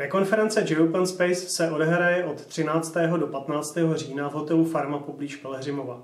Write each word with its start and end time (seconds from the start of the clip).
Rekonference 0.00 0.60
J-Open 0.60 1.06
Space 1.06 1.34
se 1.34 1.70
odehraje 1.70 2.24
od 2.24 2.46
13. 2.46 2.94
do 3.16 3.26
15. 3.26 3.78
října 3.94 4.28
v 4.28 4.32
hotelu 4.32 4.64
Farma 4.64 4.98
poblíž 4.98 5.36
Pelhřimova. 5.36 6.02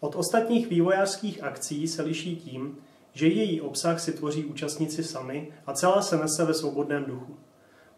Od 0.00 0.16
ostatních 0.16 0.68
vývojářských 0.68 1.42
akcí 1.42 1.88
se 1.88 2.02
liší 2.02 2.36
tím, 2.36 2.78
že 3.12 3.26
její 3.26 3.60
obsah 3.60 4.00
si 4.00 4.12
tvoří 4.12 4.44
účastníci 4.44 5.04
sami 5.04 5.52
a 5.66 5.72
celá 5.72 6.02
se 6.02 6.16
nese 6.16 6.44
ve 6.44 6.54
svobodném 6.54 7.04
duchu. 7.04 7.36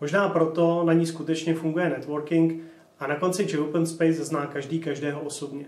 Možná 0.01 0.29
proto 0.29 0.85
na 0.85 0.93
ní 0.93 1.07
skutečně 1.07 1.55
funguje 1.55 1.91
networking 1.91 2.63
a 2.99 3.07
na 3.07 3.17
konci 3.17 3.43
J-Open 3.43 3.87
Space 3.87 4.25
zná 4.25 4.47
každý 4.47 4.81
každého 4.81 5.21
osobně. 5.21 5.67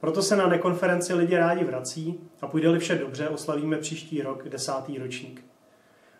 Proto 0.00 0.22
se 0.22 0.36
na 0.36 0.48
nekonferenci 0.48 1.14
lidi 1.14 1.36
rádi 1.36 1.64
vrací 1.64 2.20
a 2.40 2.46
půjde-li 2.46 2.78
vše 2.78 2.94
dobře, 2.94 3.28
oslavíme 3.28 3.76
příští 3.76 4.22
rok 4.22 4.48
desátý 4.48 4.98
ročník. 4.98 5.53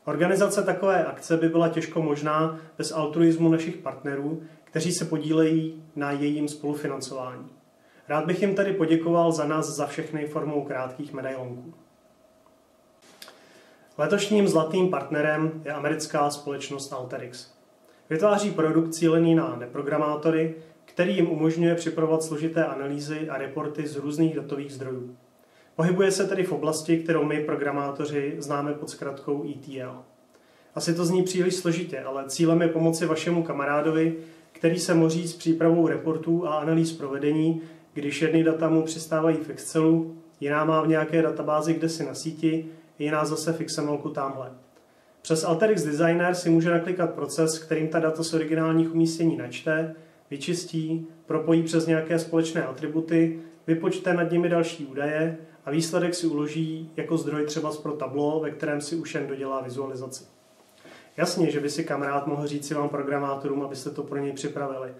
Organizace 0.04 0.62
takové 0.62 1.04
akce 1.04 1.36
by 1.36 1.48
byla 1.48 1.68
těžko 1.68 2.02
možná 2.02 2.58
bez 2.78 2.92
altruismu 2.92 3.48
našich 3.48 3.76
partnerů, 3.76 4.42
kteří 4.64 4.92
se 4.92 5.04
podílejí 5.04 5.82
na 5.96 6.10
jejím 6.10 6.48
spolufinancování. 6.48 7.48
Rád 8.08 8.26
bych 8.26 8.42
jim 8.42 8.54
tady 8.54 8.72
poděkoval 8.72 9.32
za 9.32 9.46
nás 9.46 9.66
za 9.66 9.86
všechny 9.86 10.26
formou 10.26 10.64
krátkých 10.64 11.12
medailonků. 11.12 11.74
Letošním 13.98 14.48
zlatým 14.48 14.90
partnerem 14.90 15.62
je 15.64 15.72
americká 15.72 16.30
společnost 16.30 16.92
Alterix. 16.92 17.54
Vytváří 18.10 18.50
produkt 18.50 18.94
cílený 18.94 19.34
na 19.34 19.56
neprogramátory, 19.56 20.54
který 20.84 21.16
jim 21.16 21.30
umožňuje 21.30 21.74
připravovat 21.74 22.22
složité 22.22 22.64
analýzy 22.64 23.28
a 23.28 23.38
reporty 23.38 23.86
z 23.86 23.96
různých 23.96 24.36
datových 24.36 24.72
zdrojů. 24.72 25.16
Pohybuje 25.76 26.10
se 26.10 26.26
tedy 26.26 26.44
v 26.44 26.52
oblasti, 26.52 26.98
kterou 26.98 27.24
my, 27.24 27.40
programátoři, 27.40 28.34
známe 28.38 28.74
pod 28.74 28.90
zkratkou 28.90 29.44
ETL. 29.50 30.02
Asi 30.74 30.94
to 30.94 31.04
zní 31.04 31.22
příliš 31.22 31.54
složitě, 31.54 32.00
ale 32.00 32.24
cílem 32.28 32.62
je 32.62 32.68
pomoci 32.68 33.06
vašemu 33.06 33.42
kamarádovi, 33.42 34.16
který 34.52 34.78
se 34.78 34.94
moří 34.94 35.28
s 35.28 35.36
přípravou 35.36 35.88
reportů 35.88 36.48
a 36.48 36.54
analýz 36.54 36.92
provedení, 36.92 37.60
když 37.92 38.22
jedny 38.22 38.44
data 38.44 38.68
mu 38.68 38.82
přistávají 38.82 39.36
v 39.36 39.50
Excelu, 39.50 40.16
jiná 40.40 40.64
má 40.64 40.82
v 40.82 40.88
nějaké 40.88 41.22
databázi 41.22 41.74
kde 41.74 41.88
si 41.88 42.06
na 42.06 42.14
síti, 42.14 42.66
jiná 42.98 43.24
zase 43.24 43.52
v 43.52 43.64
XML 43.64 43.98
tamhle. 43.98 44.52
Přes 45.22 45.44
Alteryx 45.44 45.82
Designer 45.82 46.34
si 46.34 46.50
může 46.50 46.70
naklikat 46.70 47.14
proces, 47.14 47.58
kterým 47.58 47.88
ta 47.88 47.98
data 47.98 48.22
z 48.22 48.34
originálních 48.34 48.94
umístění 48.94 49.36
načte, 49.36 49.94
vyčistí, 50.30 51.06
propojí 51.26 51.62
přes 51.62 51.86
nějaké 51.86 52.18
společné 52.18 52.64
atributy, 52.64 53.38
vypočte 53.66 54.14
nad 54.14 54.32
nimi 54.32 54.48
další 54.48 54.86
údaje 54.86 55.38
a 55.64 55.70
výsledek 55.70 56.14
si 56.14 56.26
uloží 56.26 56.90
jako 56.96 57.16
zdroj 57.16 57.46
třeba 57.46 57.72
pro 57.82 57.92
tablo, 57.92 58.40
ve 58.40 58.50
kterém 58.50 58.80
si 58.80 58.96
už 58.96 59.14
jen 59.14 59.26
dodělá 59.26 59.60
vizualizaci. 59.60 60.24
Jasně, 61.16 61.50
že 61.50 61.60
by 61.60 61.70
si 61.70 61.84
kamarád 61.84 62.26
mohl 62.26 62.46
říct 62.46 62.66
si 62.66 62.74
vám 62.74 62.88
programátorům, 62.88 63.62
abyste 63.62 63.90
to 63.90 64.02
pro 64.02 64.18
něj 64.18 64.32
připravili. 64.32 64.94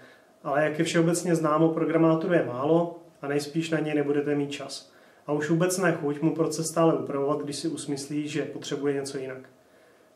Ale 0.45 0.65
jak 0.65 0.79
je 0.79 0.85
všeobecně 0.85 1.35
známo, 1.35 1.69
programátorů 1.69 2.35
je 2.35 2.45
málo 2.47 2.99
a 3.23 3.29
nejspíš 3.29 3.71
na 3.71 3.79
něj 3.79 3.95
nebudete 3.95 4.35
mít 4.35 4.51
čas. 4.51 4.93
A 5.27 5.33
už 5.33 5.51
vůbec 5.51 5.79
nechuť 5.79 6.23
mu 6.23 6.35
proces 6.35 6.69
stále 6.69 6.95
upravovat, 6.95 7.41
když 7.41 7.57
si 7.57 7.69
usmyslí, 7.69 8.29
že 8.29 8.43
potřebuje 8.43 8.95
něco 8.95 9.19
jinak. 9.19 9.49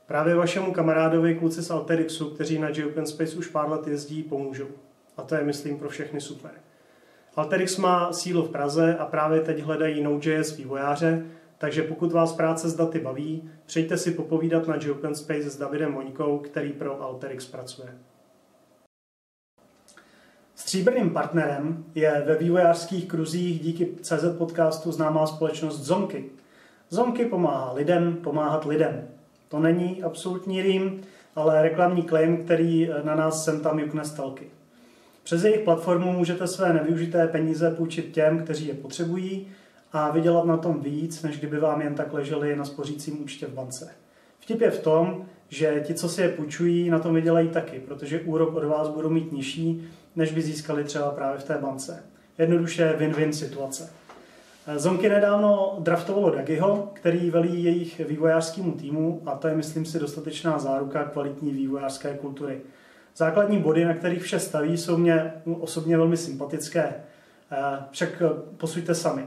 Právě 0.06 0.34
vašemu 0.34 0.72
kamarádovi 0.72 1.34
kluci 1.34 1.62
z 1.62 1.70
Alterixu, 1.70 2.30
kteří 2.30 2.58
na 2.58 2.68
Space 3.04 3.36
už 3.36 3.46
pár 3.46 3.70
let 3.70 3.86
jezdí, 3.86 4.22
pomůžou. 4.22 4.68
A 5.16 5.22
to 5.22 5.34
je, 5.34 5.44
myslím, 5.44 5.78
pro 5.78 5.88
všechny 5.88 6.20
super. 6.20 6.50
Alterix 7.36 7.76
má 7.76 8.12
sílu 8.12 8.42
v 8.42 8.50
Praze 8.50 8.96
a 8.96 9.06
právě 9.06 9.40
teď 9.40 9.60
hledají 9.60 10.02
Node.js 10.02 10.56
vývojáře, 10.56 11.26
takže 11.58 11.82
pokud 11.82 12.12
vás 12.12 12.32
práce 12.32 12.68
s 12.68 12.76
daty 12.76 13.00
baví, 13.00 13.50
přejte 13.66 13.96
si 13.96 14.10
popovídat 14.10 14.68
na 14.68 14.78
Space 15.12 15.50
s 15.50 15.56
Davidem 15.56 15.92
Moňkou, 15.92 16.38
který 16.38 16.72
pro 16.72 17.02
Alterix 17.02 17.46
pracuje. 17.46 17.88
Stříbrným 20.54 21.10
partnerem 21.10 21.84
je 21.94 22.22
ve 22.26 22.34
vývojářských 22.34 23.08
kruzích 23.08 23.60
díky 23.60 23.88
CZ 24.00 24.24
podcastu 24.38 24.92
známá 24.92 25.26
společnost 25.26 25.78
Zonky. 25.78 26.24
Zonky 26.90 27.24
pomáhá 27.24 27.72
lidem 27.72 28.16
pomáhat 28.16 28.64
lidem. 28.64 29.08
To 29.48 29.58
není 29.58 30.02
absolutní 30.02 30.62
rým, 30.62 31.00
ale 31.36 31.62
reklamní 31.62 32.02
claim, 32.02 32.44
který 32.44 32.90
na 33.02 33.14
nás 33.14 33.44
sem 33.44 33.60
tam 33.60 33.78
jukne 33.78 34.04
stalky. 34.04 34.50
Přes 35.28 35.44
jejich 35.44 35.60
platformu 35.60 36.12
můžete 36.12 36.46
své 36.46 36.72
nevyužité 36.72 37.28
peníze 37.28 37.70
půjčit 37.70 38.12
těm, 38.12 38.38
kteří 38.38 38.68
je 38.68 38.74
potřebují 38.74 39.46
a 39.92 40.10
vydělat 40.10 40.44
na 40.44 40.56
tom 40.56 40.80
víc, 40.80 41.22
než 41.22 41.38
kdyby 41.38 41.58
vám 41.58 41.80
jen 41.80 41.94
tak 41.94 42.12
leželi 42.12 42.56
na 42.56 42.64
spořícím 42.64 43.22
účtě 43.22 43.46
v 43.46 43.52
bance. 43.52 43.90
Vtip 44.40 44.60
je 44.60 44.70
v 44.70 44.82
tom, 44.82 45.24
že 45.48 45.82
ti, 45.86 45.94
co 45.94 46.08
si 46.08 46.22
je 46.22 46.28
půjčují, 46.28 46.90
na 46.90 46.98
tom 46.98 47.14
vydělají 47.14 47.48
taky, 47.48 47.78
protože 47.78 48.20
úrok 48.20 48.54
od 48.54 48.64
vás 48.64 48.88
budou 48.88 49.10
mít 49.10 49.32
nižší, 49.32 49.88
než 50.16 50.32
by 50.32 50.42
získali 50.42 50.84
třeba 50.84 51.10
právě 51.10 51.38
v 51.38 51.44
té 51.44 51.58
bance. 51.58 52.02
Jednoduše 52.38 52.94
win-win 52.98 53.30
situace. 53.30 53.90
Zonky 54.76 55.08
nedávno 55.08 55.76
draftovalo 55.78 56.30
Dagiho, 56.30 56.90
který 56.92 57.30
velí 57.30 57.64
jejich 57.64 58.00
vývojářskému 58.08 58.72
týmu 58.72 59.22
a 59.26 59.36
to 59.36 59.48
je, 59.48 59.56
myslím 59.56 59.84
si, 59.84 59.98
dostatečná 59.98 60.58
záruka 60.58 61.04
kvalitní 61.04 61.52
vývojářské 61.52 62.14
kultury. 62.14 62.60
Základní 63.18 63.58
body, 63.58 63.84
na 63.84 63.94
kterých 63.94 64.22
vše 64.22 64.40
staví, 64.40 64.76
jsou 64.76 64.96
mě 64.96 65.32
osobně 65.60 65.96
velmi 65.96 66.16
sympatické. 66.16 66.94
Však 67.90 68.22
posuďte 68.56 68.94
sami. 68.94 69.26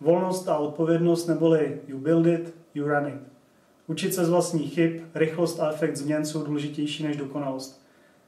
Volnost 0.00 0.48
a 0.48 0.58
odpovědnost 0.58 1.26
neboli 1.26 1.80
you 1.88 1.98
build 1.98 2.26
it, 2.26 2.54
you 2.74 2.88
run 2.88 3.06
it. 3.06 3.20
Učit 3.86 4.14
se 4.14 4.24
z 4.24 4.28
vlastních 4.28 4.74
chyb, 4.74 5.00
rychlost 5.14 5.60
a 5.60 5.70
efekt 5.70 5.96
změn 5.96 6.24
jsou 6.24 6.42
důležitější 6.42 7.02
než 7.02 7.16
dokonalost. 7.16 7.82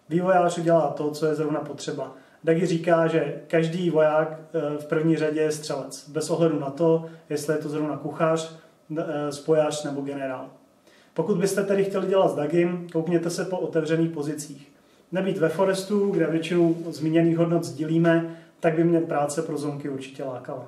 Vývojář 0.08 0.58
udělá 0.58 0.90
to, 0.90 1.10
co 1.10 1.26
je 1.26 1.34
zrovna 1.34 1.60
potřeba. 1.60 2.14
Dagi 2.44 2.66
říká, 2.66 3.06
že 3.06 3.40
každý 3.46 3.90
voják 3.90 4.40
eh, 4.40 4.78
v 4.78 4.86
první 4.86 5.16
řadě 5.16 5.40
je 5.40 5.52
střelec, 5.52 6.08
bez 6.08 6.30
ohledu 6.30 6.60
na 6.60 6.70
to, 6.70 7.06
jestli 7.30 7.54
je 7.54 7.58
to 7.58 7.68
zrovna 7.68 7.96
kuchař, 7.96 8.56
eh, 8.98 9.32
spojář 9.32 9.84
nebo 9.84 10.00
generál. 10.00 10.50
Pokud 11.14 11.36
byste 11.38 11.64
tedy 11.64 11.84
chtěli 11.84 12.06
dělat 12.06 12.30
s 12.30 12.34
Dagim, 12.34 12.86
koukněte 12.92 13.30
se 13.30 13.44
po 13.44 13.58
otevřených 13.58 14.10
pozicích. 14.10 14.69
Nebýt 15.12 15.38
ve 15.38 15.48
Forestu, 15.48 16.10
kde 16.10 16.26
většinu 16.26 16.76
zmíněných 16.90 17.38
hodnot 17.38 17.64
sdílíme, 17.64 18.36
tak 18.60 18.74
by 18.74 18.84
mě 18.84 19.00
práce 19.00 19.42
pro 19.42 19.58
zonky 19.58 19.88
určitě 19.88 20.24
lákala. 20.24 20.66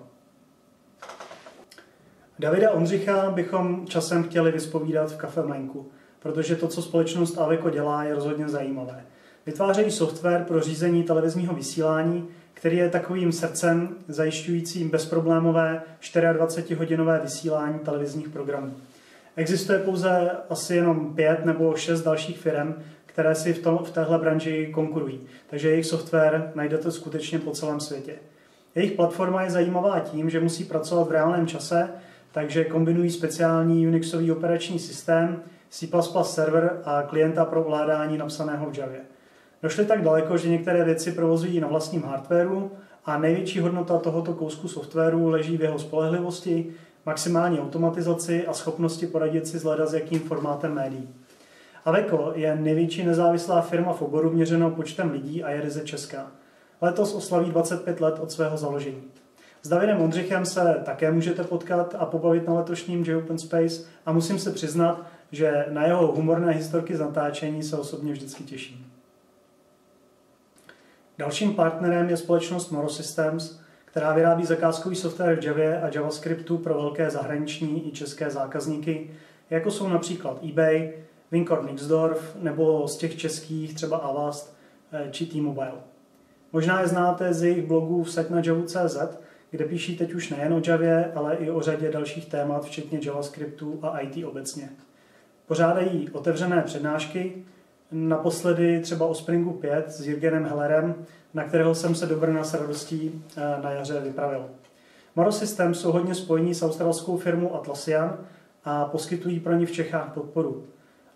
Davida 2.39 2.71
Ondřicha 2.71 3.31
bychom 3.31 3.87
časem 3.87 4.25
chtěli 4.25 4.53
vyspovídat 4.53 5.13
v 5.13 5.17
Kafe 5.17 5.43
Mlenku, 5.43 5.87
protože 6.19 6.57
to, 6.57 6.69
co 6.69 6.83
společnost 6.83 7.39
Aveco 7.39 7.71
dělá, 7.71 8.05
je 8.05 8.15
rozhodně 8.15 8.49
zajímavé. 8.49 9.05
Vytvářejí 9.47 9.91
software 9.91 10.45
pro 10.45 10.61
řízení 10.61 11.03
televizního 11.03 11.55
vysílání, 11.55 12.29
který 12.55 12.77
je 12.77 12.91
takovým 12.91 13.33
srdcem 13.33 13.89
zajišťujícím 14.09 14.91
bezproblémové 14.91 15.83
24-hodinové 16.03 17.21
vysílání 17.23 17.79
televizních 17.79 18.29
programů. 18.29 18.75
Existuje 19.37 19.79
pouze 19.79 20.31
asi 20.51 20.77
jenom 20.77 21.15
pět 21.15 21.45
nebo 21.45 21.77
šest 21.77 22.03
dalších 22.03 22.39
firm, 22.39 22.75
které 23.12 23.34
si 23.34 23.53
v, 23.53 23.59
tom, 23.59 23.78
v 23.78 23.91
téhle 23.91 24.19
branži 24.19 24.71
konkurují. 24.75 25.21
Takže 25.50 25.71
jejich 25.71 25.87
software 25.87 26.53
najdete 26.55 26.91
skutečně 26.91 27.39
po 27.39 27.50
celém 27.50 27.81
světě. 27.81 28.15
Jejich 28.75 28.93
platforma 28.93 29.43
je 29.43 29.50
zajímavá 29.50 30.00
tím, 30.00 30.31
že 30.31 30.41
musí 30.41 30.65
pracovat 30.65 31.09
v 31.09 31.12
reálném 31.12 31.47
čase, 31.47 31.91
takže 32.33 32.65
kombinují 32.65 33.11
speciální 33.11 33.87
Unixový 33.87 34.33
operační 34.33 34.78
systém, 34.78 35.43
C++ 35.71 35.87
server 36.23 36.81
a 36.84 37.03
klienta 37.03 37.45
pro 37.45 37.65
ovládání 37.65 38.19
napsaného 38.19 38.71
v 38.71 38.78
Javě. 38.78 39.00
Došli 39.62 39.84
tak 39.84 40.03
daleko, 40.03 40.37
že 40.37 40.49
některé 40.49 40.84
věci 40.84 41.12
provozují 41.12 41.61
na 41.61 41.69
vlastním 41.69 42.03
hardwareu 42.03 42.71
a 43.05 43.19
největší 43.19 43.61
hodnota 43.61 43.99
tohoto 43.99 44.34
kousku 44.34 44.69
softwaru 44.69 45.29
leží 45.29 45.56
v 45.56 45.62
jeho 45.62 45.79
spolehlivosti, 45.79 46.67
maximální 47.06 47.61
automatizaci 47.61 48.47
a 48.47 48.53
schopnosti 48.53 49.06
poradit 49.06 49.47
si 49.47 49.59
zhledat 49.59 49.88
s 49.88 49.94
jakým 49.94 50.20
formátem 50.20 50.75
médií. 50.75 51.09
Aveco 51.84 52.32
je 52.34 52.56
největší 52.56 53.05
nezávislá 53.05 53.62
firma 53.62 53.93
v 53.93 54.02
oboru 54.02 54.31
měřeno 54.31 54.70
počtem 54.70 55.11
lidí 55.11 55.44
a 55.44 55.50
je 55.50 55.61
ryze 55.61 55.81
česká. 55.81 56.31
Letos 56.81 57.14
oslaví 57.14 57.50
25 57.50 58.00
let 58.00 58.19
od 58.19 58.32
svého 58.32 58.56
založení. 58.56 59.02
S 59.62 59.69
Davidem 59.69 60.02
Ondřichem 60.02 60.46
se 60.46 60.82
také 60.84 61.12
můžete 61.12 61.44
potkat 61.44 61.94
a 61.99 62.06
pobavit 62.06 62.46
na 62.46 62.55
letošním 62.55 63.05
J-Open 63.05 63.38
Space 63.38 63.82
a 64.06 64.12
musím 64.12 64.38
se 64.38 64.52
přiznat, 64.52 65.06
že 65.32 65.67
na 65.70 65.87
jeho 65.87 66.06
humorné 66.06 66.52
historky 66.52 66.96
z 66.96 67.00
natáčení 67.00 67.62
se 67.62 67.76
osobně 67.76 68.12
vždycky 68.12 68.44
těším. 68.44 68.87
Dalším 71.19 71.55
partnerem 71.55 72.11
je 72.11 72.17
společnost 72.17 72.70
Moro 72.70 72.88
Systems, 72.88 73.61
která 73.85 74.12
vyrábí 74.12 74.44
zakázkový 74.44 74.96
software 74.96 75.40
v 75.40 75.44
Javě 75.44 75.81
a 75.81 75.90
JavaScriptu 75.94 76.58
pro 76.58 76.75
velké 76.75 77.11
zahraniční 77.11 77.88
i 77.88 77.93
české 77.93 78.31
zákazníky, 78.31 79.11
jako 79.50 79.70
jsou 79.70 79.88
například 79.88 80.44
eBay, 80.50 80.93
Vinkor 81.32 81.64
Nixdorf 81.64 82.37
nebo 82.37 82.88
z 82.88 82.96
těch 82.96 83.17
českých 83.17 83.75
třeba 83.75 83.96
Avast 83.96 84.56
eh, 84.93 85.08
či 85.11 85.26
T-Mobile. 85.26 85.73
Možná 86.52 86.81
je 86.81 86.88
znáte 86.88 87.34
z 87.34 87.43
jejich 87.43 87.67
blogů 87.67 88.05
v 88.05 88.31
na 88.31 88.43
Javu.cz, 88.44 88.96
kde 89.50 89.64
píší 89.64 89.96
teď 89.96 90.14
už 90.14 90.31
nejen 90.31 90.52
o 90.52 90.62
Javě, 90.67 91.12
ale 91.14 91.37
i 91.37 91.50
o 91.50 91.61
řadě 91.61 91.90
dalších 91.90 92.26
témat, 92.26 92.64
včetně 92.64 93.00
JavaScriptu 93.02 93.79
a 93.82 93.99
IT 93.99 94.25
obecně. 94.25 94.69
Pořádají 95.46 96.11
otevřené 96.11 96.62
přednášky, 96.62 97.44
naposledy 97.93 98.81
třeba 98.81 99.06
o 99.06 99.14
Springu 99.14 99.52
5 99.52 99.93
s 99.93 100.06
Jürgenem 100.06 100.44
Hellerem, 100.44 100.94
na 101.35 101.44
kterého 101.44 101.75
jsem 101.75 101.94
se 101.94 102.06
do 102.06 102.17
Brna 102.17 102.44
s 102.44 102.55
radostí 102.55 103.25
na 103.62 103.70
jaře 103.70 104.00
vypravil. 104.00 104.44
Moro 105.17 105.32
Systems 105.32 105.81
jsou 105.81 105.93
hodně 105.93 106.14
spojení 106.14 106.55
s 106.55 106.62
australskou 106.62 107.17
firmou 107.17 107.55
Atlassian 107.55 108.19
a 108.64 108.85
poskytují 108.85 109.40
pro 109.40 109.52
ní 109.52 109.67
v 109.67 109.73
Čechách 109.73 110.12
podporu. 110.14 110.64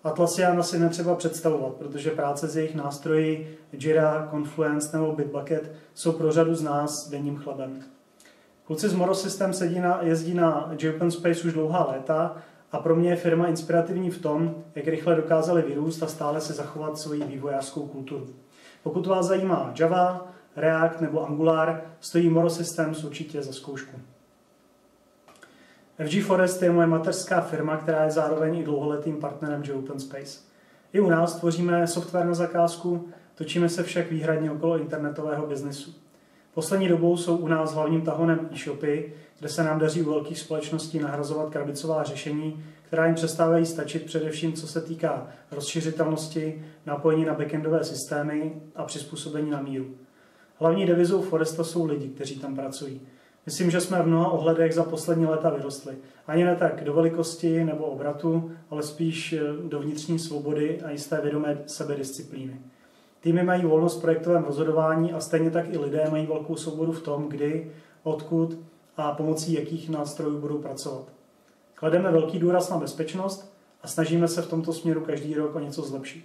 Atlassian 0.06 0.58
asi 0.58 0.78
netřeba 0.78 1.14
představovat, 1.14 1.74
protože 1.74 2.10
práce 2.10 2.48
s 2.48 2.56
jejich 2.56 2.74
nástroji 2.74 3.58
Jira, 3.72 4.28
Confluence 4.30 4.96
nebo 4.96 5.12
Bitbucket 5.12 5.72
jsou 5.94 6.12
pro 6.12 6.32
řadu 6.32 6.54
z 6.54 6.62
nás 6.62 7.08
denním 7.08 7.36
chlebem. 7.36 7.82
Kluci 8.64 8.88
z 8.88 8.94
Moro 8.94 9.14
Systems 9.14 9.62
jezdí 10.00 10.34
na 10.34 10.72
Open 10.90 11.10
Space 11.10 11.42
už 11.46 11.52
dlouhá 11.52 11.90
léta 11.92 12.36
a 12.72 12.78
pro 12.78 12.96
mě 12.96 13.10
je 13.10 13.16
firma 13.16 13.46
inspirativní 13.46 14.10
v 14.10 14.22
tom, 14.22 14.54
jak 14.74 14.86
rychle 14.86 15.14
dokázali 15.14 15.62
vyrůst 15.62 16.02
a 16.02 16.06
stále 16.06 16.40
se 16.40 16.52
zachovat 16.52 16.98
svoji 16.98 17.24
vývojářskou 17.24 17.86
kulturu. 17.86 18.26
Pokud 18.82 19.06
vás 19.06 19.26
zajímá 19.26 19.72
Java, 19.78 20.32
React 20.56 21.00
nebo 21.00 21.26
Angular, 21.26 21.82
stojí 22.00 22.28
Moro 22.28 22.50
Systems 22.50 23.04
určitě 23.04 23.42
za 23.42 23.52
zkoušku. 23.52 23.96
FG 26.04 26.22
Forest 26.22 26.62
je 26.62 26.72
moje 26.72 26.86
mateřská 26.86 27.40
firma, 27.40 27.76
která 27.76 28.04
je 28.04 28.10
zároveň 28.10 28.56
i 28.56 28.64
dlouholetým 28.64 29.16
partnerem 29.16 29.62
Open 29.78 30.00
Space. 30.00 30.40
I 30.92 31.00
u 31.00 31.10
nás 31.10 31.34
tvoříme 31.34 31.86
software 31.86 32.26
na 32.26 32.34
zakázku, 32.34 33.08
točíme 33.34 33.68
se 33.68 33.82
však 33.82 34.10
výhradně 34.10 34.50
okolo 34.50 34.78
internetového 34.78 35.46
biznesu. 35.46 35.94
Poslední 36.54 36.88
dobou 36.88 37.16
jsou 37.16 37.36
u 37.36 37.48
nás 37.48 37.74
hlavním 37.74 38.02
tahonem 38.02 38.48
e-shopy, 38.52 39.12
kde 39.38 39.48
se 39.48 39.64
nám 39.64 39.78
daří 39.78 40.02
u 40.02 40.10
velkých 40.10 40.38
společností 40.38 40.98
nahrazovat 40.98 41.50
krabicová 41.50 42.04
řešení, 42.04 42.64
která 42.82 43.06
jim 43.06 43.14
přestávají 43.14 43.66
stačit 43.66 44.04
především 44.04 44.52
co 44.52 44.66
se 44.66 44.80
týká 44.80 45.26
rozšiřitelnosti, 45.50 46.64
napojení 46.86 47.24
na 47.24 47.34
backendové 47.34 47.84
systémy 47.84 48.54
a 48.74 48.84
přizpůsobení 48.84 49.50
na 49.50 49.62
míru. 49.62 49.86
Hlavní 50.58 50.86
devizou 50.86 51.22
Foresta 51.22 51.64
jsou 51.64 51.86
lidi, 51.86 52.08
kteří 52.08 52.38
tam 52.38 52.54
pracují. 52.56 53.00
Myslím, 53.46 53.70
že 53.70 53.80
jsme 53.80 54.02
v 54.02 54.06
mnoha 54.06 54.30
ohledech 54.30 54.74
za 54.74 54.84
poslední 54.84 55.26
léta 55.26 55.50
vyrostli. 55.50 55.96
Ani 56.26 56.44
ne 56.44 56.56
tak 56.56 56.84
do 56.84 56.94
velikosti 56.94 57.64
nebo 57.64 57.84
obratu, 57.84 58.52
ale 58.70 58.82
spíš 58.82 59.32
eh, 59.32 59.40
do 59.62 59.80
vnitřní 59.80 60.18
svobody 60.18 60.82
a 60.82 60.90
jisté 60.90 61.20
vědomé 61.20 61.58
sebedisciplíny. 61.66 62.60
Týmy 63.20 63.42
mají 63.42 63.62
volnost 63.62 63.98
v 63.98 64.00
projektovém 64.00 64.44
rozhodování 64.44 65.12
a 65.12 65.20
stejně 65.20 65.50
tak 65.50 65.74
i 65.74 65.78
lidé 65.78 66.06
mají 66.10 66.26
velkou 66.26 66.56
svobodu 66.56 66.92
v 66.92 67.02
tom, 67.02 67.28
kdy, 67.28 67.72
odkud 68.02 68.58
a 68.96 69.12
pomocí 69.12 69.52
jakých 69.52 69.90
nástrojů 69.90 70.40
budou 70.40 70.58
pracovat. 70.58 71.04
Klademe 71.74 72.10
velký 72.10 72.38
důraz 72.38 72.70
na 72.70 72.78
bezpečnost 72.78 73.52
a 73.82 73.88
snažíme 73.88 74.28
se 74.28 74.42
v 74.42 74.50
tomto 74.50 74.72
směru 74.72 75.00
každý 75.00 75.34
rok 75.34 75.54
o 75.54 75.60
něco 75.60 75.82
zlepšit. 75.82 76.24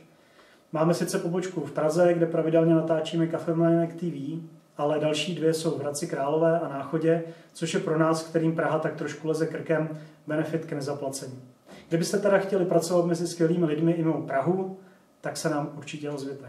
Máme 0.71 0.94
sice 0.94 1.19
pobočku 1.19 1.62
v 1.62 1.71
Praze, 1.71 2.13
kde 2.13 2.25
pravidelně 2.25 2.75
natáčíme 2.75 3.27
Cafe 3.27 3.53
Mlinek 3.53 3.94
TV, 3.94 4.41
ale 4.81 5.00
další 5.00 5.36
dvě 5.36 5.54
jsou 5.54 5.72
v 5.72 5.80
Hradci 5.80 6.07
Králové 6.07 6.60
a 6.60 6.68
Náchodě, 6.68 7.24
což 7.54 7.74
je 7.74 7.80
pro 7.80 8.00
nás, 8.00 8.24
kterým 8.24 8.56
Praha 8.56 8.80
tak 8.80 8.95
trošku 8.95 9.28
leze 9.28 9.48
krkem, 9.48 10.00
benefit 10.28 10.66
k 10.66 10.72
nezaplacení. 10.72 11.42
Kdybyste 11.89 12.19
teda 12.19 12.38
chtěli 12.38 12.66
pracovat 12.66 13.06
mezi 13.06 13.28
skvělými 13.28 13.66
lidmi 13.66 13.92
i 13.92 14.04
mimo 14.04 14.22
Prahu, 14.22 14.80
tak 15.22 15.38
se 15.38 15.50
nám 15.50 15.72
určitě 15.78 16.10
ozvěte. 16.10 16.48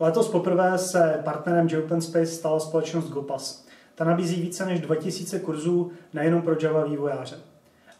Letos 0.00 0.28
poprvé 0.28 0.78
se 0.78 1.20
partnerem 1.24 1.68
Open 1.84 2.00
Space 2.00 2.26
stala 2.26 2.60
společnost 2.60 3.08
Gopas. 3.08 3.66
Ta 3.94 4.04
nabízí 4.04 4.42
více 4.42 4.66
než 4.66 4.80
2000 4.80 5.40
kurzů 5.40 5.92
nejenom 6.12 6.42
pro 6.42 6.56
Java 6.62 6.84
vývojáře. 6.84 7.36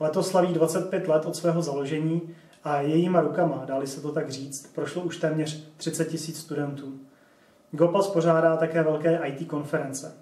Letos 0.01 0.29
slaví 0.29 0.55
25 0.55 1.09
let 1.09 1.27
od 1.27 1.37
svého 1.37 1.63
založení 1.63 2.35
a 2.65 2.81
jejíma 2.81 3.21
rukama, 3.21 3.65
dali 3.67 3.87
se 3.87 4.01
to 4.01 4.13
tak 4.13 4.31
říct, 4.31 4.73
prošlo 4.75 5.03
už 5.03 5.17
téměř 5.17 5.69
30 5.77 6.05
tisíc 6.05 6.41
studentů. 6.41 7.01
Gopas 7.71 8.09
pořádá 8.09 8.57
také 8.57 8.83
velké 8.83 9.21
IT 9.25 9.49
konference. 9.49 10.15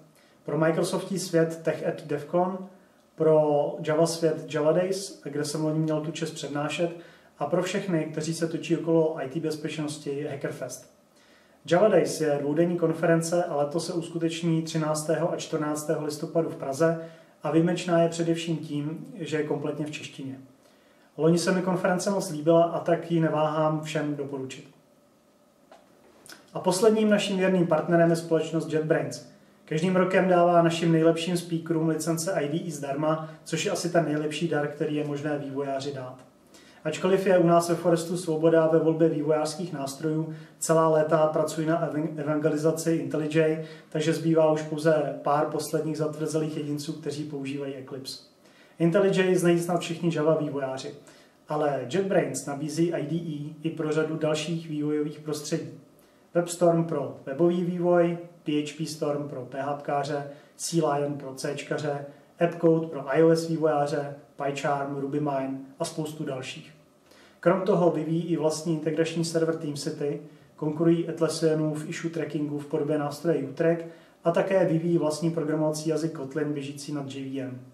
Pro 0.45 0.57
Microsoftí 0.57 1.19
svět 1.19 1.59
Tech 1.63 1.87
at 1.87 2.03
DevCon, 2.05 2.69
pro 3.15 3.75
Java 3.87 4.05
svět 4.05 4.53
Java 4.53 4.71
Days, 4.71 5.21
kde 5.23 5.45
jsem 5.45 5.63
loni 5.63 5.79
měl 5.79 6.01
tu 6.01 6.11
čest 6.11 6.31
přednášet, 6.31 6.91
a 7.39 7.45
pro 7.45 7.63
všechny, 7.63 8.05
kteří 8.11 8.33
se 8.33 8.47
točí 8.47 8.77
okolo 8.77 9.17
IT 9.25 9.37
bezpečnosti 9.37 10.27
Hackerfest. 10.31 10.93
Java 11.71 11.87
Days 11.87 12.21
je 12.21 12.37
dvoudenní 12.41 12.77
konference 12.77 13.43
a 13.43 13.55
letos 13.55 13.85
se 13.85 13.93
uskuteční 13.93 14.61
13. 14.61 15.09
a 15.09 15.35
14. 15.35 15.91
listopadu 15.99 16.49
v 16.49 16.55
Praze 16.55 17.09
a 17.43 17.51
výjimečná 17.51 18.01
je 18.01 18.09
především 18.09 18.57
tím, 18.57 19.07
že 19.15 19.37
je 19.37 19.43
kompletně 19.43 19.85
v 19.85 19.91
češtině. 19.91 20.39
Loni 21.17 21.37
se 21.37 21.51
mi 21.51 21.61
konference 21.61 22.09
moc 22.09 22.29
líbila 22.29 22.63
a 22.63 22.79
tak 22.79 23.11
ji 23.11 23.19
neváhám 23.19 23.81
všem 23.81 24.15
doporučit. 24.15 24.69
A 26.53 26.59
posledním 26.59 27.09
naším 27.09 27.37
věrným 27.37 27.67
partnerem 27.67 28.09
je 28.09 28.15
společnost 28.15 28.73
JetBrains. 28.73 29.29
Každým 29.65 29.95
rokem 29.95 30.27
dává 30.27 30.61
našim 30.61 30.91
nejlepším 30.91 31.37
speakerům 31.37 31.87
licence 31.87 32.35
IDE 32.41 32.71
zdarma, 32.71 33.29
což 33.43 33.65
je 33.65 33.71
asi 33.71 33.89
ten 33.89 34.05
nejlepší 34.05 34.47
dar, 34.47 34.67
který 34.67 34.95
je 34.95 35.07
možné 35.07 35.37
vývojáři 35.37 35.93
dát. 35.93 36.17
Ačkoliv 36.83 37.27
je 37.27 37.37
u 37.37 37.47
nás 37.47 37.69
ve 37.69 37.75
Forestu 37.75 38.17
svoboda 38.17 38.67
ve 38.67 38.79
volbě 38.79 39.09
vývojářských 39.09 39.73
nástrojů, 39.73 40.33
celá 40.59 40.87
léta 40.87 41.27
pracuji 41.27 41.67
na 41.67 41.89
evangelizaci 42.17 42.91
IntelliJ, 42.91 43.65
takže 43.89 44.13
zbývá 44.13 44.51
už 44.51 44.61
pouze 44.61 45.19
pár 45.23 45.45
posledních 45.45 45.97
zatvrzelých 45.97 46.57
jedinců, 46.57 46.93
kteří 46.93 47.23
používají 47.23 47.75
Eclipse. 47.75 48.32
IntelliJ 48.79 49.35
znají 49.35 49.59
snad 49.59 49.81
všichni 49.81 50.15
Java 50.15 50.35
vývojáři, 50.35 50.95
ale 51.47 51.87
JetBrains 51.89 52.45
nabízí 52.45 52.93
IDE 52.97 53.53
i 53.63 53.69
pro 53.69 53.91
řadu 53.91 54.17
dalších 54.17 54.69
vývojových 54.69 55.19
prostředí. 55.19 55.69
WebStorm 56.33 56.83
pro 56.83 57.17
webový 57.25 57.63
vývoj, 57.63 58.17
PHP 58.43 58.87
Storm 58.87 59.29
pro 59.29 59.45
PHPkáře, 59.45 60.29
CLion 60.55 61.13
pro 61.17 61.33
Cčkaře, 61.33 62.05
AppCode 62.39 62.87
pro 62.87 63.17
iOS 63.17 63.49
vývojáře, 63.49 64.15
PyCharm, 64.35 64.97
RubyMine 64.97 65.59
a 65.79 65.85
spoustu 65.85 66.23
dalších. 66.23 66.73
Krom 67.39 67.61
toho 67.61 67.91
vyvíjí 67.91 68.23
i 68.23 68.37
vlastní 68.37 68.73
integrační 68.73 69.25
server 69.25 69.55
TeamCity, 69.55 70.21
konkurují 70.55 71.09
Atlassianův 71.09 71.89
issue 71.89 72.11
trackingu 72.11 72.59
v 72.59 72.65
podobě 72.65 72.97
nástroje 72.97 73.43
Utrack 73.43 73.85
a 74.23 74.31
také 74.31 74.65
vyvíjí 74.65 74.97
vlastní 74.97 75.31
programovací 75.31 75.89
jazyk 75.89 76.11
Kotlin 76.11 76.53
běžící 76.53 76.93
nad 76.93 77.15
JVM. 77.15 77.72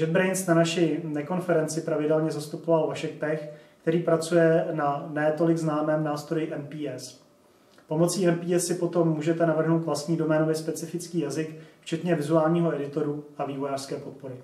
JetBrains 0.00 0.46
na 0.46 0.54
naší 0.54 0.96
nekonferenci 1.04 1.80
pravidelně 1.80 2.30
zastupoval 2.30 2.86
Vašek 2.86 3.10
Pech, 3.10 3.50
který 3.82 4.02
pracuje 4.02 4.66
na 4.72 5.08
netolik 5.12 5.58
známém 5.58 6.04
nástroji 6.04 6.52
NPS. 6.56 7.20
Pomocí 7.88 8.26
NPS 8.26 8.66
si 8.66 8.74
potom 8.74 9.08
můžete 9.08 9.46
navrhnout 9.46 9.84
vlastní 9.84 10.16
doménově 10.16 10.54
specifický 10.54 11.20
jazyk, 11.20 11.56
včetně 11.80 12.14
vizuálního 12.14 12.74
editoru 12.74 13.24
a 13.38 13.44
vývojářské 13.44 13.96
podpory. 13.96 14.34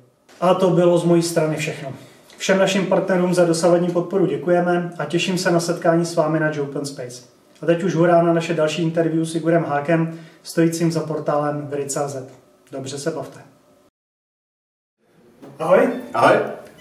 A 0.40 0.54
to 0.54 0.70
bylo 0.70 0.98
z 0.98 1.04
mojí 1.04 1.22
strany 1.22 1.56
všechno. 1.56 1.92
Všem 2.36 2.58
našim 2.58 2.86
partnerům 2.86 3.34
za 3.34 3.44
dosavadní 3.44 3.88
podporu 3.88 4.26
děkujeme 4.26 4.90
a 4.98 5.04
těším 5.04 5.38
se 5.38 5.50
na 5.50 5.60
setkání 5.60 6.04
s 6.04 6.16
vámi 6.16 6.40
na 6.40 6.52
Open 6.62 6.84
Space. 6.84 7.22
A 7.62 7.66
teď 7.66 7.82
už 7.82 7.94
hurá 7.94 8.22
na 8.22 8.32
naše 8.32 8.54
další 8.54 8.82
interview 8.82 9.24
s 9.24 9.34
Igorem 9.34 9.64
Hákem, 9.64 10.18
stojícím 10.42 10.92
za 10.92 11.00
portálem 11.00 11.66
Vry.cz. 11.70 12.16
Dobře 12.72 12.98
se 12.98 13.10
bavte. 13.10 13.53
Ahoj. 15.58 15.88
Ahoj. 16.14 16.36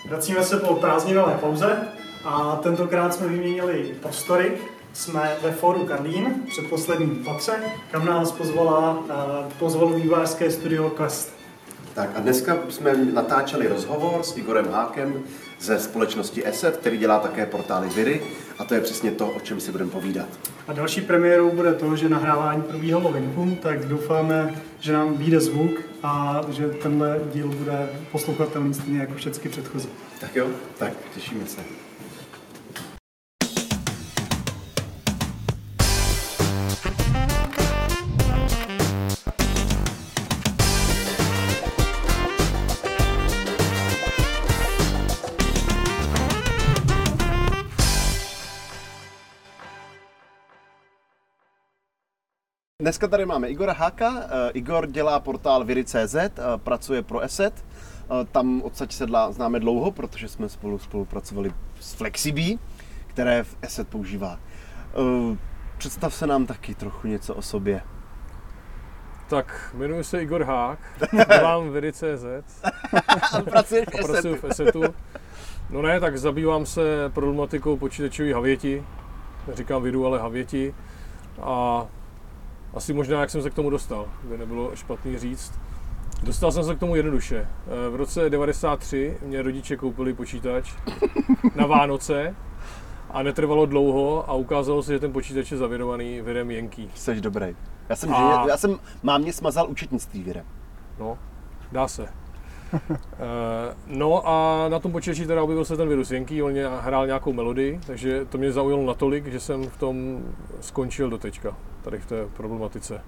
Vracíme 0.10 0.44
se 0.44 0.58
po 0.58 0.76
prázdninové 0.76 1.38
pauze 1.42 1.78
a 2.26 2.60
tentokrát 2.64 3.14
jsme 3.14 3.28
vyměnili 3.28 3.96
prostory. 4.02 4.58
Jsme 4.94 5.36
ve 5.42 5.52
fóru 5.52 5.86
Karlín, 5.86 6.34
předposledním 6.50 7.24
patře, 7.26 7.54
kam 7.92 8.06
nás 8.06 8.32
pozvala, 8.32 8.92
uh, 9.00 9.52
pozvalo 9.60 9.90
vývářské 9.94 10.52
studio 10.52 10.90
Quest. 10.90 11.34
Tak 11.94 12.10
a 12.16 12.20
dneska 12.20 12.58
jsme 12.70 12.96
natáčeli 12.96 13.68
rozhovor 13.68 14.24
s 14.24 14.38
Igorem 14.38 14.72
Hákem 14.72 15.24
ze 15.60 15.80
společnosti 15.80 16.48
ESET, 16.48 16.78
který 16.78 16.98
dělá 16.98 17.20
také 17.20 17.46
portály 17.46 17.90
Viry 17.90 18.22
a 18.60 18.64
to 18.64 18.74
je 18.74 18.82
přesně 18.82 19.12
to, 19.12 19.28
o 19.28 19.40
čem 19.40 19.60
si 19.60 19.72
budeme 19.72 19.92
povídat. 19.92 20.28
A 20.68 20.74
další 20.74 21.02
premiérou 21.02 21.52
bude 21.52 21.74
to, 21.74 21.96
že 21.96 22.10
nahrávání 22.10 22.62
probíhalo 22.62 23.12
venku, 23.12 23.58
tak 23.62 23.86
doufáme, 23.86 24.62
že 24.80 24.94
nám 24.94 25.18
vyjde 25.18 25.40
zvuk 25.40 25.72
a 26.04 26.42
že 26.50 26.68
tenhle 26.68 27.20
díl 27.34 27.48
bude 27.48 27.90
poslouchatelný 28.12 28.74
stejně 28.74 29.00
jako 29.00 29.14
všechny 29.14 29.50
předchozí. 29.50 29.90
Tak 30.20 30.36
jo, 30.36 30.48
tak 30.78 30.94
těšíme 31.16 31.46
se. 31.46 31.83
Dneska 52.84 53.08
tady 53.08 53.26
máme 53.26 53.48
Igora 53.48 53.74
Háka. 53.74 54.14
Eh, 54.24 54.52
Igor 54.54 54.88
dělá 54.88 55.20
portál 55.20 55.64
Viry.cz, 55.64 56.16
eh, 56.16 56.32
pracuje 56.58 57.02
pro 57.02 57.20
ESET. 57.20 57.66
Eh, 57.66 58.26
Tam 58.32 58.62
odsaď 58.62 58.92
sedla 58.92 59.32
známe 59.32 59.60
dlouho, 59.60 59.92
protože 59.92 60.28
jsme 60.28 60.50
spolu 60.50 60.80
spolupracovali 60.80 61.54
s 61.80 61.94
Flexibí, 61.94 62.60
které 63.08 63.44
v 63.44 63.58
ESET 63.62 63.88
používá. 63.88 64.40
Představ 65.78 66.14
se 66.14 66.28
nám 66.28 66.46
taky 66.46 66.76
trochu 66.76 67.08
něco 67.08 67.36
o 67.36 67.42
sobě. 67.42 67.82
Tak, 69.30 69.72
jmenuji 69.74 70.04
se 70.04 70.22
Igor 70.22 70.44
Hák, 70.44 70.80
dělám 71.28 71.70
Viry.cz. 71.70 72.64
Pracuješ 73.44 73.86
v 73.88 74.06
Pracuji 74.06 74.36
v 74.36 74.44
ESETu. 74.44 74.84
No 75.70 75.82
ne, 75.82 76.00
tak 76.00 76.18
zabývám 76.18 76.66
se 76.66 76.82
problematikou 77.14 77.78
počítačové 77.78 78.34
havěti. 78.34 78.84
Neříkám 79.48 79.84
vidu, 79.84 80.06
ale 80.06 80.20
havěti. 80.20 80.76
A 81.42 81.86
asi 82.74 82.94
možná, 82.94 83.22
jak 83.22 83.30
jsem 83.30 83.42
se 83.42 83.50
k 83.50 83.54
tomu 83.54 83.70
dostal, 83.70 84.06
by 84.24 84.38
nebylo 84.38 84.76
špatný 84.76 85.20
říct. 85.20 85.54
Dostal 86.24 86.52
jsem 86.52 86.64
se 86.64 86.76
k 86.76 86.80
tomu 86.80 86.96
jednoduše. 86.96 87.48
Eh, 87.88 87.90
v 87.90 87.96
roce 87.96 88.30
93 88.30 89.18
mě 89.26 89.42
rodiče 89.42 89.78
koupili 89.78 90.14
počítač 90.14 90.74
na 91.56 91.66
Vánoce 91.66 92.36
a 93.12 93.24
netrvalo 93.24 93.66
dlouho 93.66 94.30
a 94.30 94.34
ukázalo 94.34 94.84
se, 94.84 94.94
že 94.94 95.00
ten 95.00 95.12
počítač 95.14 95.52
je 95.52 95.58
zavěrovaný 95.58 96.22
virem 96.22 96.52
Jenký. 96.52 96.90
Jsi 96.96 97.22
dobrý. 97.22 97.56
Já 97.90 97.96
jsem, 97.96 98.14
A- 98.14 98.36
a... 98.36 98.48
já 98.48 98.58
jsem 98.58 98.80
mámě 99.04 99.34
smazal 99.34 99.70
účetnictví 99.70 100.24
virem. 100.24 100.46
No, 101.00 101.18
dá 101.72 101.88
se. 101.88 102.08
Eh, 102.74 103.76
no 103.88 104.28
a 104.28 104.66
na 104.70 104.80
tom 104.80 104.92
počítači 104.92 105.28
teda 105.28 105.44
objevil 105.44 105.66
se 105.66 105.78
ten 105.78 105.90
virus 105.90 106.12
Jenký, 106.12 106.44
on 106.44 106.52
mě 106.52 106.68
hrál 106.68 107.06
nějakou 107.06 107.34
melodii, 107.34 107.80
takže 107.88 108.26
to 108.26 108.38
mě 108.38 108.52
zaujalo 108.52 108.86
natolik, 108.86 109.28
že 109.28 109.40
jsem 109.40 109.64
v 109.64 109.78
tom 109.78 110.24
skončil 110.62 111.10
do 111.10 111.18
teďka, 111.18 111.56
tady 111.82 112.00
v 112.00 112.06
té 112.06 112.26
problematice. 112.26 113.02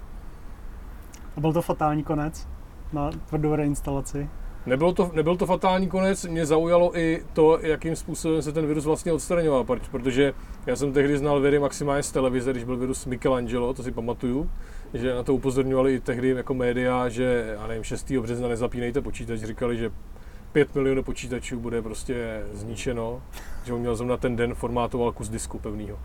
A 1.37 1.39
byl 1.39 1.53
to 1.53 1.61
fatální 1.61 2.03
konec 2.03 2.47
na 2.93 3.09
tvrdou 3.29 3.55
reinstalaci. 3.55 4.29
Nebyl 4.65 4.93
to, 4.93 5.11
nebyl 5.13 5.37
to 5.37 5.45
fatální 5.45 5.87
konec, 5.87 6.25
mě 6.25 6.45
zaujalo 6.45 6.97
i 6.97 7.23
to, 7.33 7.59
jakým 7.61 7.95
způsobem 7.95 8.41
se 8.41 8.51
ten 8.51 8.67
virus 8.67 8.85
vlastně 8.85 9.13
odstraňoval, 9.13 9.65
protože 9.91 10.33
já 10.65 10.75
jsem 10.75 10.93
tehdy 10.93 11.17
znal 11.17 11.39
viry 11.41 11.59
maximálně 11.59 12.03
z 12.03 12.11
televize, 12.11 12.51
když 12.51 12.63
byl 12.63 12.77
virus 12.77 13.05
Michelangelo, 13.05 13.73
to 13.73 13.83
si 13.83 13.91
pamatuju, 13.91 14.49
že 14.95 15.15
na 15.15 15.23
to 15.23 15.33
upozorňovali 15.33 15.93
i 15.93 15.99
tehdy 15.99 16.29
jako 16.29 16.53
média, 16.53 17.09
že, 17.09 17.55
já 17.59 17.67
nevím, 17.67 17.83
6. 17.83 18.11
března 18.11 18.47
nezapínejte 18.47 19.01
počítač, 19.01 19.39
říkali, 19.39 19.77
že 19.77 19.91
5 20.51 20.75
milionů 20.75 21.03
počítačů 21.03 21.59
bude 21.59 21.81
prostě 21.81 22.43
zničeno, 22.53 23.21
že 23.65 23.73
on 23.73 23.79
měl 23.79 23.95
zrovna 23.95 24.17
ten 24.17 24.35
den 24.35 24.53
formátoval 24.53 25.11
kus 25.11 25.29
disku 25.29 25.59
pevnýho. 25.59 25.99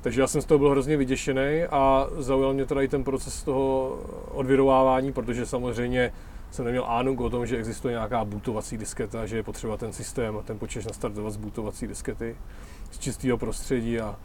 Takže 0.00 0.20
já 0.20 0.26
jsem 0.26 0.42
z 0.42 0.44
toho 0.44 0.58
byl 0.58 0.70
hrozně 0.70 0.96
vyděšený 0.96 1.62
a 1.70 2.08
zaujal 2.18 2.54
mě 2.54 2.66
teda 2.66 2.82
i 2.82 2.88
ten 2.88 3.04
proces 3.04 3.42
toho 3.42 3.98
odvirovávání, 4.30 5.12
protože 5.12 5.46
samozřejmě 5.46 6.12
jsem 6.50 6.64
neměl 6.64 6.84
ánung 6.88 7.20
o 7.20 7.30
tom, 7.30 7.46
že 7.46 7.56
existuje 7.56 7.92
nějaká 7.92 8.24
bootovací 8.24 8.78
disketa, 8.78 9.26
že 9.26 9.36
je 9.36 9.42
potřeba 9.42 9.76
ten 9.76 9.92
systém, 9.92 10.38
ten 10.44 10.58
počítač 10.58 10.86
nastartovat 10.86 11.32
z 11.32 11.36
bootovací 11.36 11.86
diskety 11.86 12.36
z 12.90 12.98
čistého 12.98 13.38
prostředí 13.38 14.00
a 14.00 14.16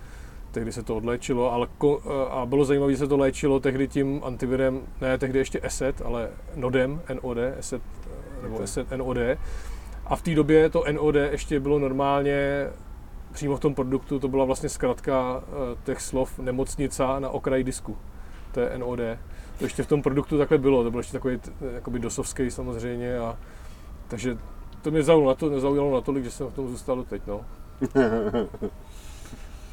tehdy 0.60 0.72
se 0.72 0.84
to 0.84 0.96
odléčilo, 0.96 1.54
ale 1.54 1.68
ko, 1.78 2.02
a 2.32 2.46
bylo 2.46 2.66
zajímavé, 2.66 2.92
že 2.92 2.98
se 2.98 3.08
to 3.08 3.18
léčilo 3.18 3.60
tehdy 3.60 3.88
tím 3.88 4.22
antivirem, 4.24 4.82
ne 5.02 5.18
tehdy 5.18 5.40
ještě 5.40 5.60
ESET, 5.64 6.02
ale 6.02 6.30
NODem, 6.56 7.02
NOD, 7.24 7.38
ESET, 7.58 7.82
nebo 8.44 8.62
ESET 8.62 8.92
NOD. 8.92 9.18
A 10.06 10.16
v 10.16 10.22
té 10.22 10.36
době 10.36 10.70
to 10.70 10.84
NOD 10.92 11.16
ještě 11.16 11.60
bylo 11.60 11.80
normálně 11.80 12.68
přímo 13.32 13.58
v 13.58 13.60
tom 13.60 13.76
produktu, 13.76 14.20
to 14.20 14.28
byla 14.28 14.46
vlastně 14.46 14.70
zkratka 14.70 15.44
eh, 15.44 15.78
těch 15.84 16.02
slov 16.02 16.40
nemocnica 16.40 17.20
na 17.20 17.30
okraji 17.30 17.64
disku. 17.64 17.98
To 18.52 18.60
je 18.60 18.78
NOD. 18.78 19.00
To 19.58 19.66
ještě 19.66 19.84
v 19.84 19.88
tom 19.88 20.02
produktu 20.02 20.38
takhle 20.38 20.58
bylo, 20.58 20.84
to 20.84 20.92
byl 20.92 21.00
ještě 21.00 21.14
takový 21.14 21.40
jakoby 21.74 22.00
dosovský 22.00 22.52
samozřejmě 22.52 23.18
a 23.18 23.38
takže 24.08 24.38
to 24.82 24.92
mě 24.92 25.04
zaujalo, 25.04 25.30
na 25.30 25.36
to, 25.36 25.60
zaujalo 25.60 25.94
natolik, 25.94 26.24
že 26.24 26.32
jsem 26.32 26.48
v 26.48 26.54
tom 26.54 26.68
zůstal 26.68 27.04
teď, 27.04 27.22
no. 27.28 27.46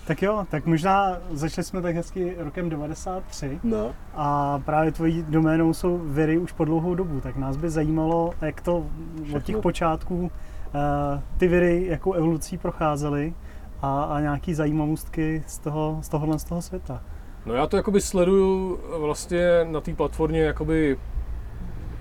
Tak 0.07 0.23
jo, 0.23 0.47
tak 0.51 0.67
možná 0.67 1.19
začali 1.31 1.65
jsme 1.65 1.83
tak 1.83 1.95
hezky 1.97 2.35
rokem 2.39 2.69
93 2.71 3.61
No. 3.65 3.95
a 4.15 4.59
právě 4.65 4.93
tvojí 4.93 5.25
doménou 5.29 5.75
jsou 5.75 5.99
viry 5.99 6.39
už 6.39 6.53
po 6.53 6.65
dlouhou 6.65 6.95
dobu, 6.95 7.21
tak 7.21 7.37
nás 7.37 7.57
by 7.57 7.71
zajímalo, 7.71 8.33
jak 8.41 8.61
to 8.61 8.77
od 8.77 8.87
těch 9.27 9.43
Všechno. 9.43 9.63
počátků 9.63 10.31
eh, 10.75 11.23
ty 11.39 11.49
viry, 11.49 11.87
jakou 11.87 12.13
evolucí 12.13 12.59
procházely 12.59 13.35
a, 13.83 14.03
a 14.03 14.21
nějaký 14.21 14.55
zajímavostky 14.55 15.43
z 15.47 15.59
toho, 15.59 15.99
z 16.03 16.09
tohohle 16.09 16.39
z 16.39 16.45
toho 16.45 16.63
světa. 16.63 17.03
No 17.47 17.55
já 17.55 17.67
to 17.67 17.77
jakoby 17.77 18.01
sleduju 18.01 18.81
vlastně 18.99 19.47
na 19.65 19.81
té 19.81 19.95
platformě 19.95 20.41
jakoby 20.41 20.99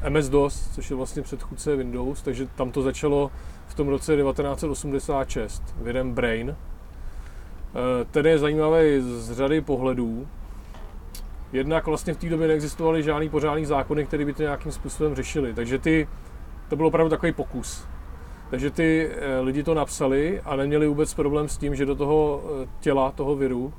MS-DOS, 0.10 0.70
což 0.76 0.90
je 0.90 0.96
vlastně 0.96 1.22
předchůdce 1.22 1.76
Windows, 1.76 2.22
takže 2.22 2.46
tam 2.56 2.72
to 2.72 2.82
začalo 2.82 3.32
v 3.68 3.74
tom 3.76 3.88
roce 3.88 4.16
1986 4.16 5.64
virem 5.82 6.14
Brain. 6.14 6.56
Eh, 7.76 8.06
Ten 8.12 8.26
je 8.26 8.40
zajímavý 8.40 9.02
z 9.02 9.32
řady 9.32 9.62
pohledů. 9.62 10.28
Jednak 11.54 11.86
vlastně 11.86 12.14
v 12.14 12.18
té 12.18 12.30
době 12.30 12.48
neexistovaly 12.48 13.04
žádný 13.04 13.30
pořádný 13.30 13.66
zákony, 13.66 14.06
které 14.06 14.26
by 14.26 14.34
to 14.34 14.42
nějakým 14.42 14.72
způsobem 14.72 15.16
řešili, 15.16 15.54
takže 15.54 15.80
ty, 15.80 16.08
to 16.70 16.76
byl 16.76 16.86
opravdu 16.86 17.10
takový 17.10 17.32
pokus. 17.32 17.88
Takže 18.50 18.72
ty 18.72 19.10
eh, 19.12 19.40
lidi 19.40 19.64
to 19.64 19.74
napsali 19.74 20.42
a 20.42 20.56
neměli 20.56 20.88
vůbec 20.88 21.14
problém 21.14 21.50
s 21.50 21.58
tím, 21.58 21.76
že 21.76 21.86
do 21.86 21.96
toho 21.96 22.44
eh, 22.64 22.68
těla, 22.80 23.12
toho 23.12 23.36
viru, 23.36 23.74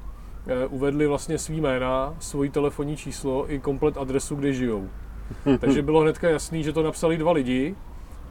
uvedli 0.71 1.07
vlastně 1.07 1.39
svý 1.39 1.61
jména, 1.61 2.15
svoji 2.19 2.51
telefonní 2.51 2.97
číslo 2.97 3.53
i 3.53 3.59
komplet 3.59 3.97
adresu, 3.97 4.35
kde 4.35 4.53
žijou. 4.53 4.89
Takže 5.61 5.83
bylo 5.83 6.01
hnedka 6.01 6.31
jasný, 6.31 6.63
že 6.63 6.73
to 6.73 6.83
napsali 6.83 7.17
dva 7.17 7.33
lidi, 7.33 7.75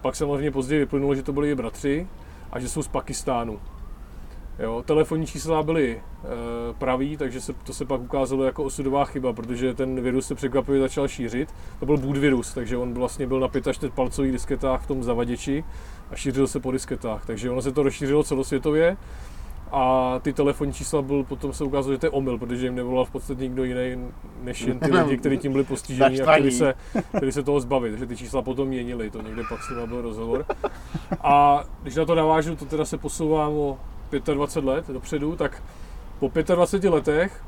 pak 0.01 0.15
samozřejmě 0.15 0.51
později 0.51 0.79
vyplynulo, 0.79 1.15
že 1.15 1.24
to 1.24 1.34
byli 1.34 1.55
bratři 1.55 2.07
a 2.51 2.60
že 2.60 2.69
jsou 2.69 2.84
z 2.84 2.88
Pakistánu. 2.88 3.60
Jo, 4.60 4.84
telefonní 4.86 5.26
čísla 5.26 5.64
byly 5.64 5.92
e, 5.92 6.02
pravý, 6.74 7.18
takže 7.18 7.42
se, 7.42 7.54
to 7.54 7.74
se 7.74 7.86
pak 7.86 8.02
ukázalo 8.02 8.44
jako 8.44 8.64
osudová 8.64 9.06
chyba, 9.06 9.34
protože 9.34 9.74
ten 9.74 10.02
virus 10.02 10.28
se 10.28 10.36
překvapivě 10.36 10.82
začal 10.82 11.08
šířit. 11.08 11.50
To 11.80 11.86
byl 11.86 11.98
boot 11.98 12.18
virus, 12.18 12.54
takže 12.54 12.78
on 12.78 12.94
vlastně 12.94 13.28
byl 13.28 13.40
na 13.40 13.48
45 13.48 13.94
palcových 13.94 14.32
disketách 14.32 14.84
v 14.84 14.88
tom 14.88 15.04
zavaděči 15.04 15.64
a 16.12 16.16
šířil 16.16 16.48
se 16.48 16.60
po 16.60 16.72
disketách. 16.72 17.26
Takže 17.26 17.50
ono 17.50 17.62
se 17.62 17.72
to 17.72 17.84
rozšířilo 17.84 18.24
celosvětově 18.24 18.98
a 19.72 20.16
ty 20.22 20.34
telefonní 20.34 20.74
čísla 20.74 21.02
byl, 21.02 21.24
potom 21.24 21.54
se 21.54 21.64
ukázalo, 21.64 21.94
že 21.94 21.98
to 21.98 22.06
je 22.06 22.10
omyl, 22.10 22.38
protože 22.38 22.66
jim 22.66 22.76
nevolal 22.76 23.06
v 23.06 23.12
podstatě 23.12 23.44
nikdo 23.44 23.64
jiný, 23.64 23.98
než 24.44 24.62
jen 24.62 24.80
ty 24.80 24.92
lidi, 24.92 25.18
kteří 25.18 25.38
tím 25.38 25.52
byli 25.52 25.64
postiženi 25.64 26.22
a 26.22 26.34
chtěli 26.34 26.52
se, 26.52 26.74
chtěli 27.18 27.32
se 27.32 27.44
toho 27.44 27.60
zbavit. 27.60 27.90
Takže 27.92 28.06
ty 28.06 28.18
čísla 28.18 28.42
potom 28.42 28.68
měnili, 28.68 29.10
to 29.10 29.22
někde 29.22 29.44
pak 29.50 29.64
s 29.64 29.70
nimi 29.70 29.88
byl 29.88 30.02
rozhovor. 30.02 30.46
A 31.22 31.64
když 31.84 31.96
na 31.96 32.06
to 32.06 32.16
navážu, 32.16 32.56
to 32.56 32.66
teda 32.66 32.86
se 32.86 32.98
posouvám 32.98 33.54
o 33.54 33.78
25 34.19 34.69
let 34.69 34.88
dopředu, 34.88 35.36
tak 35.36 35.63
po 36.19 36.31
25 36.55 36.89
letech 36.89 37.43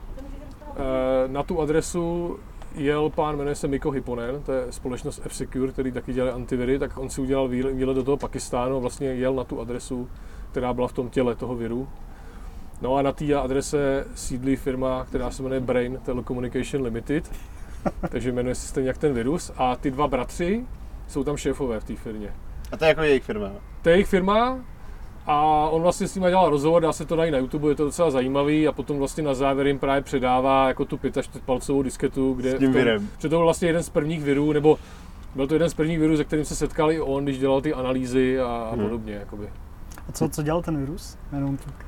eh, 0.69 1.27
na 1.27 1.43
tu 1.43 1.61
adresu 1.61 2.37
jel 2.75 3.09
pán, 3.09 3.37
jmenuje 3.37 3.55
se 3.55 3.67
Miko 3.67 3.91
Hipponen, 3.91 4.43
to 4.43 4.51
je 4.51 4.65
společnost 4.69 5.21
F-Secure, 5.25 5.71
který 5.71 5.91
taky 5.91 6.13
dělá 6.13 6.33
antiviry, 6.33 6.79
tak 6.79 6.97
on 6.97 7.09
si 7.09 7.21
udělal 7.21 7.47
výle- 7.47 7.73
výlet 7.73 7.93
do 7.93 8.03
toho 8.03 8.17
Pakistánu 8.17 8.75
a 8.75 8.79
vlastně 8.79 9.07
jel 9.07 9.33
na 9.33 9.43
tu 9.43 9.61
adresu, 9.61 10.09
která 10.51 10.73
byla 10.73 10.87
v 10.87 10.93
tom 10.93 11.09
těle 11.09 11.35
toho 11.35 11.55
viru. 11.55 11.87
No 12.81 12.95
a 12.95 13.01
na 13.01 13.11
té 13.11 13.35
adrese 13.35 14.05
sídlí 14.15 14.55
firma, 14.55 15.05
která 15.05 15.31
se 15.31 15.43
jmenuje 15.43 15.59
Brain 15.61 15.99
Telecommunication 16.05 16.83
Limited, 16.83 17.31
takže 18.09 18.31
jmenuje 18.31 18.55
se 18.55 18.67
stejně 18.67 18.89
jak 18.89 18.97
ten 18.97 19.13
virus 19.13 19.51
a 19.57 19.75
ty 19.75 19.91
dva 19.91 20.07
bratři 20.07 20.65
jsou 21.07 21.23
tam 21.23 21.37
šéfové 21.37 21.79
v 21.79 21.83
té 21.83 21.95
firmě. 21.95 22.33
A 22.71 22.77
to 22.77 22.85
je 22.85 22.89
jako 22.89 23.01
jejich 23.01 23.23
firma. 23.23 23.51
To 23.81 23.89
je 23.89 23.95
jejich 23.95 24.07
firma 24.07 24.59
a 25.27 25.69
on 25.69 25.81
vlastně 25.81 26.07
s 26.07 26.15
nimi 26.15 26.27
dělal 26.29 26.49
rozhovor, 26.49 26.81
dá 26.81 26.93
se 26.93 27.05
to 27.05 27.15
najít 27.15 27.31
na 27.31 27.37
YouTube, 27.37 27.69
je 27.69 27.75
to 27.75 27.83
docela 27.85 28.11
zajímavý 28.11 28.67
a 28.67 28.71
potom 28.71 28.97
vlastně 28.97 29.23
na 29.23 29.33
závěr 29.33 29.67
jim 29.67 29.79
právě 29.79 30.01
předává 30.01 30.67
jako 30.67 30.85
tu 30.85 30.97
45 30.97 31.43
palcovou 31.43 31.81
disketu, 31.83 32.33
kde 32.33 32.51
S 32.51 32.59
tím 32.59 32.67
tom, 32.67 32.73
virem. 32.73 33.01
že 33.17 33.21
to 33.21 33.29
byl 33.29 33.43
vlastně 33.43 33.67
jeden 33.69 33.83
z 33.83 33.89
prvních 33.89 34.23
virů, 34.23 34.53
nebo 34.53 34.77
byl 35.35 35.47
to 35.47 35.55
jeden 35.55 35.69
z 35.69 35.73
prvních 35.73 35.99
virů, 35.99 36.17
se 36.17 36.23
kterým 36.23 36.45
se 36.45 36.55
setkal 36.55 36.91
i 36.91 37.01
on, 37.01 37.23
když 37.23 37.39
dělal 37.39 37.61
ty 37.61 37.73
analýzy 37.73 38.39
a, 38.39 38.45
a 38.45 38.73
Hmm. 38.75 38.83
podobně. 38.83 39.13
Jakoby. 39.13 39.49
A 40.09 40.11
co, 40.11 40.29
co 40.29 40.43
dělal 40.43 40.61
ten 40.61 40.77
virus? 40.77 41.17
Jenom 41.35 41.57
tak. 41.57 41.85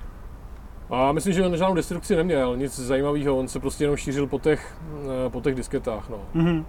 A 0.89 1.11
myslím, 1.11 1.33
že 1.33 1.45
on 1.45 1.57
žádnou 1.57 1.75
destrukci 1.75 2.15
neměl, 2.15 2.57
nic 2.57 2.79
zajímavého, 2.79 3.37
on 3.37 3.47
se 3.47 3.59
prostě 3.59 3.83
jenom 3.83 3.97
šířil 3.97 4.27
po 4.27 4.39
těch, 4.39 4.77
eh, 5.25 5.29
po 5.29 5.41
těch 5.41 5.55
disketách. 5.55 6.09
No. 6.09 6.17
Mhm. 6.33 6.65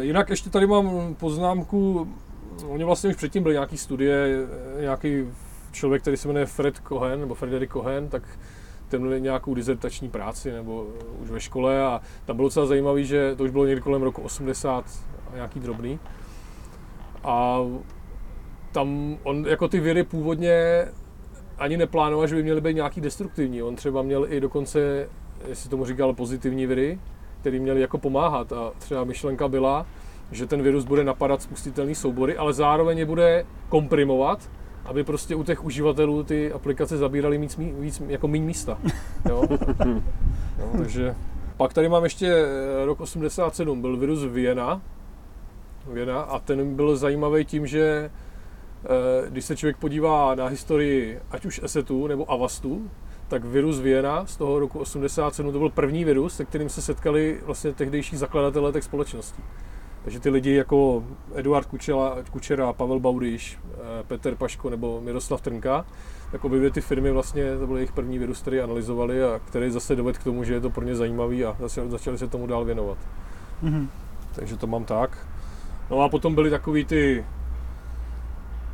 Eh, 0.00 0.04
Jinak 0.04 0.30
ještě 0.30 0.50
tady 0.50 0.66
mám 0.66 1.14
poznámku, 1.14 2.08
oni 2.68 2.84
vlastně 2.84 3.10
už 3.10 3.16
předtím 3.16 3.42
byly 3.42 3.54
nějaký 3.54 3.78
studie, 3.78 4.46
eh, 4.78 4.80
nějaký 4.82 5.24
člověk, 5.76 6.02
který 6.02 6.16
se 6.16 6.28
jmenuje 6.28 6.46
Fred 6.46 6.80
Cohen, 6.88 7.20
nebo 7.20 7.34
Frederick 7.34 7.72
Cohen, 7.72 8.08
tak 8.08 8.22
ten 8.88 9.02
měl 9.02 9.20
nějakou 9.20 9.54
dizertační 9.54 10.08
práci, 10.08 10.52
nebo 10.52 10.86
eh, 11.00 11.04
už 11.22 11.30
ve 11.30 11.40
škole 11.40 11.84
a 11.84 12.00
tam 12.24 12.36
bylo 12.36 12.48
docela 12.48 12.66
zajímavé, 12.66 13.04
že 13.04 13.34
to 13.36 13.44
už 13.44 13.50
bylo 13.50 13.66
někdy 13.66 13.80
kolem 13.80 14.02
roku 14.02 14.22
80 14.22 14.84
a 15.32 15.34
nějaký 15.34 15.60
drobný. 15.60 15.98
A 17.24 17.58
tam 18.72 19.18
on 19.22 19.46
jako 19.48 19.68
ty 19.68 19.80
viry 19.80 20.04
původně 20.04 20.86
ani 21.58 21.76
neplánoval, 21.76 22.26
že 22.26 22.36
by 22.36 22.42
měly 22.42 22.60
být 22.60 22.74
nějaký 22.74 23.00
destruktivní. 23.00 23.62
On 23.62 23.76
třeba 23.76 24.02
měl 24.02 24.26
i 24.28 24.40
dokonce, 24.40 25.08
jestli 25.48 25.70
tomu 25.70 25.84
říkal, 25.84 26.12
pozitivní 26.14 26.66
viry, 26.66 26.98
který 27.40 27.60
měli 27.60 27.80
jako 27.80 27.98
pomáhat 27.98 28.52
a 28.52 28.72
třeba 28.78 29.04
myšlenka 29.04 29.48
byla, 29.48 29.86
že 30.32 30.46
ten 30.46 30.62
virus 30.62 30.84
bude 30.84 31.04
napadat 31.04 31.42
spustitelný 31.42 31.94
soubory, 31.94 32.36
ale 32.36 32.52
zároveň 32.52 32.98
je 32.98 33.06
bude 33.06 33.46
komprimovat, 33.68 34.50
aby 34.86 35.04
prostě 35.04 35.34
u 35.34 35.42
těch 35.44 35.64
uživatelů 35.64 36.22
ty 36.22 36.52
aplikace 36.52 36.96
zabíraly 36.96 37.38
víc, 37.38 37.56
víc 37.58 38.02
jako 38.06 38.28
méně 38.28 38.44
místa. 38.44 38.78
Jo? 39.28 39.42
no, 40.58 40.78
takže 40.78 41.14
pak 41.56 41.72
tady 41.72 41.88
mám 41.88 42.04
ještě 42.04 42.26
eh, 42.26 42.84
rok 42.84 43.00
87, 43.00 43.80
byl 43.80 43.96
virus 43.96 44.24
Vienna, 44.24 44.82
Vienna 45.86 46.20
a 46.20 46.38
ten 46.38 46.74
byl 46.74 46.96
zajímavý 46.96 47.44
tím, 47.44 47.66
že 47.66 48.10
eh, 48.84 49.30
když 49.30 49.44
se 49.44 49.56
člověk 49.56 49.76
podívá 49.76 50.34
na 50.34 50.46
historii 50.46 51.20
ať 51.30 51.46
už 51.46 51.60
Esetu 51.62 52.06
nebo 52.06 52.30
Avastu, 52.30 52.90
tak 53.28 53.44
virus 53.44 53.80
Vienna 53.80 54.26
z 54.26 54.36
toho 54.36 54.58
roku 54.58 54.78
87 54.78 55.52
to 55.52 55.58
byl 55.58 55.70
první 55.70 56.04
virus, 56.04 56.36
se 56.36 56.44
kterým 56.44 56.68
se 56.68 56.82
setkali 56.82 57.40
vlastně 57.44 57.72
tehdejší 57.72 58.16
zakladatelé 58.16 58.72
těch 58.72 58.84
společností. 58.84 59.42
Takže 60.06 60.20
ty 60.20 60.30
lidi 60.30 60.54
jako 60.54 61.04
Eduard 61.34 61.66
Kučela, 61.66 62.16
Kučera, 62.30 62.72
Pavel 62.72 63.00
Baudyš, 63.00 63.58
eh, 63.74 64.04
Petr 64.06 64.34
Paško 64.34 64.70
nebo 64.70 65.00
Miroslav 65.00 65.40
Trnka, 65.40 65.86
tak 66.32 66.44
obě 66.44 66.70
ty 66.70 66.80
firmy 66.80 67.10
vlastně, 67.10 67.58
to 67.58 67.66
byl 67.66 67.76
jejich 67.76 67.92
první 67.92 68.18
virus, 68.18 68.40
který 68.42 68.60
analyzovali 68.60 69.24
a 69.24 69.38
který 69.38 69.70
zase 69.70 69.96
dovedl 69.96 70.18
k 70.18 70.24
tomu, 70.24 70.44
že 70.44 70.54
je 70.54 70.60
to 70.60 70.70
pro 70.70 70.84
ně 70.84 70.96
zajímavý 70.96 71.44
a 71.44 71.56
začali, 71.60 71.90
začali 71.90 72.18
se 72.18 72.26
tomu 72.26 72.46
dál 72.46 72.64
věnovat. 72.64 72.98
Mm-hmm. 73.64 73.86
Takže 74.34 74.56
to 74.56 74.66
mám 74.66 74.84
tak. 74.84 75.26
No 75.90 76.00
a 76.00 76.08
potom 76.08 76.34
byly 76.34 76.50
takový 76.50 76.84
ty, 76.84 77.24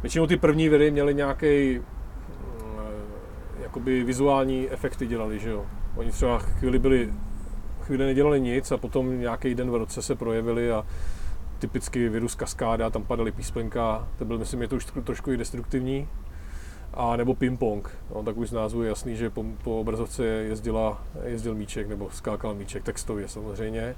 většinou 0.03 0.27
ty 0.27 0.37
první 0.37 0.69
viry 0.69 0.91
měly 0.91 1.15
nějaký 1.15 1.81
jakoby 3.63 4.05
vizuální 4.05 4.71
efekty 4.71 5.07
dělali, 5.07 5.39
že 5.39 5.51
jo. 5.51 5.67
Oni 5.97 6.11
třeba 6.11 6.39
chvíli 6.39 6.79
byli, 6.79 7.13
chvíli 7.83 8.05
nedělali 8.05 8.41
nic 8.41 8.73
a 8.73 8.77
potom 8.77 9.21
nějaký 9.21 9.55
den 9.55 9.71
v 9.71 9.75
roce 9.75 10.03
se 10.03 10.15
projevili 10.15 10.73
a 10.73 10.87
typicky 11.63 12.09
virus 12.09 12.35
kaskáda, 12.35 12.91
tam 12.91 13.05
padaly 13.05 13.33
písmenka, 13.33 14.09
to 14.19 14.25
byl, 14.25 14.39
myslím, 14.39 14.63
je 14.63 14.69
to 14.69 14.77
už 14.77 14.87
trošku 15.05 15.33
i 15.33 15.37
destruktivní. 15.37 16.09
A 16.95 17.17
nebo 17.17 17.35
ping-pong, 17.35 17.89
no, 18.15 18.23
tak 18.23 18.37
už 18.37 18.49
z 18.49 18.53
názvu 18.53 18.83
je 18.83 18.89
jasný, 18.89 19.17
že 19.17 19.31
po, 19.31 19.45
po 19.65 19.81
obrazovce 19.81 20.25
jezdila, 20.25 21.03
jezdil 21.25 21.55
míček 21.55 21.89
nebo 21.89 22.11
skákal 22.11 22.55
míček, 22.55 22.83
textově 22.83 23.29
samozřejmě. 23.29 23.95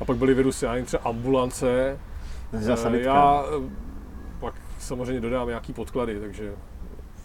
A 0.00 0.04
pak 0.04 0.16
byly 0.16 0.34
virusy, 0.34 0.64
já 0.64 0.84
třeba 0.84 1.02
ambulance. 1.02 1.98
Zase 2.52 3.00
já 3.00 3.44
eh, 3.44 3.70
pak 4.40 4.54
samozřejmě 4.78 5.20
dodám 5.20 5.48
nějaký 5.48 5.72
podklady, 5.72 6.20
takže 6.20 6.52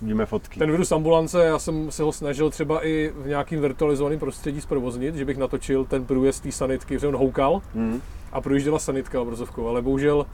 Vidíme 0.01 0.25
fotky. 0.25 0.59
Ten 0.59 0.71
virus 0.71 0.91
ambulance, 0.91 1.45
já 1.45 1.59
jsem 1.59 1.91
se 1.91 2.03
ho 2.03 2.11
snažil 2.11 2.49
třeba 2.49 2.85
i 2.85 3.13
v 3.23 3.27
nějakým 3.27 3.61
virtualizovaném 3.61 4.19
prostředí 4.19 4.61
zprovoznit, 4.61 5.15
že 5.15 5.25
bych 5.25 5.37
natočil 5.37 5.85
ten 5.85 6.05
průjezd 6.05 6.43
té 6.43 6.51
sanitky, 6.51 6.99
že 6.99 7.07
on 7.07 7.15
houkal 7.15 7.61
mm. 7.75 8.01
a 8.31 8.41
projížděla 8.41 8.79
sanitka 8.79 9.21
obrazovkou, 9.21 9.67
ale 9.67 9.81
bohužel 9.81 10.25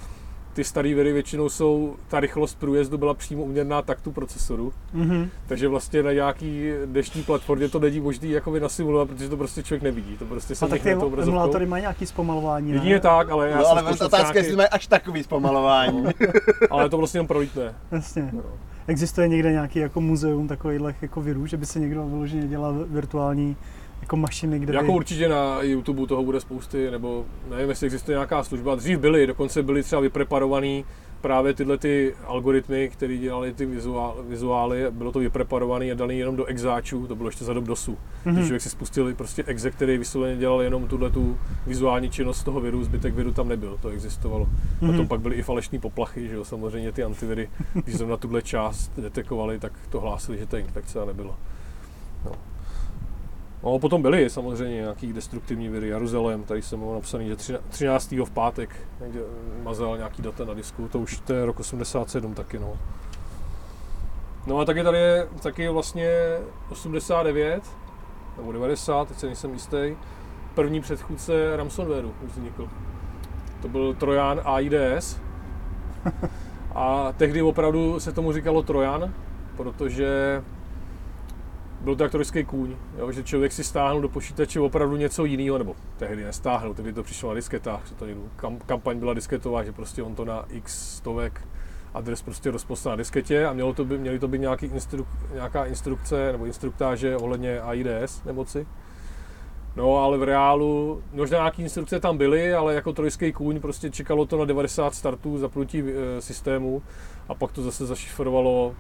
ty 0.54 0.64
staré 0.64 0.94
viry 0.94 1.14
většinou 1.14 1.50
jsou, 1.50 1.96
ta 2.08 2.20
rychlost 2.20 2.60
průjezdu 2.60 2.98
byla 2.98 3.14
přímo 3.14 3.44
uměrná 3.44 3.82
taktu 3.82 4.12
procesoru, 4.12 4.74
mm-hmm. 4.96 5.30
takže 5.48 5.68
vlastně 5.68 6.04
na 6.04 6.14
nějaký 6.14 6.72
dešní 6.86 7.24
platformě 7.24 7.70
to 7.70 7.80
není 7.80 8.00
možný 8.00 8.30
jako 8.30 8.60
nasimulovat, 8.60 9.08
protože 9.08 9.30
to 9.30 9.38
prostě 9.38 9.64
člověk 9.64 9.84
nevidí, 9.84 10.18
to 10.18 10.26
prostě 10.26 10.56
se 10.56 10.66
A 10.66 10.68
tak 10.68 10.82
ty 10.82 10.92
emulátory 11.22 11.66
mají 11.66 11.82
nějaký 11.82 12.06
zpomalování, 12.06 12.72
ne? 12.72 12.78
Jedině 12.78 13.00
tak, 13.00 13.30
ale 13.30 13.50
já 13.50 13.58
no, 13.58 13.68
ale 13.68 13.84
otázka, 13.84 14.18
nějaký... 14.18 14.38
jestli 14.38 14.56
mají 14.56 14.70
až 14.70 14.88
takový 14.88 15.24
zpomalování. 15.24 16.04
ale 16.70 16.90
to 16.90 16.98
vlastně 16.98 17.18
jenom 17.18 17.28
prolítne. 17.28 17.76
Jasně. 17.92 18.30
No. 18.34 18.44
Existuje 18.88 19.28
někde 19.28 19.52
nějaký 19.52 19.80
jako 19.80 20.02
muzeum 20.02 20.48
takových 20.48 20.82
jako 21.02 21.22
virů, 21.22 21.46
že 21.46 21.58
by 21.58 21.66
se 21.66 21.80
někdo 21.80 22.06
vyloženě 22.06 22.48
dělal 22.48 22.86
virtuální 22.90 23.58
jako 24.02 24.16
mašiny, 24.18 24.60
kde 24.60 24.74
Jako 24.74 24.86
by... 24.86 24.92
určitě 24.92 25.30
na 25.30 25.62
YouTube 25.62 26.08
toho 26.08 26.24
bude 26.24 26.40
spousty, 26.40 26.92
nebo 26.92 27.26
nevím, 27.50 27.70
jestli 27.70 27.86
existuje 27.86 28.16
nějaká 28.16 28.44
služba. 28.44 28.76
Dřív 28.76 29.00
byly, 29.00 29.28
dokonce 29.28 29.64
byly 29.64 29.84
třeba 29.84 30.02
vypreparovaný 30.02 30.86
právě 31.24 31.54
tyhle 31.54 31.78
ty 31.78 32.16
algoritmy, 32.26 32.90
které 32.90 33.18
dělali 33.18 33.54
ty 33.54 33.66
vizuál, 33.66 34.16
vizuály, 34.28 34.92
bylo 34.92 35.12
to 35.12 35.20
vypreparované 35.20 35.92
a 35.92 35.94
dali 35.94 36.18
jenom 36.18 36.36
do 36.36 36.46
exáčů, 36.46 37.08
to 37.08 37.16
bylo 37.16 37.30
ještě 37.30 37.46
za 37.46 37.54
dob 37.54 37.64
DOSu. 37.64 37.92
Mm-hmm. 37.92 38.34
Když 38.34 38.46
člověk 38.46 38.62
si 38.62 38.70
spustil 38.70 39.16
prostě 39.16 39.44
exe, 39.48 39.72
který 39.72 39.98
vysloveně 39.98 40.38
dělal 40.38 40.62
jenom 40.62 40.88
tuhle 40.88 41.10
tu 41.10 41.38
vizuální 41.68 42.10
činnost 42.10 42.44
toho 42.44 42.62
viru, 42.62 42.84
zbytek 42.84 43.14
viru 43.14 43.34
tam 43.34 43.48
nebyl, 43.48 43.78
to 43.82 43.90
existovalo. 43.90 44.46
Mm-hmm. 44.46 44.88
Potom 44.88 45.08
pak 45.08 45.22
byly 45.22 45.36
i 45.36 45.44
falešní 45.44 45.80
poplachy, 45.80 46.28
že 46.28 46.36
jo, 46.36 46.46
samozřejmě 46.46 46.92
ty 46.92 47.04
antiviry, 47.04 47.50
když 47.74 48.00
na 48.00 48.18
tuhle 48.18 48.42
část 48.42 48.92
detekovali, 48.98 49.60
tak 49.60 49.74
to 49.90 50.00
hlásili, 50.00 50.38
že 50.38 50.46
to 50.46 50.56
je 50.56 50.62
infekce 50.62 51.02
a 51.02 51.06
nebylo. 51.06 51.36
No. 52.26 52.53
No, 53.64 53.80
potom 53.80 54.02
byly 54.02 54.30
samozřejmě 54.30 54.76
nějaký 54.76 55.14
destruktivní 55.14 55.70
viry. 55.70 55.88
Jeruzalém, 55.88 56.44
tady 56.44 56.62
jsem 56.62 56.80
mám 56.80 56.94
napsaný, 56.94 57.28
že 57.28 57.36
13. 57.70 58.12
v 58.12 58.32
pátek 58.32 58.70
někde 59.02 59.20
mazal 59.64 59.98
nějaký 59.98 60.22
data 60.22 60.46
na 60.46 60.54
disku, 60.54 60.88
to 60.88 61.00
už 61.00 61.20
to 61.20 61.34
je 61.34 61.46
rok 61.46 61.60
87 61.60 62.34
taky, 62.34 62.60
no. 62.60 62.78
No 64.48 64.60
a 64.60 64.66
taky 64.66 64.84
tady 64.84 64.98
je 64.98 65.28
taky 65.44 65.70
vlastně 65.70 66.10
89, 66.70 67.64
nebo 68.38 68.52
90, 68.52 69.08
teď 69.08 69.18
se 69.18 69.26
nejsem 69.26 69.54
jistý, 69.54 69.96
první 70.56 70.82
předchůdce 70.82 71.58
ransomwareu 71.58 72.14
už 72.26 72.32
vznikl. 72.32 72.70
To 73.62 73.68
byl 73.68 73.94
Trojan 73.94 74.42
AIDS. 74.46 75.18
A 76.76 77.14
tehdy 77.18 77.42
opravdu 77.42 78.00
se 78.00 78.12
tomu 78.12 78.34
říkalo 78.34 78.64
Trojan, 78.64 79.14
protože 79.58 80.42
byl 81.84 81.96
to 81.96 82.04
jak 82.04 82.12
trojský 82.12 82.44
kůň, 82.44 82.76
jo, 82.98 83.12
že 83.12 83.24
člověk 83.24 83.52
si 83.52 83.64
stáhnul 83.64 84.02
do 84.02 84.10
počítače 84.10 84.60
opravdu 84.60 84.96
něco 84.96 85.26
jiného, 85.26 85.58
nebo 85.58 85.76
tehdy 85.98 86.24
nestáhnul, 86.24 86.74
tehdy 86.74 86.94
to 86.94 87.04
přišlo 87.04 87.30
na 87.30 87.36
disketách, 87.36 87.88
že 87.88 87.96
to 87.96 88.06
někdo, 88.06 88.22
kam, 88.36 88.58
kampaň 88.58 89.00
byla 89.00 89.14
disketová, 89.14 89.64
že 89.64 89.72
prostě 89.72 90.04
on 90.04 90.16
to 90.16 90.26
na 90.26 90.46
x 90.50 90.96
stovek 90.96 91.42
adres 91.94 92.22
prostě 92.22 92.52
rozposlal 92.52 92.92
na 92.92 92.96
disketě 92.96 93.46
a 93.46 93.54
mělo 93.54 93.74
to 93.74 93.86
by, 93.86 93.98
měly 93.98 94.20
to 94.20 94.28
být 94.28 94.42
nějaký 94.42 94.66
instru, 94.66 95.08
nějaká 95.34 95.66
instrukce 95.66 96.32
nebo 96.32 96.46
instruktáže 96.46 97.18
ohledně 97.18 97.62
AIDS 97.62 98.24
nemoci. 98.24 98.68
No 99.76 99.98
ale 99.98 100.18
v 100.18 100.24
reálu, 100.24 101.04
možná 101.14 101.38
nějaké 101.38 101.62
instrukce 101.62 102.00
tam 102.00 102.18
byly, 102.18 102.54
ale 102.54 102.74
jako 102.74 102.94
trojský 102.94 103.34
kůň 103.34 103.60
prostě 103.60 103.90
čekalo 103.90 104.26
to 104.26 104.38
na 104.38 104.46
90 104.46 104.96
startů 104.96 105.38
zapnutí 105.38 105.84
e, 105.84 106.22
systému 106.22 106.84
a 107.28 107.36
pak 107.36 107.52
to 107.52 107.62
zase 107.62 107.86
zašifrovalo, 107.86 108.76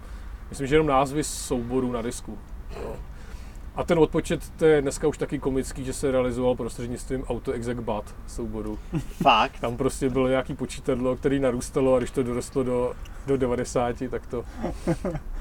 myslím, 0.50 0.68
že 0.68 0.76
jenom 0.76 0.88
názvy 0.88 1.24
souborů 1.24 1.92
na 1.92 2.02
disku. 2.02 2.38
Jo. 2.82 2.96
A 3.76 3.84
ten 3.84 4.00
odpočet, 4.00 4.50
to 4.50 4.66
je 4.66 4.82
dneska 4.82 5.08
už 5.08 5.18
taky 5.18 5.40
komický, 5.40 5.86
že 5.86 5.94
se 5.94 6.12
realizoval 6.12 6.56
prostřednictvím 6.56 7.24
AutoExec 7.24 7.78
souboru. 8.28 8.80
Fakt? 9.22 9.60
Tam 9.60 9.78
prostě 9.78 10.10
bylo 10.10 10.28
nějaký 10.28 10.54
počítadlo, 10.54 11.16
který 11.16 11.40
narůstalo 11.40 11.96
a 11.96 11.98
když 11.98 12.12
to 12.12 12.24
dorostlo 12.24 12.64
do, 12.64 12.94
do 13.28 13.38
90, 13.38 13.96
tak 14.10 14.28
to, 14.28 14.46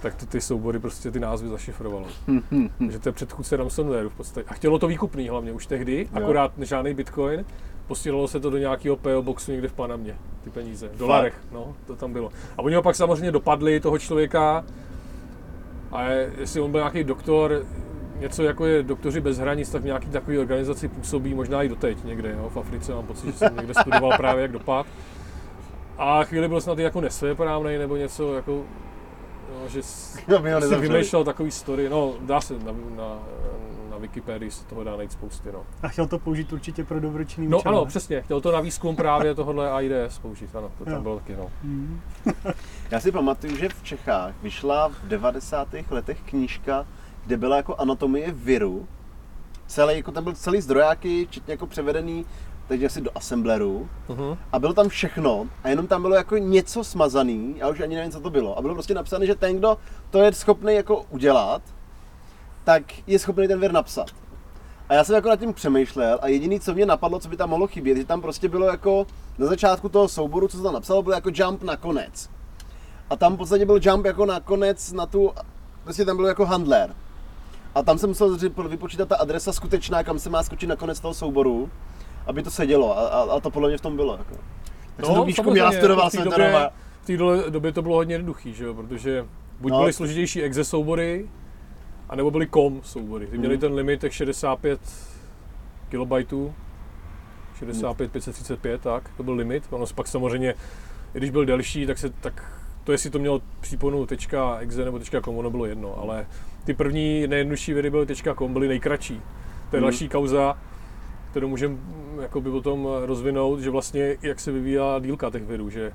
tak 0.03 0.15
to 0.15 0.27
ty 0.27 0.41
soubory 0.41 0.79
prostě 0.79 1.11
ty 1.11 1.21
názvy 1.21 1.49
zašifrovalo. 1.49 2.07
Takže 2.79 2.99
to 2.99 3.09
je 3.09 3.13
předchůdce 3.13 3.57
ransomwareu 3.57 4.09
v 4.09 4.15
podstatě. 4.15 4.49
A 4.49 4.55
chtělo 4.55 4.79
to 4.79 4.87
výkupný 4.87 5.29
hlavně 5.29 5.53
už 5.53 5.67
tehdy, 5.67 6.09
akorát 6.13 6.53
žádný 6.59 6.95
bitcoin, 6.95 7.45
posílalo 7.87 8.29
se 8.29 8.41
to 8.41 8.51
do 8.51 8.59
nějakého 8.59 8.97
PO 8.97 9.23
boxu 9.23 9.53
někde 9.53 9.69
v 9.69 9.73
Panamě, 9.73 10.17
ty 10.45 10.51
peníze, 10.51 10.89
v 10.89 10.97
dolarech, 10.99 11.35
no, 11.53 11.75
to 11.87 11.97
tam 11.97 12.13
bylo. 12.13 12.31
A 12.59 12.63
oni 12.63 12.75
ho 12.75 12.83
pak 12.83 12.97
samozřejmě 12.97 13.33
dopadli, 13.33 13.81
toho 13.81 13.99
člověka, 13.99 14.65
a 15.93 16.05
jestli 16.39 16.61
on 16.61 16.71
byl 16.71 16.81
nějaký 16.81 17.05
doktor, 17.05 17.67
něco 18.21 18.43
jako 18.43 18.67
je 18.67 18.83
doktoři 18.83 19.21
bez 19.21 19.39
hranic, 19.39 19.71
tak 19.71 19.83
v 19.83 19.85
nějaký 19.85 20.09
takové 20.09 20.39
organizaci 20.39 20.89
působí 20.89 21.35
možná 21.35 21.63
i 21.63 21.69
doteď 21.69 22.05
někde, 22.05 22.33
jo, 22.39 22.51
v 22.55 22.57
Africe 22.57 22.95
mám 22.95 23.07
pocit, 23.07 23.27
že 23.27 23.33
jsem 23.33 23.57
někde 23.57 23.75
studoval 23.75 24.17
právě 24.17 24.43
jak 24.43 24.53
dopad. 24.53 24.87
A 25.99 26.25
chvíli 26.25 26.49
byl 26.49 26.61
snad 26.61 26.79
jako 26.79 27.01
nesvéprávnej 27.01 27.79
nebo 27.79 27.97
něco 27.97 28.35
jako, 28.35 28.65
no, 29.61 29.69
že 29.69 29.83
si 29.83 30.77
vymýšlel 30.77 31.25
takový 31.25 31.51
story, 31.51 31.89
no 31.89 32.15
dá 32.21 32.41
se 32.41 32.55
na, 32.55 32.73
na 32.97 33.19
Wikipedii 34.03 34.51
se 34.51 34.65
toho 34.65 34.85
dá 34.85 34.97
najít 34.97 35.13
spousty. 35.13 35.53
No. 35.53 35.63
A 35.83 35.89
chtěl 35.89 36.07
to 36.07 36.19
použít 36.19 36.53
určitě 36.53 36.85
pro 36.85 37.01
dobročinný 37.01 37.49
No 37.49 37.59
účel, 37.59 37.73
ano, 37.73 37.85
ne? 37.85 37.89
přesně, 37.89 38.23
chtěl 38.23 38.41
to 38.41 38.53
na 38.53 38.61
výzkum 38.61 38.97
právě 38.97 39.35
tohohle 39.35 39.71
AIDS 39.71 40.19
použít, 40.19 40.57
ano, 40.57 40.71
to 40.79 40.85
tam 40.85 40.95
jo. 40.95 41.01
bylo 41.01 41.19
taky, 41.19 41.37
no. 41.37 41.51
Mm. 41.63 42.01
Já 42.91 43.01
si 43.01 43.13
pamatuju, 43.13 43.57
že 43.57 43.69
v 43.69 43.83
Čechách 43.83 44.35
vyšla 44.43 44.89
v 44.89 45.09
90. 45.09 45.69
letech 45.91 46.19
knížka, 46.25 46.87
kde 47.27 47.37
byla 47.37 47.57
jako 47.57 47.75
anatomie 47.75 48.33
viru, 48.33 48.87
celý, 49.67 49.97
jako 49.97 50.13
tam 50.13 50.25
byl 50.25 50.33
celý 50.33 50.61
zdrojáky, 50.61 51.27
včetně 51.27 51.53
jako 51.53 51.67
převedený 51.67 52.27
teď 52.69 52.85
asi 52.85 53.01
do 53.01 53.11
assembleru 53.15 53.89
uh-huh. 54.09 54.39
a 54.53 54.59
bylo 54.59 54.73
tam 54.73 54.89
všechno 54.89 55.47
a 55.65 55.69
jenom 55.69 55.87
tam 55.87 56.03
bylo 56.03 56.15
jako 56.15 56.37
něco 56.37 56.85
smazaný 56.85 57.63
a 57.63 57.69
už 57.69 57.81
ani 57.81 57.97
nevím, 57.97 58.13
co 58.13 58.21
to 58.21 58.31
bylo. 58.31 58.59
A 58.59 58.63
bylo 58.63 58.75
prostě 58.75 58.95
napsané, 58.95 59.27
že 59.27 59.35
ten, 59.35 59.59
kdo 59.59 59.79
to 60.11 60.23
je 60.23 60.33
schopný 60.33 60.75
jako 60.75 61.03
udělat, 61.11 61.63
tak 62.65 62.83
je 63.07 63.19
schopný 63.19 63.49
ten 63.49 63.61
vir 63.61 63.73
napsat. 63.73 64.07
A 64.89 64.95
já 64.95 65.05
jsem 65.05 65.15
jako 65.15 65.29
nad 65.29 65.41
tím 65.41 65.55
přemýšlel 65.55 66.19
a 66.23 66.29
jediný, 66.29 66.61
co 66.61 66.75
mě 66.75 66.87
napadlo, 66.87 67.19
co 67.21 67.29
by 67.29 67.37
tam 67.37 67.51
mohlo 67.51 67.67
chybět, 67.67 67.97
že 67.97 68.05
tam 68.05 68.21
prostě 68.21 68.49
bylo 68.49 68.67
jako 68.67 69.07
na 69.39 69.47
začátku 69.47 69.89
toho 69.89 70.09
souboru, 70.09 70.49
co 70.49 70.57
se 70.57 70.63
tam 70.63 70.75
napsalo, 70.75 71.03
bylo 71.03 71.15
jako 71.15 71.31
jump 71.35 71.63
na 71.63 71.77
konec. 71.77 72.31
A 73.11 73.17
tam 73.17 73.35
v 73.35 73.37
podstatě 73.37 73.67
byl 73.67 73.81
jump 73.83 74.05
jako 74.07 74.27
na 74.27 74.41
konec 74.41 74.93
na 74.93 75.07
tu, 75.07 75.33
prostě 75.85 76.05
tam 76.05 76.17
byl 76.17 76.27
jako 76.27 76.47
handler. 76.47 76.95
A 77.75 77.83
tam 77.83 77.99
jsem 77.99 78.09
musel 78.11 78.39
vypočítat 78.69 79.09
ta 79.09 79.17
adresa 79.17 79.53
skutečná, 79.53 80.03
kam 80.03 80.19
se 80.19 80.31
má 80.31 80.43
skočit 80.43 80.69
na 80.69 80.77
konec 80.77 81.01
toho 81.01 81.15
souboru. 81.15 81.71
aby 82.27 82.43
to 82.43 82.51
sedělo 82.51 82.99
a, 82.99 83.09
a, 83.09 83.21
a 83.37 83.41
to 83.41 83.51
podle 83.51 83.69
mě 83.69 83.79
v 83.79 83.81
tom 83.81 83.97
bylo. 83.97 84.13
Jako. 84.13 84.35
Tak 84.97 85.07
No, 85.09 85.27
jsem 85.27 85.45
to 85.45 85.51
měla, 85.51 85.73
studoval 85.73 86.09
v 86.09 86.13
té 86.13 86.19
jsem 86.19 86.25
době-. 86.31 86.71
V 87.03 87.07
té 87.07 87.17
době 87.51 87.73
to 87.73 87.83
bylo 87.83 87.95
hodně 87.97 88.15
jednoduchý, 88.15 88.55
že 88.55 88.65
jo? 88.65 88.75
protože 88.75 89.27
buď 89.61 89.73
No. 89.73 89.79
byly 89.79 89.93
složitější 89.93 90.43
exe 90.43 90.65
soubory, 90.65 91.29
anebo 92.13 92.31
byly 92.31 92.47
com 92.47 92.81
soubory. 92.83 93.27
Ty 93.27 93.39
měli 93.39 93.55
Mhm. 93.55 93.61
ten 93.61 93.73
limit 93.75 94.01
těch 94.01 94.15
65 94.15 94.81
kilobajtů, 95.89 96.55
65, 97.59 98.13
535, 98.13 98.81
tak, 98.81 99.11
to 99.17 99.23
byl 99.23 99.35
limit. 99.35 99.65
Ono 99.71 99.87
pak 99.95 100.09
samozřejmě, 100.09 100.55
i 101.15 101.19
když 101.19 101.31
byl 101.31 101.45
delší, 101.45 101.87
tak 101.87 101.99
se 101.99 102.11
tak 102.11 102.63
to, 102.85 102.93
jestli 102.93 103.11
to 103.11 103.19
mělo 103.19 103.41
příponu 103.61 104.07
.exe 104.61 104.85
nebo 104.85 105.01
.com, 105.25 105.37
ono 105.39 105.51
bylo 105.51 105.67
jedno, 105.67 105.99
ale 105.99 106.27
ty 106.65 106.75
první 106.75 107.27
nejjednodušší 107.27 107.75
viry 107.75 107.91
byly 107.91 108.07
.com, 108.39 108.53
byly 108.53 108.69
nejkratší. 108.69 109.21
To 109.71 109.77
je 109.77 109.81
Mhm. 109.81 109.83
další 109.83 110.09
kauza, 110.09 110.59
kterou 111.31 111.49
můžeme 111.49 111.77
jakoby 112.23 112.51
potom 112.51 112.89
rozvinout, 113.05 113.61
že 113.61 113.71
vlastně 113.71 114.17
jak 114.23 114.41
se 114.41 114.53
vyvíjela 114.53 114.99
dílka 114.99 115.31
těch 115.31 115.43
virů, 115.43 115.71
že 115.71 115.93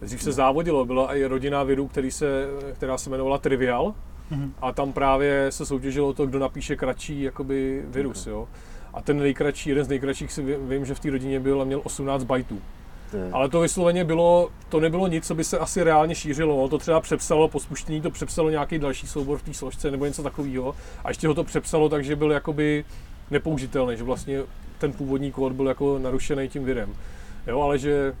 dřív 0.00 0.22
se 0.22 0.32
závodilo, 0.32 0.84
byla 0.84 1.14
i 1.16 1.24
rodina 1.24 1.62
virů, 1.62 1.88
který 1.88 2.10
se, 2.10 2.46
která 2.72 2.98
se 2.98 3.10
jmenovala 3.10 3.38
Trivial 3.38 3.94
A 4.62 4.72
tam 4.72 4.92
právě 4.92 5.46
se 5.52 5.66
soutěžilo 5.66 6.08
o 6.08 6.12
to, 6.12 6.26
kdo 6.26 6.38
napíše 6.38 6.76
kratší 6.76 7.22
jakoby 7.22 7.82
virus, 7.88 8.26
jo. 8.26 8.48
A 8.94 9.02
ten 9.02 9.18
nejkratší, 9.18 9.68
jeden 9.68 9.84
z 9.84 9.88
nejkratších 9.88 10.32
si 10.32 10.42
ví- 10.42 10.54
vím, 10.68 10.84
že 10.84 10.94
v 10.94 11.00
té 11.00 11.10
rodině 11.10 11.40
byl 11.40 11.60
a 11.62 11.64
měl 11.64 11.80
18 11.84 12.24
bajtů. 12.24 12.60
Je- 13.12 13.30
Ale 13.32 13.48
to 13.48 13.60
vysloveně 13.60 14.04
bylo, 14.04 14.50
to 14.68 14.80
nebylo 14.80 15.06
nic, 15.06 15.26
co 15.26 15.34
by 15.34 15.44
se 15.44 15.58
asi 15.58 15.82
reálně 15.82 16.14
šířilo. 16.14 16.56
Ono 16.56 16.68
to 16.68 16.78
třeba 16.78 17.00
přepsalo, 17.00 17.48
po 17.48 17.60
spuštění 17.60 18.00
to 18.00 18.10
přepsalo 18.10 18.50
nějaký 18.50 18.78
další 18.78 19.06
soubor 19.06 19.38
v 19.38 19.42
té 19.42 19.54
složce 19.54 19.90
nebo 19.90 20.06
něco 20.06 20.22
takového. 20.22 20.74
A 21.04 21.08
ještě 21.10 21.28
ho 21.28 21.34
to 21.34 21.44
přepsalo 21.44 21.88
tak, 21.88 22.04
že 22.04 22.16
byl 22.16 22.30
jakoby 22.32 22.84
nepoužitelný, 23.30 23.96
že 23.96 24.02
vlastně 24.04 24.40
ten 24.78 24.92
původní 24.92 25.32
kód 25.32 25.52
byl 25.52 25.66
jako 25.68 25.98
narušený 25.98 26.48
tím 26.48 26.64
virem. 26.64 26.94
Jo, 27.46 27.60
ale 27.60 27.78
že 27.78 28.14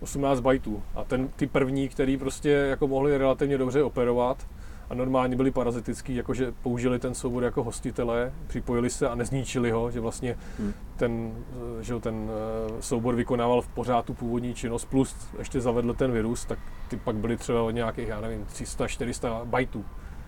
18 0.00 0.40
bajtů. 0.40 0.82
A 0.94 1.04
ten, 1.04 1.28
ty 1.36 1.46
první, 1.46 1.88
který 1.88 2.16
prostě 2.16 2.50
jako 2.50 2.88
mohli 2.88 3.18
relativně 3.18 3.58
dobře 3.58 3.82
operovat 3.82 4.46
a 4.90 4.94
normálně 4.94 5.36
byli 5.36 5.50
parazitický, 5.50 6.14
jakože 6.14 6.52
použili 6.62 6.98
ten 6.98 7.14
soubor 7.14 7.44
jako 7.44 7.62
hostitele, 7.64 8.32
připojili 8.46 8.90
se 8.90 9.08
a 9.08 9.14
nezničili 9.14 9.70
ho, 9.70 9.90
že 9.90 10.00
vlastně 10.00 10.36
Hmm. 10.58 10.72
ten, 10.96 11.32
že 11.80 11.92
jo, 11.92 12.00
ten 12.00 12.30
eh, 12.30 12.82
soubor 12.82 13.14
vykonával 13.14 13.60
v 13.62 13.68
pořád 13.68 14.04
tu 14.04 14.14
původní 14.14 14.54
činnost, 14.54 14.84
plus 14.84 15.16
ještě 15.38 15.60
zavedl 15.60 15.94
ten 15.94 16.12
virus, 16.12 16.44
tak 16.44 16.58
ty 16.88 16.96
pak 16.96 17.16
byly 17.16 17.36
třeba 17.36 17.62
od 17.62 17.70
nějakých, 17.70 18.08
já 18.08 18.20
nevím, 18.20 18.44
300-400 18.54 19.44
bajtů. 19.44 19.84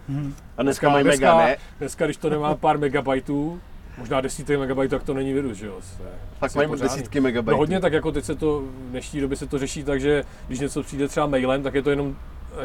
Mhm. 0.08 0.34
A 0.56 0.62
dneska 0.62 0.88
mají 0.88 1.04
mega, 1.04 1.36
ne? 1.38 1.56
Dneska, 1.78 2.04
když 2.04 2.16
to 2.16 2.30
nemá 2.30 2.54
pár 2.60 2.78
megabajtů, 2.78 3.60
možná 3.98 4.20
desítek 4.20 4.58
megabajtů, 4.58 4.90
tak 4.90 5.02
to 5.02 5.14
není 5.14 5.32
virus, 5.32 5.56
že 5.56 5.66
jo? 5.66 5.78
Asi 6.40 6.58
mají 6.58 6.68
pořádný. 6.68 6.96
desítky 6.96 7.20
megabajtů. 7.20 7.50
No 7.50 7.56
hodně, 7.58 7.80
tak 7.80 7.92
jako 7.92 8.12
teď 8.12 8.24
se 8.24 8.34
to, 8.34 8.60
v 8.60 8.90
dnešní 8.90 9.20
době 9.20 9.36
se 9.36 9.46
to 9.46 9.58
řeší 9.58 9.84
tak, 9.84 10.00
že 10.00 10.24
když 10.46 10.60
něco 10.60 10.82
přijde 10.82 11.08
třeba 11.08 11.26
mailem, 11.26 11.62
tak 11.62 11.74
je 11.74 11.82
to 11.82 11.90
jenom 11.90 12.16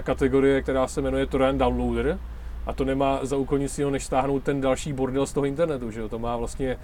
kategorie, 0.03 0.61
která 0.61 0.87
se 0.87 1.01
jmenuje 1.01 1.25
torrent 1.25 1.59
downloader 1.59 2.19
a 2.65 2.73
to 2.73 2.85
nemá 2.85 3.19
za 3.25 3.37
úkol 3.37 3.59
nic 3.59 3.77
jiného, 3.77 3.91
než 3.91 4.03
stáhnout 4.05 4.43
ten 4.43 4.61
další 4.61 4.93
bordel 4.93 5.25
z 5.25 5.33
toho 5.33 5.45
internetu, 5.45 5.91
že 5.91 5.99
jo? 5.99 6.09
To 6.09 6.19
má 6.19 6.37
vlastně 6.37 6.77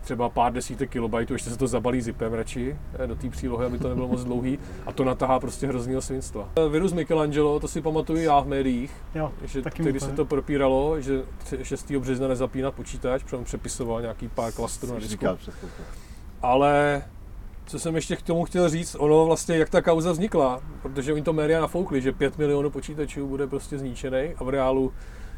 třeba 0.00 0.28
pár 0.28 0.52
desítek 0.52 0.90
kilobajtů, 0.90 1.32
ještě 1.32 1.50
se 1.50 1.58
to 1.58 1.66
zabalí 1.66 2.00
zipem 2.00 2.32
radši 2.32 2.76
eh, 2.98 3.06
do 3.06 3.14
té 3.16 3.30
přílohy, 3.30 3.66
aby 3.66 3.78
to 3.78 3.88
nebylo 3.88 4.08
moc 4.08 4.24
dlouhý 4.24 4.58
a 4.86 4.92
to 4.92 5.04
natahá 5.04 5.40
prostě 5.40 5.66
hroznýho 5.66 6.02
svinstva. 6.02 6.48
Eh, 6.56 6.68
Virus 6.68 6.92
Michelangelo, 6.92 7.60
to 7.60 7.68
si 7.68 7.80
pamatuju 7.80 8.18
já 8.22 8.40
v 8.40 8.46
médiích, 8.46 8.92
Jo, 9.14 9.32
že 9.44 9.62
taky 9.62 9.82
tehdy 9.82 10.00
se 10.00 10.12
to- 10.12 10.24
propíralo, 10.24 11.00
že 11.00 11.22
tři- 11.44 11.58
6. 11.64 11.98
března 12.00 12.28
nezapínat 12.28 12.74
počítač, 12.74 13.22
protože 13.22 13.36
on 13.36 13.44
přepisoval 13.44 14.00
nějaký 14.00 14.28
pár 14.28 14.52
klastrů 14.52 14.92
na 14.92 14.98
disku. 14.98 15.26
Ale 16.42 17.02
co 17.72 17.78
jsem 17.78 17.94
ještě 17.94 18.16
k 18.16 18.22
tomu 18.22 18.44
chtěl 18.44 18.68
říct, 18.68 18.96
ono 18.98 19.26
vlastně, 19.26 19.56
jak 19.56 19.70
ta 19.70 19.82
kauza 19.82 20.12
vznikla, 20.12 20.60
protože 20.82 21.12
oni 21.12 21.22
to 21.22 21.32
média 21.32 21.60
nafoukli, 21.60 22.02
že 22.02 22.12
5 22.12 22.38
milionů 22.38 22.70
počítačů 22.70 23.26
bude 23.26 23.46
prostě 23.46 23.78
zničený 23.78 24.34
a 24.36 24.44
v 24.44 24.48
reálu, 24.48 24.92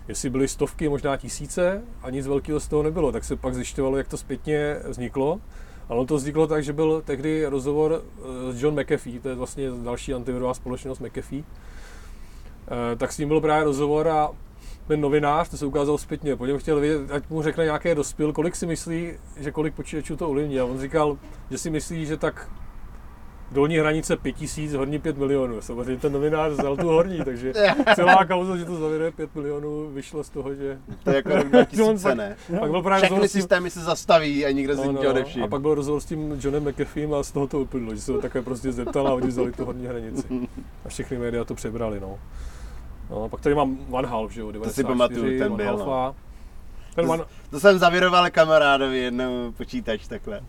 jestli 0.08 0.30
byly 0.30 0.48
stovky, 0.48 0.88
možná 0.88 1.16
tisíce 1.16 1.82
a 2.02 2.10
nic 2.10 2.26
velkého 2.26 2.60
z 2.60 2.68
toho 2.68 2.82
nebylo, 2.82 3.12
tak 3.12 3.24
se 3.24 3.36
pak 3.36 3.54
zjišťovalo, 3.54 3.96
jak 3.96 4.08
to 4.08 4.16
zpětně 4.16 4.76
vzniklo. 4.88 5.40
Ale 5.88 5.98
ono 5.98 6.06
to 6.06 6.16
vzniklo 6.16 6.46
tak, 6.46 6.64
že 6.64 6.72
byl 6.72 7.02
tehdy 7.04 7.46
rozhovor 7.46 8.02
eh, 8.02 8.52
s 8.52 8.62
John 8.62 8.80
McAfee, 8.80 9.20
to 9.20 9.28
je 9.28 9.34
vlastně 9.34 9.70
další 9.70 10.14
antivirová 10.14 10.54
společnost 10.54 11.00
McAfee, 11.00 11.44
Eh, 12.68 12.96
tak 12.96 13.12
s 13.12 13.18
ním 13.18 13.28
byl 13.28 13.40
právě 13.40 13.64
rozhovor 13.64 14.08
a 14.08 14.30
ten 14.88 15.00
novinář, 15.00 15.48
to 15.48 15.56
se 15.56 15.66
ukázalo 15.66 15.98
zpětně, 15.98 16.36
po 16.36 16.46
něm 16.46 16.58
chtěl 16.58 16.80
vědět, 16.80 17.10
ať 17.10 17.22
mu 17.30 17.42
řekne 17.42 17.64
nějaké 17.64 17.94
dospěl, 17.94 18.32
kolik 18.32 18.56
si 18.56 18.66
myslí, 18.66 19.12
že 19.36 19.50
kolik 19.52 19.74
počítačů 19.74 20.16
to 20.16 20.28
ovlivní. 20.28 20.60
A 20.60 20.64
on 20.64 20.78
říkal, 20.80 21.18
že 21.50 21.58
si 21.58 21.70
myslí, 21.70 22.06
že 22.06 22.16
tak 22.16 22.50
dolní 23.52 23.78
hranice 23.78 24.16
5000, 24.16 24.74
horní 24.74 24.98
5 24.98 25.18
milionů. 25.18 25.60
Samozřejmě 25.60 25.96
ten 25.96 26.12
novinář 26.12 26.52
vzal 26.52 26.76
tu 26.76 26.86
horní, 26.88 27.24
takže 27.24 27.52
celá 27.94 28.24
kauza, 28.24 28.56
že 28.56 28.64
to 28.64 28.76
zavěruje 28.76 29.10
5 29.10 29.34
milionů, 29.34 29.90
vyšlo 29.90 30.24
z 30.24 30.30
toho, 30.30 30.54
že 30.54 30.78
To 31.04 31.10
je 31.10 31.16
jako 31.16 31.28
rok 31.28 31.44
On 31.44 31.50
2000, 31.50 32.02
pak- 32.02 32.16
ne? 32.16 32.36
pak 32.60 32.70
byl 32.70 32.82
právě 32.82 33.04
Všechny 33.04 33.20
tím, 33.20 33.28
systémy 33.28 33.70
se 33.70 33.80
zastaví 33.80 34.46
a 34.46 34.50
nikdo 34.50 34.76
no, 34.76 34.84
ničeho 34.84 35.12
no, 35.12 35.12
nevšimne. 35.12 35.46
a 35.46 35.48
pak 35.48 35.60
byl 35.60 35.74
rozhovor 35.74 36.00
s 36.00 36.04
tím 36.04 36.38
Johnem 36.44 36.68
McAfeem 36.68 37.14
a 37.14 37.22
z 37.22 37.32
toho 37.32 37.46
to 37.46 37.60
uplynulo, 37.60 37.94
že 37.94 38.00
se 38.00 38.12
ho 38.12 38.18
takhle 38.20 38.42
prostě 38.42 38.72
zeptal 38.72 39.08
a 39.08 39.14
oni 39.14 39.26
vzali 39.26 39.52
tu 39.52 39.64
horní 39.64 39.86
hranici. 39.86 40.48
A 40.84 40.88
všechny 40.88 41.18
média 41.18 41.44
to 41.44 41.54
přebrali, 41.54 42.00
no. 42.00 42.18
No, 43.10 43.28
pak 43.28 43.40
tady 43.40 43.54
mám 43.54 43.78
One 43.90 44.08
Half, 44.08 44.32
že 44.32 44.40
jo, 44.40 44.52
94, 44.52 44.86
pamatuju, 44.86 45.38
ten 45.38 45.52
One 45.52 45.64
byl, 45.64 45.78
no. 45.78 46.14
Ten, 46.94 47.10
one, 47.10 47.24
To 47.50 47.60
jsem 47.60 47.78
zavěroval 47.78 48.30
kamarádovi 48.30 48.98
jednou 48.98 49.52
počítač 49.56 50.06
takhle. 50.08 50.40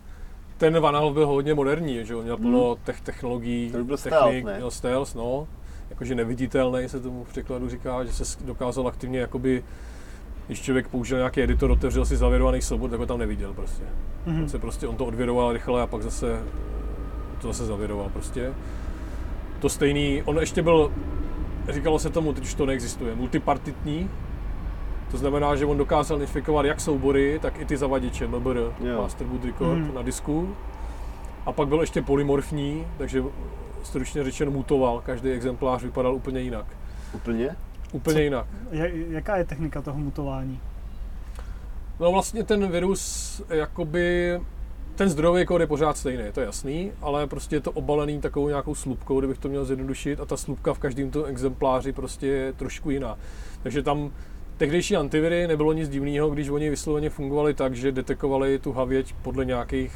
ten 0.57 0.77
One 0.77 0.97
Half 0.97 1.13
byl 1.13 1.27
hodně 1.27 1.53
moderní, 1.53 2.05
že 2.05 2.13
jo, 2.13 2.21
měl 2.21 2.37
plno 2.37 2.75
tech, 2.75 3.01
technologií, 3.01 3.69
Hmm. 3.69 3.79
To 3.79 3.83
byl 3.85 3.97
technik, 3.97 4.13
stealth, 4.13 4.45
ne? 4.45 4.55
měl 4.55 4.71
stealth, 4.71 5.15
no. 5.15 5.47
Jakože 5.89 6.15
neviditelný 6.15 6.89
se 6.89 6.99
tomu 6.99 7.23
v 7.23 7.27
překladu 7.29 7.69
říká, 7.69 8.03
že 8.03 8.13
se 8.13 8.45
dokázal 8.45 8.87
aktivně 8.87 9.19
jakoby 9.19 9.63
když 10.47 10.61
člověk 10.61 10.87
použil 10.87 11.17
nějaký 11.17 11.41
editor, 11.41 11.71
otevřel 11.71 12.05
si 12.05 12.17
zavěrovaný 12.17 12.61
soubor, 12.61 12.89
tak 12.89 12.99
ho 12.99 13.05
tam 13.05 13.19
neviděl 13.19 13.53
prostě. 13.53 13.83
Mhm. 14.25 14.41
On 14.41 14.49
se 14.49 14.59
prostě, 14.59 14.87
on 14.87 14.95
to 14.95 15.05
odvěroval 15.05 15.53
rychle 15.53 15.81
a 15.81 15.87
pak 15.87 16.01
zase 16.03 16.43
to 17.41 17.47
zase 17.47 17.65
zavěroval 17.65 18.09
prostě. 18.09 18.53
To 19.59 19.69
stejný, 19.69 20.23
on 20.25 20.37
ještě 20.39 20.61
byl, 20.63 20.91
říkalo 21.69 21.99
se 21.99 22.09
tomu, 22.09 22.33
teď 22.33 22.43
už 22.43 22.53
to 22.53 22.65
neexistuje, 22.65 23.15
multipartitní, 23.15 24.09
to 25.11 25.17
znamená, 25.17 25.55
že 25.55 25.65
on 25.65 25.77
dokázal 25.77 26.21
infikovat 26.21 26.65
jak 26.65 26.81
soubory, 26.81 27.39
tak 27.41 27.59
i 27.59 27.65
ty 27.65 27.77
zavaděče, 27.77 28.27
MBR, 28.27 28.57
Jo. 28.57 29.01
Master 29.01 29.27
Boot 29.27 29.45
Record 29.45 29.77
Mhm. 29.79 29.95
na 29.95 30.01
disku. 30.01 30.55
A 31.45 31.51
pak 31.51 31.67
byl 31.67 31.81
ještě 31.81 32.01
polymorfní, 32.01 32.87
takže 32.97 33.23
stručně 33.83 34.23
řečeno 34.23 34.51
mutoval, 34.51 35.01
každý 35.05 35.29
exemplář 35.29 35.83
vypadal 35.83 36.15
úplně 36.15 36.39
jinak. 36.41 36.65
Úplně? 37.13 37.55
Úplně 37.91 38.13
Co? 38.15 38.19
jinak. 38.21 38.45
Ja- 38.71 38.91
Jaká 39.09 39.37
je 39.37 39.43
technika 39.45 39.81
toho 39.81 39.99
mutování? 39.99 40.59
No 41.99 42.11
vlastně 42.11 42.43
ten 42.43 42.71
virus, 42.71 43.41
jakoby, 43.49 44.39
ten 44.95 45.09
zdrojový 45.09 45.45
kód 45.45 45.61
je 45.61 45.67
pořád 45.67 45.97
stejný, 45.97 46.23
to 46.33 46.39
je 46.39 46.45
jasný, 46.45 46.91
ale 47.01 47.27
prostě 47.27 47.55
je 47.55 47.59
to 47.59 47.71
obalený 47.71 48.21
takovou 48.21 48.47
nějakou 48.47 48.75
slupkou, 48.75 49.19
kdybych 49.19 49.37
to 49.37 49.49
měl 49.49 49.65
zjednodušit 49.65 50.19
a 50.19 50.25
ta 50.25 50.37
slupka 50.37 50.73
v 50.73 50.79
každém 50.79 51.11
tom 51.11 51.23
exempláři 51.27 51.91
prostě 51.93 52.27
je 52.27 52.53
trošku 52.53 52.89
jiná. 52.89 53.17
Takže 53.63 53.83
tam 53.83 54.11
tehdejší 54.57 54.95
antiviry 54.95 55.47
nebylo 55.47 55.73
nic 55.73 55.89
divného, 55.89 56.29
když 56.29 56.49
oni 56.49 56.69
vysloveně 56.69 57.09
fungovali 57.09 57.53
tak, 57.53 57.75
že 57.75 57.91
detekovali 57.91 58.59
tu 58.59 58.71
havěť 58.73 59.13
podle 59.21 59.45
nějakých 59.45 59.93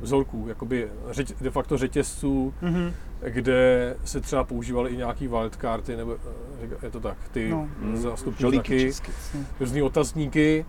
vzorků, 0.00 0.44
jakoby 0.48 0.88
řeť, 1.10 1.34
de 1.40 1.50
facto 1.50 1.78
řetězců, 1.78 2.54
Mhm. 2.62 2.92
kde 3.28 3.96
se 4.04 4.20
třeba 4.20 4.44
používaly 4.44 4.90
i 4.90 4.96
nějaký 4.96 5.28
wildcardy, 5.28 5.96
nebo 5.96 6.16
eh, 6.62 6.66
je 6.86 6.90
to 6.90 7.00
tak, 7.00 7.16
ty 7.32 7.48
No. 7.50 7.68
zástupní 7.94 8.40
Žolíky 8.40 8.92
znaky 8.92 9.12
různý 9.60 9.82
otazníky. 9.82 10.64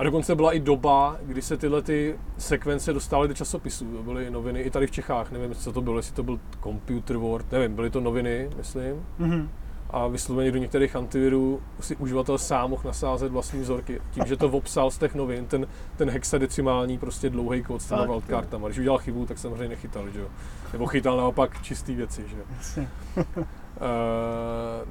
A 0.00 0.04
dokonce 0.04 0.34
byla 0.34 0.52
i 0.52 0.60
doba, 0.60 1.16
kdy 1.22 1.42
se 1.42 1.56
tyhle 1.56 1.82
ty 1.82 2.18
sekvence 2.38 2.92
dostávaly 2.92 3.28
do 3.28 3.34
časopisů. 3.34 3.96
To 3.96 4.02
byly 4.02 4.30
noviny 4.30 4.60
i 4.60 4.70
tady 4.70 4.86
v 4.86 4.90
Čechách. 4.90 5.30
Nevím, 5.30 5.54
co 5.54 5.72
to 5.72 5.80
bylo, 5.80 5.96
jestli 5.96 6.14
to 6.14 6.22
byl 6.22 6.40
Computer 6.62 7.16
World, 7.16 7.52
nevím, 7.52 7.74
byly 7.74 7.90
to 7.90 8.00
noviny, 8.00 8.50
myslím. 8.56 9.06
Mhm. 9.18 9.50
A 9.90 10.06
vysloveně 10.06 10.52
do 10.52 10.58
některých 10.58 10.96
antivirů 10.96 11.62
si 11.80 11.96
uživatel 11.96 12.38
sám 12.38 12.70
mohl 12.70 12.82
nasázet 12.84 13.32
vlastní 13.32 13.60
vzorky. 13.60 14.00
Tím, 14.10 14.24
že 14.26 14.36
to 14.36 14.48
obsal 14.48 14.90
z 14.90 14.98
těch 14.98 15.14
novin, 15.14 15.46
ten, 15.46 15.66
ten 15.96 16.10
hexadecimální 16.10 16.98
prostě 16.98 17.30
dlouhý 17.30 17.62
kód 17.62 17.82
s 17.82 17.88
těma 17.88 18.04
wildcardama. 18.04 18.68
Když 18.68 18.78
udělal 18.78 18.98
chybu, 18.98 19.26
tak 19.26 19.38
samozřejmě 19.38 19.68
nechytal, 19.68 20.10
že 20.10 20.20
jo. 20.20 20.28
Nebo 20.72 20.86
chytal 20.86 21.16
naopak 21.16 21.62
čistý 21.62 21.94
věci, 21.94 22.24
že 22.28 22.36
jo. 22.36 22.44
Uh, 22.76 23.24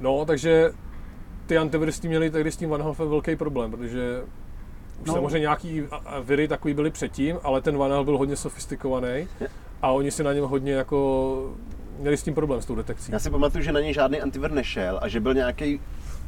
no, 0.00 0.24
takže 0.24 0.70
ty 1.46 1.58
antiviry 1.58 1.92
s 1.92 2.00
tím 2.00 2.08
měli 2.08 2.30
tehdy 2.30 2.52
s 2.52 2.56
tím 2.56 2.72
One 2.72 2.84
Halfem 2.84 3.08
velký 3.08 3.36
problém, 3.36 3.70
protože 3.70 4.22
už 5.02 5.08
No. 5.08 5.14
samozřejmě 5.14 5.38
nějaký 5.40 5.82
a- 5.90 5.96
a 5.96 6.20
viry 6.20 6.48
takový 6.48 6.74
byly 6.74 6.90
předtím, 6.90 7.36
ale 7.42 7.60
ten 7.60 7.76
Half 7.78 8.04
byl 8.04 8.18
hodně 8.18 8.36
sofistikovaný 8.36 9.28
a 9.82 9.90
oni 9.90 10.10
si 10.10 10.24
na 10.24 10.32
něm 10.32 10.44
hodně 10.44 10.72
jako 10.72 11.50
měli 11.98 12.16
s 12.16 12.22
tím 12.22 12.34
problém 12.34 12.62
s 12.62 12.66
tou 12.66 12.74
detekcí. 12.74 13.12
Já 13.12 13.18
si 13.18 13.30
pamatuju, 13.30 13.64
že 13.64 13.72
na 13.72 13.80
něj 13.80 13.94
žádný 13.94 14.20
antivir 14.20 14.50
nešel 14.52 14.98
a 15.02 15.08
že 15.08 15.20
byl 15.20 15.34
nějaký 15.34 15.80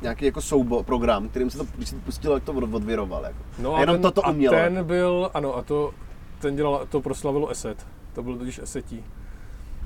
nějaký 0.03 0.25
jako 0.25 0.41
soubo, 0.41 0.83
program, 0.83 1.29
kterým 1.29 1.51
se 1.51 1.59
to, 1.59 1.65
pustilo, 2.05 2.35
jak 2.35 2.45
to 2.45 2.53
od- 2.53 2.75
odviroval. 2.75 3.25
Jako. 3.25 3.39
No 3.59 3.75
A 3.75 3.81
jenom 3.81 3.95
ten, 3.97 4.03
toto 4.03 4.27
a 4.27 4.31
umělo. 4.31 4.55
ten 4.57 4.85
byl, 4.85 5.31
ano, 5.35 5.57
a 5.57 5.63
to 5.63 5.91
ten 6.39 6.57
dělal, 6.57 6.87
to 6.89 7.01
proslavilo 7.01 7.51
Asset. 7.51 7.87
To 8.15 8.23
byl 8.23 8.37
totiž 8.39 8.59
Assetí. 8.59 9.05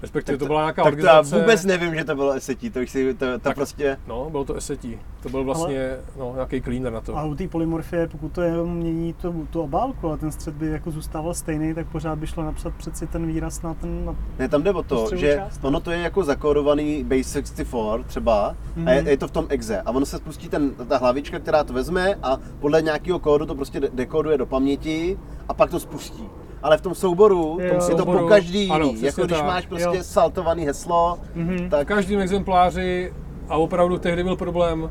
Respektive 0.03 0.37
Tak 0.39 0.41
to 0.41 0.47
byla 0.47 0.61
nějaká 0.61 0.83
tak 0.83 0.95
to 0.95 1.01
já 1.07 1.13
organizace. 1.13 1.41
vůbec 1.43 1.65
nevím, 1.65 1.95
že 1.95 2.05
to 2.05 2.15
bylo 2.15 2.33
esetí, 2.33 2.71
to, 2.71 2.81
už 2.81 2.91
si, 2.91 3.15
to, 3.15 3.27
to 3.33 3.39
Tak- 3.39 3.55
prostě... 3.57 3.97
No, 4.07 4.31
bylo 4.31 4.45
to 4.45 4.57
Assetí. 4.57 4.99
To 5.23 5.29
byl 5.29 5.45
vlastně 5.45 5.97
no, 6.19 6.33
nějaký 6.35 6.61
cleaner 6.63 6.93
na 6.93 7.01
to. 7.01 7.17
A 7.19 7.25
u 7.25 7.35
té 7.35 7.49
polymorfie, 7.49 8.07
pokud 8.09 8.33
to 8.33 8.41
jenom 8.41 8.75
mění 8.77 9.13
to, 9.13 9.35
tu 9.51 9.61
obálku, 9.61 10.09
ale 10.09 10.17
ten 10.17 10.33
střed 10.33 10.55
by 10.55 10.67
jako 10.67 10.91
zůstával 10.91 11.35
stejný, 11.35 11.75
tak 11.75 11.87
pořád 11.89 12.19
by 12.19 12.27
šlo 12.27 12.45
napsat 12.45 12.75
přeci 12.75 13.07
ten 13.07 13.27
výraz 13.27 13.63
na 13.63 13.75
ten... 13.75 14.05
Na... 14.05 14.17
Ne, 14.39 14.49
tam 14.49 14.63
jde 14.63 14.71
o 14.73 14.83
to, 14.83 15.09
že 15.17 15.37
část. 15.37 15.65
ono 15.65 15.81
to 15.81 15.91
je 15.91 15.99
jako 15.99 16.25
zakódovaný 16.25 17.05
base 17.05 17.23
64 17.23 17.69
třeba 18.07 18.57
Mhm. 18.77 18.89
a 18.89 18.91
je, 18.91 19.05
je, 19.11 19.17
to 19.17 19.29
v 19.29 19.31
tom 19.31 19.47
exe 19.49 19.81
a 19.81 19.91
ono 19.91 20.07
se 20.07 20.17
spustí 20.17 20.49
ten, 20.49 20.71
ta 20.89 20.97
hlavička, 20.99 21.39
která 21.39 21.65
to 21.65 21.73
vezme 21.73 22.15
a 22.23 22.39
podle 22.61 22.83
nějakého 22.83 23.19
kódu 23.19 23.47
to 23.47 23.55
prostě 23.55 23.81
de- 23.81 23.91
dekoduje 23.95 24.39
do 24.39 24.47
paměti 24.47 25.19
a 25.49 25.55
pak 25.55 25.71
to 25.71 25.81
spustí. 25.81 26.25
Ale 26.63 26.79
v 26.79 26.81
tom 26.81 26.95
souboru 26.95 27.59
Jo. 27.61 27.67
je 27.67 27.71
to 27.75 27.81
Souboru, 27.81 28.19
po 28.19 28.27
každý 28.29 28.59
jiný. 28.61 28.71
ano, 28.71 28.93
jako 29.01 29.25
když 29.25 29.39
tak. 29.39 29.47
máš 29.47 29.67
prostě 29.67 29.97
Jo. 29.97 30.03
saltovaný 30.05 30.65
heslo, 30.67 31.19
Mhm. 31.35 31.57
V 31.67 31.71
tak 31.71 31.89
každém 31.89 32.21
exempláři, 32.21 33.13
a 33.49 33.57
opravdu 33.57 33.99
tehdy 33.99 34.23
byl 34.25 34.37
problém, 34.37 34.91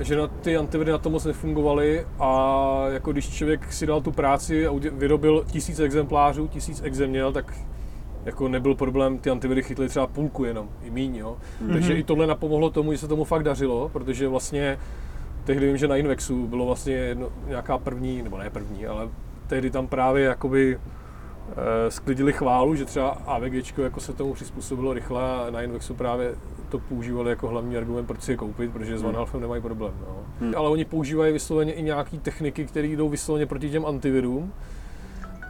že 0.00 0.16
na 0.16 0.26
ty 0.26 0.56
antiviry 0.56 0.90
na 0.92 0.98
to 0.98 1.10
moc 1.10 1.24
nefungovaly 1.24 2.06
a 2.18 2.84
jako 2.88 3.12
když 3.12 3.28
člověk 3.30 3.72
si 3.72 3.86
dal 3.86 4.00
tu 4.00 4.12
práci 4.12 4.66
a 4.66 4.72
vyrobil 4.92 5.44
tisíc 5.50 5.78
exemplářů, 5.80 6.46
tisíc 6.48 6.82
exe 6.84 7.06
měl, 7.06 7.32
tak 7.32 7.54
jako 8.24 8.48
nebyl 8.48 8.74
problém, 8.74 9.18
ty 9.18 9.30
antiviry 9.30 9.62
chytly 9.62 9.88
třeba 9.88 10.06
půlku 10.06 10.44
jenom, 10.44 10.68
i 10.82 10.90
míň, 10.90 11.16
jo. 11.16 11.36
Mhm. 11.60 11.72
Takže 11.72 11.94
i 11.94 12.02
tohle 12.04 12.26
napomohlo 12.26 12.70
tomu, 12.70 12.92
že 12.92 12.98
se 12.98 13.08
tomu 13.08 13.24
fakt 13.24 13.42
dařilo, 13.42 13.88
protože 13.88 14.28
vlastně 14.28 14.78
tehdy 15.44 15.66
vím, 15.66 15.76
že 15.76 15.88
na 15.88 15.96
Invexu 15.96 16.46
bylo 16.46 16.66
vlastně 16.66 16.92
jedno, 16.94 17.28
nějaká 17.48 17.78
první, 17.78 18.22
nebo 18.22 18.38
ne 18.38 18.50
první, 18.50 18.86
ale 18.86 19.08
tehdy 19.48 19.70
tam 19.70 19.86
právě 19.86 20.24
jakoby 20.24 20.78
eh, 21.50 21.90
sklidili 21.90 22.32
chválu, 22.32 22.74
že 22.74 22.84
třeba 22.84 23.08
AVG 23.08 23.78
jako 23.78 24.00
se 24.00 24.12
tomu 24.12 24.34
přizpůsobilo 24.34 24.92
rychle 24.92 25.22
a 25.22 25.50
na 25.50 25.62
Invexu 25.62 25.94
právě 25.94 26.34
to 26.68 26.78
používali 26.78 27.30
jako 27.30 27.48
hlavní 27.48 27.76
argument, 27.76 28.06
proč 28.06 28.22
si 28.22 28.32
je 28.32 28.36
koupit, 28.36 28.70
protože 28.72 28.98
s 28.98 29.00
Hmm. 29.00 29.06
Van 29.06 29.16
Halfem 29.16 29.40
nemají 29.40 29.62
problém. 29.62 29.92
No. 30.00 30.16
Hmm. 30.40 30.54
Ale 30.56 30.68
oni 30.68 30.84
používají 30.84 31.32
vysloveně 31.32 31.72
i 31.72 31.82
nějaké 31.82 32.16
techniky, 32.16 32.64
které 32.64 32.88
jdou 32.88 33.08
vysloveně 33.08 33.46
proti 33.46 33.70
těm 33.70 33.86
antivirům, 33.86 34.52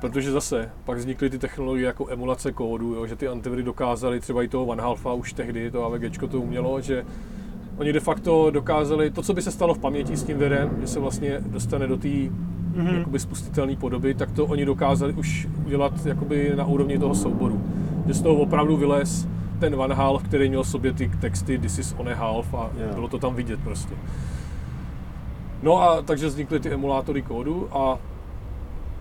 protože 0.01 0.33
zase 0.33 0.71
pak 0.85 0.99
vznikly 0.99 1.31
ty 1.31 1.39
technologie 1.39 1.87
jako 1.87 2.09
emulace 2.09 2.53
kódu, 2.53 2.95
jo, 2.95 3.07
že 3.07 3.17
ty 3.17 3.29
antiviry 3.29 3.63
dokázaly 3.63 4.21
třeba 4.21 4.43
i 4.43 4.49
toho 4.49 4.67
Van 4.67 4.81
Halfa 4.81 5.13
už 5.13 5.33
tehdy, 5.33 5.71
to 5.71 5.85
AVG 5.85 6.19
to 6.31 6.41
umělo, 6.41 6.81
že 6.81 7.05
oni 7.79 7.93
de 7.93 8.01
facto 8.01 8.51
dokázali 8.51 9.11
to, 9.11 9.23
co 9.23 9.35
by 9.35 9.43
se 9.43 9.51
stalo 9.51 9.75
v 9.75 9.79
paměti 9.79 10.17
s 10.17 10.25
tím 10.25 10.39
virem, 10.39 10.71
že 10.81 10.87
se 10.87 11.01
vlastně 11.01 11.41
dostane 11.41 11.87
do 11.87 11.97
té 11.97 12.09
Mhm. 12.75 12.97
jakoby 12.99 13.19
spustitelné 13.19 13.77
podoby, 13.77 14.15
tak 14.15 14.31
to 14.33 14.47
oni 14.47 14.65
dokázali 14.65 15.13
už 15.13 15.49
udělat 15.67 16.07
jakoby 16.07 16.53
na 16.57 16.65
úrovni 16.65 16.99
toho 16.99 17.15
souboru. 17.15 17.63
Že 18.07 18.15
z 18.15 18.23
toho 18.23 18.35
opravdu 18.35 18.77
vylez 18.77 19.29
ten 19.61 19.77
Van 19.77 19.93
Half, 19.93 20.23
který 20.23 20.49
měl 20.49 20.63
v 20.63 20.69
sobě 20.69 20.93
ty 20.93 21.11
texty 21.21 21.59
This 21.59 21.79
is 21.79 21.95
on 21.99 22.09
a 22.09 22.15
half 22.15 22.55
a 22.55 22.71
Jo. 22.77 22.95
bylo 22.95 23.09
to 23.09 23.19
tam 23.19 23.35
vidět 23.35 23.61
prostě. 23.65 23.95
No 25.63 25.83
a 25.83 26.03
takže 26.03 26.27
vznikly 26.27 26.61
ty 26.61 26.71
emulátory 26.71 27.23
kódu 27.23 27.69
a 27.73 27.99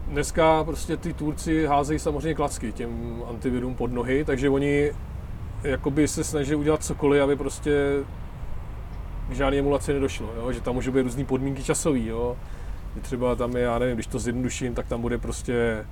dneska 0.07 0.63
prostě 0.63 0.97
ty 0.97 1.13
tvůrci 1.13 1.65
házejí 1.65 1.99
samozřejmě 1.99 2.33
klacky 2.33 2.71
těm 2.71 3.21
antivirům 3.29 3.75
pod 3.75 3.91
nohy, 3.91 4.25
takže 4.25 4.49
oni 4.49 4.91
jakoby 5.63 6.07
se 6.07 6.23
snaží 6.23 6.55
udělat 6.55 6.83
cokoliv, 6.83 7.23
aby 7.23 7.35
prostě 7.35 7.71
k 9.29 9.35
žádné 9.35 9.59
emulaci 9.59 9.93
nedošlo, 9.93 10.27
jo? 10.37 10.51
že 10.51 10.61
tam 10.61 10.75
můžou 10.75 10.91
být 10.91 11.01
různé 11.01 11.25
podmínky 11.25 11.63
časové, 11.63 11.99
jo? 12.97 13.01
že 13.01 13.01
třeba 13.01 13.35
tam 13.35 13.55
je, 13.55 13.61
já 13.61 13.79
nevím, 13.79 13.95
když 13.95 14.07
to 14.07 14.19
zjednoduším, 14.19 14.75
tak 14.75 14.87
tam 14.87 15.01
bude 15.01 15.17
prostě 15.17 15.85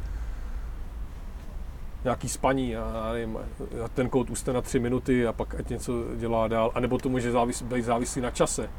nějaký 2.04 2.30
spaní 2.30 2.76
a 2.76 2.92
já 3.06 3.14
nevím, 3.14 3.38
ten 3.94 4.10
kód 4.10 4.30
usne 4.30 4.54
na 4.54 4.62
tři 4.62 4.80
minuty 4.80 5.28
a 5.28 5.34
pak 5.34 5.56
ať 5.56 5.70
něco 5.70 6.04
dělá 6.16 6.48
dál, 6.48 6.72
anebo 6.76 6.98
to 6.98 7.10
může 7.10 7.32
závis, 7.32 7.62
být 7.62 7.86
závislý 7.86 8.22
na 8.22 8.32
čase, 8.32 8.70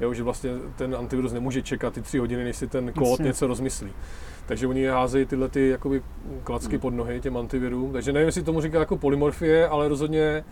jo? 0.00 0.14
že 0.14 0.22
vlastně 0.22 0.50
ten 0.76 0.94
antivirus 0.94 1.32
nemůže 1.32 1.62
čekat 1.62 1.94
ty 1.94 2.02
tři 2.02 2.18
hodiny, 2.18 2.44
než 2.44 2.56
si 2.56 2.66
ten 2.66 2.92
kód 2.92 3.10
Jasně. 3.10 3.24
něco 3.24 3.46
rozmyslí. 3.46 3.92
Takže 4.46 4.66
oni 4.66 4.86
házejí 4.86 5.26
tyhle 5.26 5.48
ty 5.48 5.68
jakoby 5.68 6.02
klacky 6.44 6.78
pod 6.78 6.94
nohy 6.94 7.20
těm 7.20 7.36
antivirům. 7.36 7.92
Takže 7.92 8.12
nevím, 8.12 8.26
jestli 8.26 8.42
tomu 8.42 8.60
říká 8.60 8.78
jako 8.78 8.96
polymorfie, 8.96 9.68
ale 9.68 9.88
rozhodně 9.88 10.44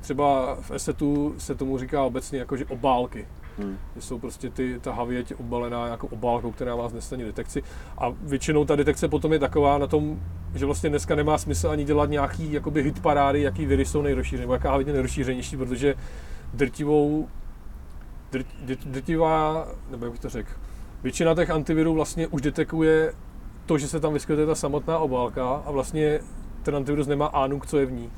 třeba 0.00 0.56
v 0.60 0.70
Assetu 0.70 1.34
se 1.38 1.54
tomu 1.54 1.78
říká 1.78 2.02
obecně 2.02 2.38
jako, 2.38 2.56
že 2.56 2.64
obálky. 2.64 3.26
Hmm. 3.58 3.78
Jsou 3.98 4.18
prostě 4.18 4.50
ty, 4.50 4.78
ta 4.80 4.92
havěť 4.92 5.34
obalená 5.38 5.86
jako 5.86 6.06
obálkou, 6.06 6.52
která 6.52 6.74
vás 6.74 6.92
nestane 6.92 7.24
detekci. 7.24 7.62
A 7.98 8.12
většinou 8.22 8.64
ta 8.64 8.76
detekce 8.76 9.08
potom 9.08 9.32
je 9.32 9.38
taková 9.38 9.78
na 9.78 9.86
tom, 9.86 10.20
že 10.54 10.66
vlastně 10.66 10.90
dneska 10.90 11.14
nemá 11.14 11.38
smysl 11.38 11.70
ani 11.70 11.84
dělat 11.84 12.10
nějaký 12.10 12.52
jakoby 12.52 12.82
hit 12.82 13.02
parády, 13.02 13.42
jaký 13.42 13.66
viry 13.66 13.84
jsou 13.84 14.02
nejrozšířenější, 14.02 14.40
nebo 14.40 14.52
jaká 14.52 14.70
havěť 14.70 14.86
je 14.86 14.92
nejrozšířenější, 14.92 15.56
protože 15.56 15.94
drtivou, 16.54 17.28
drt, 18.32 18.46
drt- 18.64 18.86
drtivá, 18.86 19.68
nebo 19.90 20.04
jak 20.04 20.12
bych 20.12 20.20
to 20.20 20.28
řekl, 20.28 20.50
většina 21.02 21.34
těch 21.34 21.50
antivirů 21.50 21.94
vlastně 21.94 22.26
už 22.26 22.42
detekuje 22.42 23.12
to, 23.66 23.78
že 23.78 23.88
se 23.88 24.00
tam 24.00 24.12
vyskytuje 24.12 24.46
ta 24.46 24.54
samotná 24.54 24.98
obálka 24.98 25.54
a 25.66 25.70
vlastně 25.70 26.20
ten 26.62 26.76
antivirus 26.76 27.06
nemá 27.06 27.26
ánuk, 27.26 27.66
co 27.66 27.78
je 27.78 27.86
v 27.86 27.92
ní. 27.92 28.10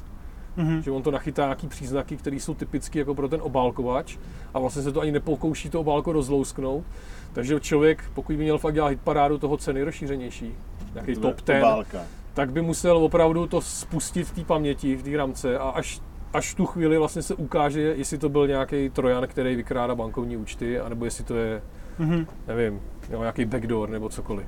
Mhm. 0.57 0.83
Že 0.83 0.90
on 0.90 1.03
to 1.03 1.11
nachytá 1.11 1.43
nějaký 1.43 1.67
příznaky, 1.69 2.17
které 2.17 2.37
jsou 2.37 2.55
typické 2.55 2.99
jako 2.99 3.14
pro 3.14 3.29
ten 3.29 3.40
obálkovač 3.43 4.17
a 4.55 4.59
vlastně 4.59 4.83
se 4.83 4.93
to 4.93 5.01
ani 5.01 5.12
nepokouší 5.12 5.71
to 5.71 5.81
obálko 5.81 6.12
rozlousknout. 6.12 6.85
Takže 7.33 7.61
člověk, 7.61 8.05
pokud 8.14 8.37
by 8.37 8.43
měl 8.43 8.59
fakt 8.59 8.75
dělat 8.75 8.88
hitparádu 8.88 9.38
toho, 9.38 9.57
co 9.57 9.71
je 9.71 9.75
nejrozšířenější, 9.75 10.55
nějaký 10.95 11.14
To 11.14 11.21
top 11.21 11.37
10, 11.47 11.59
obálka. 11.59 11.99
tak 12.35 12.53
by 12.53 12.62
musel 12.62 12.97
opravdu 12.97 13.47
to 13.47 13.61
spustit 13.61 14.25
v 14.25 14.33
té 14.33 14.45
paměti, 14.45 14.97
v 14.97 15.03
té 15.03 15.17
ramce 15.17 15.59
a 15.59 15.62
až, 15.69 16.01
až 16.33 16.53
v 16.53 16.57
tu 16.57 16.67
chvíli 16.67 16.99
vlastně 16.99 17.23
se 17.23 17.35
ukáže, 17.35 17.81
jestli 17.81 18.19
to 18.19 18.29
byl 18.29 18.47
nějaký 18.49 18.90
trojan, 18.90 19.27
který 19.27 19.57
vykrádá 19.57 19.95
bankovní 19.95 20.37
účty, 20.37 20.81
anebo 20.81 21.05
jestli 21.05 21.25
to 21.25 21.37
je, 21.37 21.62
Mhm. 21.99 22.27
nevím, 22.49 22.81
jo, 23.11 23.21
nějaký 23.21 23.45
backdoor 23.45 23.88
nebo 23.88 24.09
cokoliv. 24.09 24.47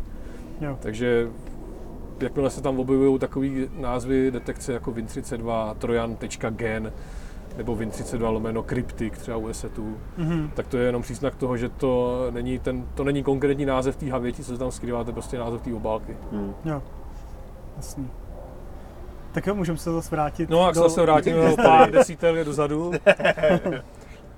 Jo. 0.60 0.78
Takže 0.82 1.28
jakmile 2.20 2.50
se 2.50 2.62
tam 2.62 2.80
objevují 2.80 3.18
takové 3.18 3.46
názvy 3.78 4.30
detekce 4.30 4.72
jako 4.72 4.90
Win32, 4.90 5.74
trojan.gen 5.74 6.92
nebo 7.56 7.76
Win32 7.76 8.32
lomeno 8.32 8.62
Cryptic 8.62 9.12
třeba 9.18 9.36
u 9.36 9.48
Assetu, 9.48 9.96
Mhm. 10.18 10.50
tak 10.54 10.66
to 10.66 10.76
je 10.76 10.86
jenom 10.86 11.02
příznak 11.02 11.34
toho, 11.34 11.56
že 11.56 11.68
to 11.68 12.18
není, 12.30 12.58
ten, 12.58 12.84
to 12.94 13.04
není 13.04 13.22
konkrétní 13.22 13.66
název 13.66 13.96
té 13.96 14.10
havěti, 14.10 14.42
co 14.44 14.52
se 14.52 14.58
tam 14.58 14.70
skrývá, 14.70 15.04
to 15.04 15.10
je 15.10 15.14
prostě 15.14 15.38
název 15.38 15.62
té 15.62 15.74
obálky. 15.74 16.16
Hmm. 16.32 16.54
Jo. 16.64 16.82
Jasný. 17.76 18.10
Tak 19.32 19.46
jo, 19.46 19.54
můžeme 19.54 19.78
se 19.78 19.92
zase 19.92 20.10
vrátit 20.10 20.50
No, 20.50 20.66
jak 20.66 20.74
se 20.74 20.80
do... 20.80 20.88
zase 20.88 21.02
vrátíme 21.02 21.40
o 21.52 21.56
pár 21.56 21.90
desítek 21.90 22.44
dozadu. 22.44 22.92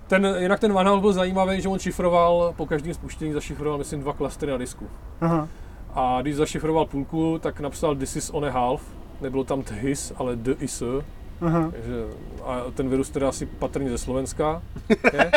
Ten, 0.06 0.34
jinak 0.38 0.60
ten 0.60 0.72
Van 0.72 1.00
byl 1.00 1.12
zajímavý, 1.12 1.60
že 1.60 1.68
on 1.68 1.78
šifroval, 1.78 2.54
po 2.56 2.66
každém 2.66 2.94
spuštění 2.94 3.32
zašifroval, 3.32 3.78
myslím, 3.78 4.00
dva 4.00 4.12
klastry 4.12 4.50
na 4.50 4.56
disku. 4.56 4.86
Aha. 5.20 5.48
A 5.94 6.18
když 6.22 6.36
zašifroval 6.36 6.86
půlku, 6.86 7.38
tak 7.38 7.60
napsal 7.60 7.96
This 7.96 8.16
is 8.16 8.30
on 8.30 8.44
a 8.44 8.50
half. 8.50 8.82
Nebylo 9.20 9.44
tam 9.44 9.64
his, 9.70 10.12
ale 10.16 10.36
the 10.36 10.54
is. 10.60 10.82
Aha. 11.40 11.70
Takže, 11.72 12.04
a 12.44 12.64
ten 12.74 12.88
virus 12.88 13.10
teda 13.10 13.28
asi 13.28 13.46
patrně 13.46 13.90
ze 13.90 13.98
Slovenska. 13.98 14.62
Je. 15.12 15.30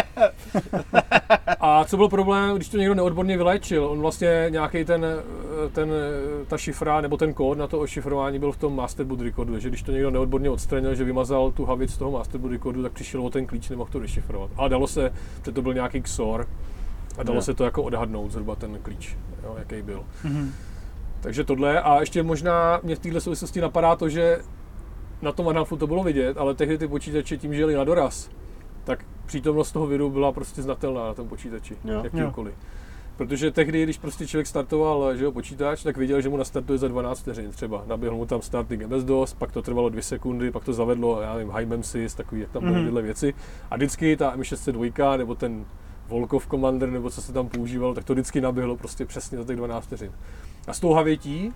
A 1.60 1.86
co 1.86 1.98
byl 1.98 2.10
problém, 2.10 2.56
když 2.56 2.70
to 2.70 2.78
někdo 2.78 2.96
neodborně 2.96 3.38
vyléčil? 3.38 3.86
On 3.86 4.00
vlastně 4.00 4.48
nějaký 4.50 4.86
ten, 4.86 5.06
ten, 5.72 5.92
ta 6.48 6.58
šifra 6.58 7.02
nebo 7.02 7.18
ten 7.18 7.34
kód 7.34 7.58
na 7.58 7.68
to 7.68 7.80
ošifrování 7.80 8.40
byl 8.40 8.52
v 8.52 8.58
tom 8.58 8.76
masterboot 8.76 9.22
recordu, 9.22 9.60
že 9.60 9.70
když 9.70 9.84
to 9.84 9.92
někdo 9.92 10.12
neodborně 10.12 10.50
odstranil, 10.50 10.96
že 10.96 11.04
vymazal 11.04 11.52
tu 11.52 11.66
havěc 11.66 11.92
z 11.92 11.98
toho 11.98 12.12
masterboot 12.12 12.52
recordu, 12.52 12.84
tak 12.84 12.92
přišel 12.92 13.26
o 13.26 13.30
ten 13.30 13.46
klíč, 13.46 13.70
nemohl 13.70 13.92
to 13.92 14.00
dešifrovat. 14.00 14.52
Ale 14.58 14.70
dalo 14.70 14.88
se, 14.88 15.14
že 15.46 15.52
to 15.52 15.62
byl 15.62 15.74
nějaký 15.74 16.02
XOR 16.02 16.48
a 17.17 17.24
dalo 17.24 17.38
Jo. 17.38 17.41
se 17.41 17.54
to 17.54 17.63
jako 17.63 17.84
odhadnout 17.84 18.32
zhruba 18.32 18.56
ten 18.56 18.80
klíč, 18.82 19.17
jo, 19.43 19.56
jaký 19.60 19.82
byl. 19.82 20.04
Mhm. 20.24 20.52
Takže 21.21 21.43
tohle 21.43 21.82
a 21.82 22.00
ještě 22.00 22.24
možná 22.24 22.80
mě 22.84 22.95
v 22.95 23.00
této 23.00 23.21
souvislosti 23.21 23.62
napadá 23.62 23.95
to, 23.95 24.10
že 24.10 24.39
na 25.21 25.32
tom 25.32 25.47
Anhalfu 25.47 25.78
to 25.78 25.88
bylo 25.88 26.04
vidět, 26.04 26.38
ale 26.38 26.54
tehdy 26.56 26.78
ty 26.78 26.88
počítače 26.88 27.38
tím, 27.38 27.54
že 27.54 27.62
jeli 27.62 27.74
na 27.76 27.84
doraz, 27.84 28.30
tak 28.84 29.06
přítomnost 29.26 29.71
toho 29.71 29.88
viru 29.88 30.10
byla 30.10 30.32
prostě 30.32 30.62
znatelná 30.62 31.06
na 31.08 31.13
tom 31.13 31.28
počítači, 31.28 31.78
Jo. 31.86 32.02
jakýmkoliv. 32.04 32.54
Protože 33.17 33.52
tehdy, 33.52 33.84
když 33.84 33.97
prostě 33.97 34.28
člověk 34.28 34.47
startoval 34.47 35.15
že 35.15 35.24
jo, 35.24 35.32
počítač, 35.32 35.84
tak 35.84 35.97
viděl, 35.97 36.21
že 36.21 36.30
mu 36.30 36.38
nastartuje 36.38 36.78
za 36.80 36.88
12 36.88 37.19
vteřin 37.19 37.52
třeba. 37.52 37.84
Naběhl 37.88 38.15
mu 38.15 38.26
tam 38.26 38.41
starting 38.41 38.82
MS-DOS, 38.82 39.34
pak 39.38 39.52
to 39.52 39.62
trvalo 39.62 39.89
2 39.89 40.02
sekundy, 40.02 40.52
pak 40.52 40.63
to 40.63 40.74
zavedlo, 40.74 41.21
já 41.21 41.34
nevím, 41.34 41.52
HiMemsys, 41.52 42.15
takový, 42.15 42.41
jak 42.41 42.52
tam 42.52 42.62
byly 42.63 42.76
Mhm. 42.76 42.86
tyhle 42.86 43.02
věci. 43.02 43.34
A 43.71 43.76
vždycky 43.76 44.17
ta 44.17 44.36
M602 44.36 45.17
nebo 45.17 45.36
ten 45.36 45.65
Volkov 46.12 46.47
Commander, 46.47 46.89
nebo 46.89 47.10
co 47.10 47.21
se 47.21 47.34
tam 47.34 47.47
používal, 47.50 47.93
tak 47.93 48.04
to 48.04 48.13
vždycky 48.13 48.41
naběhlo 48.41 48.78
prostě 48.78 49.06
přesně 49.06 49.38
za 49.38 49.43
těch 49.43 49.56
12 49.56 49.84
vteřin. 49.86 50.12
A 50.67 50.74
s 50.74 50.80
tou 50.80 50.93
havětí 50.93 51.54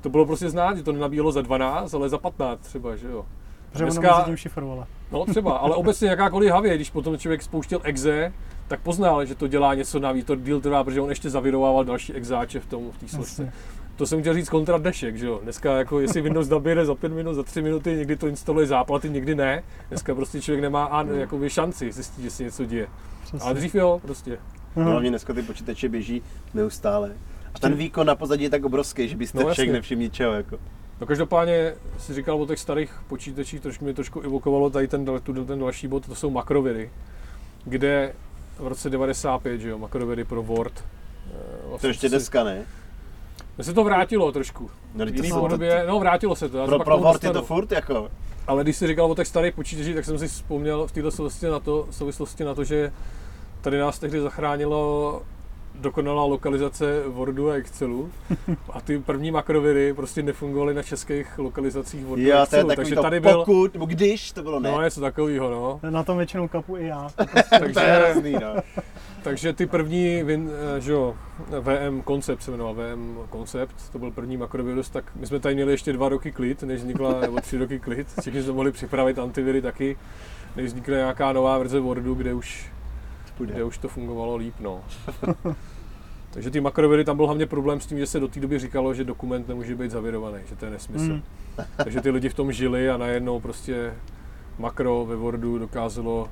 to 0.00 0.08
bylo 0.08 0.26
prostě 0.26 0.50
znát, 0.50 0.76
že 0.76 0.82
to 0.82 0.92
nenabíjelo 0.92 1.32
za 1.32 1.42
12, 1.42 1.94
ale 1.94 2.08
za 2.08 2.18
15 2.18 2.60
třeba, 2.60 2.96
že 2.96 3.08
jo. 3.08 3.26
Protože 3.72 3.84
Dneska- 3.84 4.22
tím 4.24 4.36
šifrovala. 4.36 4.86
No 5.12 5.26
třeba, 5.26 5.56
ale 5.56 5.74
obecně 5.76 6.08
jakákoliv 6.08 6.50
havě, 6.50 6.74
když 6.74 6.90
potom 6.90 7.18
člověk 7.18 7.42
spouštěl 7.42 7.80
exe, 7.82 8.32
tak 8.68 8.80
poznal, 8.80 9.24
že 9.24 9.34
to 9.34 9.46
dělá 9.46 9.74
něco 9.74 9.98
navíc, 9.98 10.26
to 10.26 10.36
deal 10.36 10.60
trvá, 10.60 10.84
protože 10.84 11.00
on 11.00 11.08
ještě 11.08 11.30
zavirovával 11.30 11.84
další 11.84 12.12
exáče 12.12 12.60
v 12.60 12.66
tom, 12.66 12.90
v 12.92 12.98
té 12.98 13.08
složce. 13.08 13.52
To 13.98 14.06
jsem 14.06 14.20
chtěl 14.20 14.34
říct 14.34 14.48
kontra 14.48 14.78
dnešek, 14.78 15.16
že 15.16 15.26
jo. 15.26 15.40
Dneska 15.42 15.78
jako 15.78 16.00
jestli 16.00 16.20
Windows 16.20 16.48
nabíre 16.48 16.86
za 16.86 16.94
pět 16.94 17.12
minut, 17.12 17.34
za 17.34 17.42
tři 17.42 17.62
minuty, 17.62 17.96
někdy 17.96 18.16
to 18.16 18.28
instaluje 18.28 18.66
záplaty, 18.66 19.10
někdy 19.10 19.34
ne. 19.34 19.62
Dneska 19.88 20.14
prostě 20.14 20.40
člověk 20.40 20.62
nemá 20.62 20.84
an, 20.84 21.08
jakoby 21.08 21.50
šanci 21.50 21.92
zjistit, 21.92 22.22
že 22.22 22.30
se 22.30 22.42
něco 22.44 22.64
děje. 22.64 22.86
Přesně. 23.22 23.40
Ale 23.46 23.54
dřív 23.54 23.74
jo, 23.74 24.00
prostě. 24.02 24.38
Aha. 24.76 24.90
Hlavně 24.90 25.10
dneska 25.10 25.32
ty 25.34 25.42
počítače 25.42 25.88
běží 25.88 26.22
neustále. 26.54 27.12
A 27.54 27.58
ten 27.58 27.74
výkon 27.74 28.06
na 28.06 28.14
pozadí 28.14 28.44
je 28.44 28.50
tak 28.50 28.64
obrovský, 28.64 29.08
že 29.08 29.16
byste 29.16 29.38
No, 29.38 29.44
no, 29.46 29.52
všech 29.52 29.72
nevšiml 29.72 30.02
ničeho. 30.02 30.32
Jako. 30.32 30.58
No 31.00 31.06
každopádně 31.06 31.74
si 31.98 32.14
říkal 32.14 32.42
o 32.42 32.46
těch 32.46 32.58
starých 32.58 32.92
počítačích, 33.08 33.60
trošku 33.60 33.84
mě 33.84 33.94
trošku 33.94 34.20
evokovalo 34.20 34.70
tady 34.70 34.88
ten, 34.88 35.04
tu, 35.22 35.44
ten 35.44 35.58
další 35.58 35.88
bod, 35.88 36.06
to 36.06 36.14
jsou 36.14 36.30
makroviry, 36.30 36.90
kde 37.64 38.12
v 38.58 38.66
roce 38.66 38.90
95, 38.90 39.60
že 39.60 39.68
jo, 39.68 39.78
makroviry 39.78 40.24
pro 40.24 40.42
Word. 40.42 40.84
eh, 41.74 41.78
To 41.80 41.86
ještě 41.86 42.08
dneska 42.08 42.44
ne. 42.44 42.62
Se 43.60 43.72
to 43.74 43.84
vrátilo 43.84 44.32
trošku. 44.32 44.70
No, 44.94 45.06
V 45.06 45.14
jiný 45.14 45.32
podobě, 45.32 45.84
no 45.88 46.00
vrátilo 46.00 46.36
se 46.36 46.48
to. 46.48 46.66
Pro, 46.66 46.78
pro 46.78 47.12
je 47.22 47.30
to 47.30 47.42
furt 47.42 47.72
jako. 47.72 48.08
Ale 48.46 48.62
když 48.62 48.76
jsi 48.76 48.86
říkal 48.86 49.10
o 49.10 49.14
těch 49.14 49.26
starých 49.26 49.54
počítačích, 49.54 49.94
tak 49.94 50.04
jsem 50.04 50.18
si 50.18 50.28
vzpomněl 50.28 50.86
v 50.86 50.92
této 50.92 51.10
souvislosti 51.10 51.46
na 51.46 51.60
to, 51.60 51.86
souvislosti 51.90 52.44
na 52.44 52.54
to, 52.54 52.64
že 52.64 52.92
tady 53.60 53.78
nás 53.78 53.98
tehdy 53.98 54.20
zachránilo 54.20 55.22
dokonalá 55.80 56.24
lokalizace 56.24 57.02
Wordu 57.06 57.50
a 57.50 57.54
Excelu 57.54 58.10
a 58.72 58.80
ty 58.80 58.98
první 58.98 59.30
makroviry 59.30 59.94
prostě 59.94 60.22
nefungovaly 60.22 60.74
na 60.74 60.82
českých 60.82 61.38
lokalizacích 61.38 62.04
Wordu 62.04 62.24
a 62.24 62.28
Jo, 62.28 62.32
to 62.32 62.56
je 62.56 62.60
Excelu, 62.60 62.76
takže 62.76 62.94
to 62.94 63.02
tady 63.02 63.20
byl, 63.20 63.38
pokud, 63.38 63.72
nebo 63.74 63.86
když, 63.86 64.32
to 64.32 64.42
bylo 64.42 64.60
ne. 64.60 64.70
no 64.70 64.82
něco 64.82 65.00
takového, 65.00 65.50
no. 65.50 65.90
Na 65.90 66.04
tom 66.04 66.16
většinou 66.16 66.48
kapu 66.48 66.76
i 66.76 66.86
já. 66.86 67.10
to 67.16 67.64
je 67.64 67.72
takže, 67.72 67.80
hrozný, 67.80 68.32
no. 68.32 68.62
takže 69.22 69.52
ty 69.52 69.66
první, 69.66 70.22
Win, 70.22 70.50
eh, 70.76 70.80
že 70.80 70.92
jo, 70.92 71.14
VM 71.60 72.02
Concept 72.02 72.42
se 72.42 72.50
jmenoval, 72.50 72.74
VM 72.74 73.18
Concept, 73.32 73.90
to 73.92 73.98
byl 73.98 74.10
první 74.10 74.36
makrovirus, 74.36 74.90
tak 74.90 75.04
my 75.16 75.26
jsme 75.26 75.40
tady 75.40 75.54
měli 75.54 75.72
ještě 75.72 75.92
dva 75.92 76.08
roky 76.08 76.32
klid, 76.32 76.62
než 76.62 76.80
vznikla, 76.80 77.20
nebo 77.20 77.40
tři 77.40 77.58
roky 77.58 77.80
klid, 77.80 78.06
všichni 78.20 78.42
jsme 78.42 78.52
mohli 78.52 78.72
připravit 78.72 79.18
antiviry 79.18 79.62
taky, 79.62 79.96
než 80.56 80.66
vznikla 80.66 80.96
nějaká 80.96 81.32
nová 81.32 81.58
verze 81.58 81.80
Wordu, 81.80 82.14
kde 82.14 82.34
už, 82.34 82.70
Bude. 83.38 83.52
kde 83.54 83.64
už 83.64 83.78
to 83.78 83.88
fungovalo 83.88 84.36
líp, 84.36 84.54
no. 84.60 84.80
Takže 86.30 86.50
ty 86.50 86.60
makroviry, 86.60 87.04
tam 87.04 87.16
byl 87.16 87.26
hlavně 87.26 87.46
problém 87.46 87.80
s 87.80 87.86
tím, 87.86 87.98
že 87.98 88.06
se 88.06 88.20
do 88.20 88.28
té 88.28 88.40
doby 88.40 88.58
říkalo, 88.58 88.94
že 88.94 89.04
dokument 89.04 89.48
nemůže 89.48 89.74
být 89.74 89.90
zavirovaný, 89.90 90.38
že 90.48 90.56
to 90.56 90.64
je 90.64 90.70
nesmysl. 90.70 91.12
Mm. 91.12 91.22
Takže 91.76 92.00
ty 92.00 92.10
lidi 92.10 92.28
v 92.28 92.34
tom 92.34 92.52
žili 92.52 92.90
a 92.90 92.96
najednou 92.96 93.40
prostě 93.40 93.94
makro 94.58 95.06
ve 95.06 95.16
Wordu 95.16 95.58
dokázalo, 95.58 96.28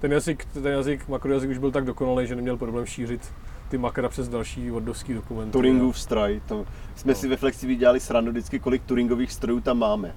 ten 0.00 0.12
jazyk, 0.12 0.44
ten 0.44 0.66
jazyk, 0.66 1.08
makrojazyk 1.08 1.50
už 1.50 1.58
byl 1.58 1.70
tak 1.70 1.84
dokonalý, 1.84 2.26
že 2.26 2.36
neměl 2.36 2.56
problém 2.56 2.86
šířit 2.86 3.32
ty 3.68 3.78
makra 3.78 4.08
přes 4.08 4.28
další 4.28 4.70
wordovský 4.70 5.14
dokumenty. 5.14 5.52
Turingův 5.52 5.98
stroj. 5.98 6.40
To 6.48 6.66
jsme 6.96 7.12
No. 7.12 7.18
si 7.18 7.28
ve 7.28 7.36
Flexibi 7.36 7.76
dělali 7.76 8.00
srandu 8.00 8.30
vždycky, 8.30 8.58
kolik 8.58 8.82
Turingových 8.84 9.32
strojů 9.32 9.60
tam 9.60 9.78
máme. 9.78 10.14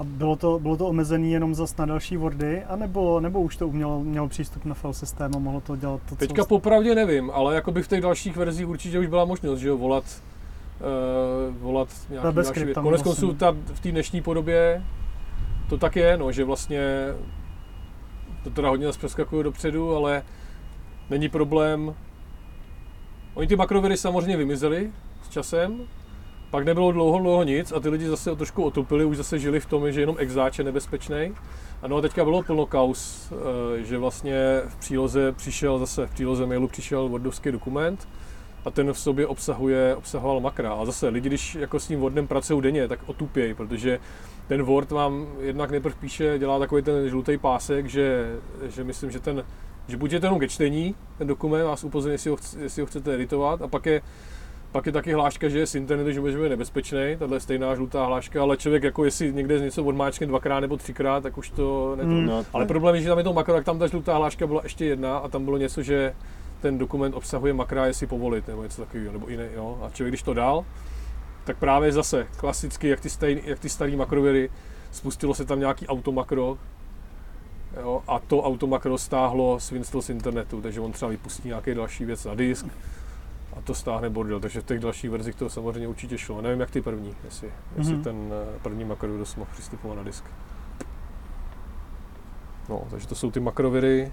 A 0.00 0.04
bylo 0.04 0.36
to, 0.36 0.58
bylo 0.58 0.76
to 0.76 0.86
omezené 0.86 1.26
jenom 1.26 1.54
zas 1.54 1.76
na 1.76 1.86
další 1.86 2.16
Wordy, 2.16 2.64
anebo, 2.64 3.20
nebo 3.20 3.40
už 3.40 3.56
to 3.56 3.68
umělo, 3.68 4.00
mělo 4.00 4.28
přístup 4.28 4.64
na 4.64 4.74
file 4.74 4.94
systém 4.94 5.30
a 5.34 5.38
mohlo 5.38 5.60
to 5.60 5.76
dělat 5.76 6.00
to, 6.08 6.16
Teďka 6.16 6.42
co... 6.42 6.48
popravdě 6.48 6.94
nevím, 6.94 7.30
ale 7.30 7.54
jakoby 7.54 7.82
v 7.82 7.88
těch 7.88 8.00
dalších 8.00 8.36
verzích 8.36 8.68
určitě 8.68 8.98
už 8.98 9.06
byla 9.06 9.24
možnost, 9.24 9.58
že 9.58 9.68
jo, 9.68 9.78
volat, 9.78 10.04
uh, 11.50 11.56
volat 11.56 11.88
nějaký 12.10 12.34
další 12.34 12.64
věc. 12.64 12.74
Konec 12.74 13.02
vlastně. 13.02 13.26
konců 13.26 13.38
ta, 13.38 13.56
v 13.74 13.80
té 13.80 13.90
dnešní 13.90 14.22
podobě 14.22 14.84
to 15.68 15.78
tak 15.78 15.96
je, 15.96 16.16
no, 16.16 16.32
že 16.32 16.44
vlastně 16.44 16.80
to 18.44 18.50
teda 18.50 18.68
hodně 18.68 18.86
nás 18.86 18.96
přeskakuje 18.96 19.44
dopředu, 19.44 19.96
ale 19.96 20.22
není 21.10 21.28
problém. 21.28 21.94
Oni 23.34 23.48
ty 23.48 23.56
makroviry 23.56 23.96
samozřejmě 23.96 24.36
vymizely 24.36 24.90
s 25.22 25.28
časem, 25.28 25.80
pak 26.50 26.64
nebylo 26.64 26.92
dlouho, 26.92 27.18
dlouho 27.18 27.42
nic 27.42 27.72
a 27.72 27.80
ty 27.80 27.88
lidi 27.88 28.08
zase 28.08 28.36
trošku 28.36 28.62
otupili, 28.62 29.04
už 29.04 29.16
zase 29.16 29.38
žili 29.38 29.60
v 29.60 29.66
tom, 29.66 29.92
že 29.92 30.00
jenom 30.00 30.16
exáč 30.18 30.58
je 30.58 30.64
nebezpečný. 30.64 31.34
Ano 31.82 31.96
a 31.96 32.00
teďka 32.00 32.24
bylo 32.24 32.42
plno 32.42 32.66
kaus, 32.66 33.32
eh, 33.32 33.82
že 33.84 33.98
vlastně 33.98 34.60
v 34.68 34.76
příloze 34.76 35.32
přišel 35.32 35.78
zase, 35.78 36.06
v 36.06 36.10
příloze 36.10 36.46
mailu 36.46 36.68
přišel 36.68 37.08
Wordovský 37.08 37.52
dokument 37.52 38.08
a 38.64 38.70
ten 38.70 38.92
v 38.92 38.98
sobě 38.98 39.26
obsahuje, 39.26 39.96
obsahoval 39.96 40.40
makra. 40.40 40.72
A 40.72 40.84
zase 40.84 41.08
lidi, 41.08 41.28
když 41.28 41.54
jako 41.54 41.80
s 41.80 41.86
tím 41.86 42.00
Wordem 42.00 42.26
pracují 42.26 42.62
denně, 42.62 42.88
tak 42.88 43.00
otupějí, 43.06 43.54
protože 43.54 44.00
ten 44.48 44.62
Word 44.62 44.90
vám 44.90 45.26
jednak 45.40 45.70
nejprv 45.70 45.96
píše, 45.96 46.38
dělá 46.38 46.58
takový 46.58 46.82
ten 46.82 47.08
žlutý 47.08 47.38
pásek, 47.38 47.86
že, 47.86 48.36
že 48.68 48.84
myslím, 48.84 49.10
že 49.10 49.20
ten 49.20 49.44
že 49.88 49.96
buď 49.96 50.12
je 50.12 50.20
to 50.20 50.26
jenom 50.26 50.38
ke 50.38 50.48
čtení, 50.48 50.94
ten 51.18 51.26
dokument 51.26 51.64
vás 51.64 51.84
upozorní, 51.84 52.14
jestli 52.14 52.34
jestli 52.58 52.80
ho 52.82 52.86
chcete 52.86 53.14
editovat, 53.14 53.62
a 53.62 53.68
pak 53.68 53.86
je, 53.86 54.02
pak 54.72 54.86
je 54.86 54.92
taky 54.92 55.12
hláška, 55.12 55.48
že 55.48 55.58
je 55.58 55.66
z 55.66 55.74
internetu, 55.74 56.12
že 56.12 56.20
může 56.20 56.38
být 56.38 56.48
nebezpečný, 56.48 57.16
tahle 57.18 57.36
je 57.36 57.40
stejná 57.40 57.74
žlutá 57.74 58.04
hláška, 58.06 58.42
ale 58.42 58.56
člověk 58.56 58.82
jako 58.82 59.04
jestli 59.04 59.32
někde 59.32 59.58
něco 59.58 59.84
odmáčkne 59.84 60.26
dvakrát 60.26 60.60
nebo 60.60 60.76
třikrát, 60.76 61.22
tak 61.22 61.38
už 61.38 61.50
to 61.50 61.96
ne, 61.96 62.04
Mm. 62.04 62.26
No, 62.26 62.44
ale 62.52 62.66
problém 62.66 62.94
je, 62.94 63.00
že 63.00 63.08
tam 63.08 63.18
je 63.18 63.24
to 63.24 63.32
makro, 63.32 63.54
tak 63.54 63.64
tam 63.64 63.78
ta 63.78 63.86
žlutá 63.86 64.16
hláška 64.16 64.46
byla 64.46 64.60
ještě 64.62 64.84
jedna 64.84 65.18
a 65.18 65.28
tam 65.28 65.44
bylo 65.44 65.56
něco, 65.56 65.82
že 65.82 66.14
ten 66.60 66.78
dokument 66.78 67.14
obsahuje 67.14 67.52
makra, 67.52 67.86
jestli 67.86 68.06
povolit 68.06 68.48
nebo 68.48 68.62
něco 68.62 68.82
takového, 68.82 69.12
nebo 69.12 69.28
jiné, 69.28 69.48
jo. 69.54 69.78
A 69.82 69.90
člověk, 69.90 70.10
když 70.10 70.22
to 70.22 70.34
dal, 70.34 70.64
tak 71.44 71.56
právě 71.56 71.92
zase 71.92 72.26
klasicky, 72.36 72.88
jak 72.88 73.00
ty, 73.00 73.10
stejný, 73.10 73.42
jak 73.44 73.58
ty 73.58 73.68
starý 73.68 73.96
makroviry, 73.96 74.50
spustilo 74.90 75.34
se 75.34 75.44
tam 75.44 75.60
nějaký 75.60 75.86
automakro, 75.86 76.58
jo, 77.80 78.02
a 78.08 78.18
to 78.18 78.42
automakro 78.42 78.98
stáhlo 78.98 79.60
z 79.60 79.70
Windows 79.70 80.06
z 80.06 80.10
internetu, 80.10 80.60
takže 80.60 80.80
on 80.80 80.92
třeba 80.92 81.10
vypustí 81.10 81.48
nějaký 81.48 81.74
další 81.74 82.04
věc 82.04 82.24
na 82.24 82.34
disk 82.34 82.66
a 83.56 83.60
to 83.60 83.74
stáhne 83.74 84.10
bordel, 84.10 84.40
takže 84.40 84.60
v 84.60 84.64
těch 84.64 84.80
dalších 84.80 85.10
verzích 85.10 85.34
to 85.34 85.48
samozřejmě 85.50 85.88
určitě 85.88 86.18
šlo. 86.18 86.40
Nevím, 86.42 86.60
jak 86.60 86.70
ty 86.70 86.80
první, 86.82 87.14
jestli, 87.24 87.52
jestli 87.76 87.94
Mhm. 87.94 88.02
ten 88.04 88.16
eh, 88.32 88.58
první 88.62 88.84
makrovirus 88.84 89.36
mohl 89.36 89.50
přistupovat 89.52 89.96
na 89.96 90.02
disk. 90.02 90.24
No, 92.68 92.82
takže 92.90 93.06
to 93.08 93.14
jsou 93.14 93.30
ty 93.30 93.40
makroviry. 93.40 94.12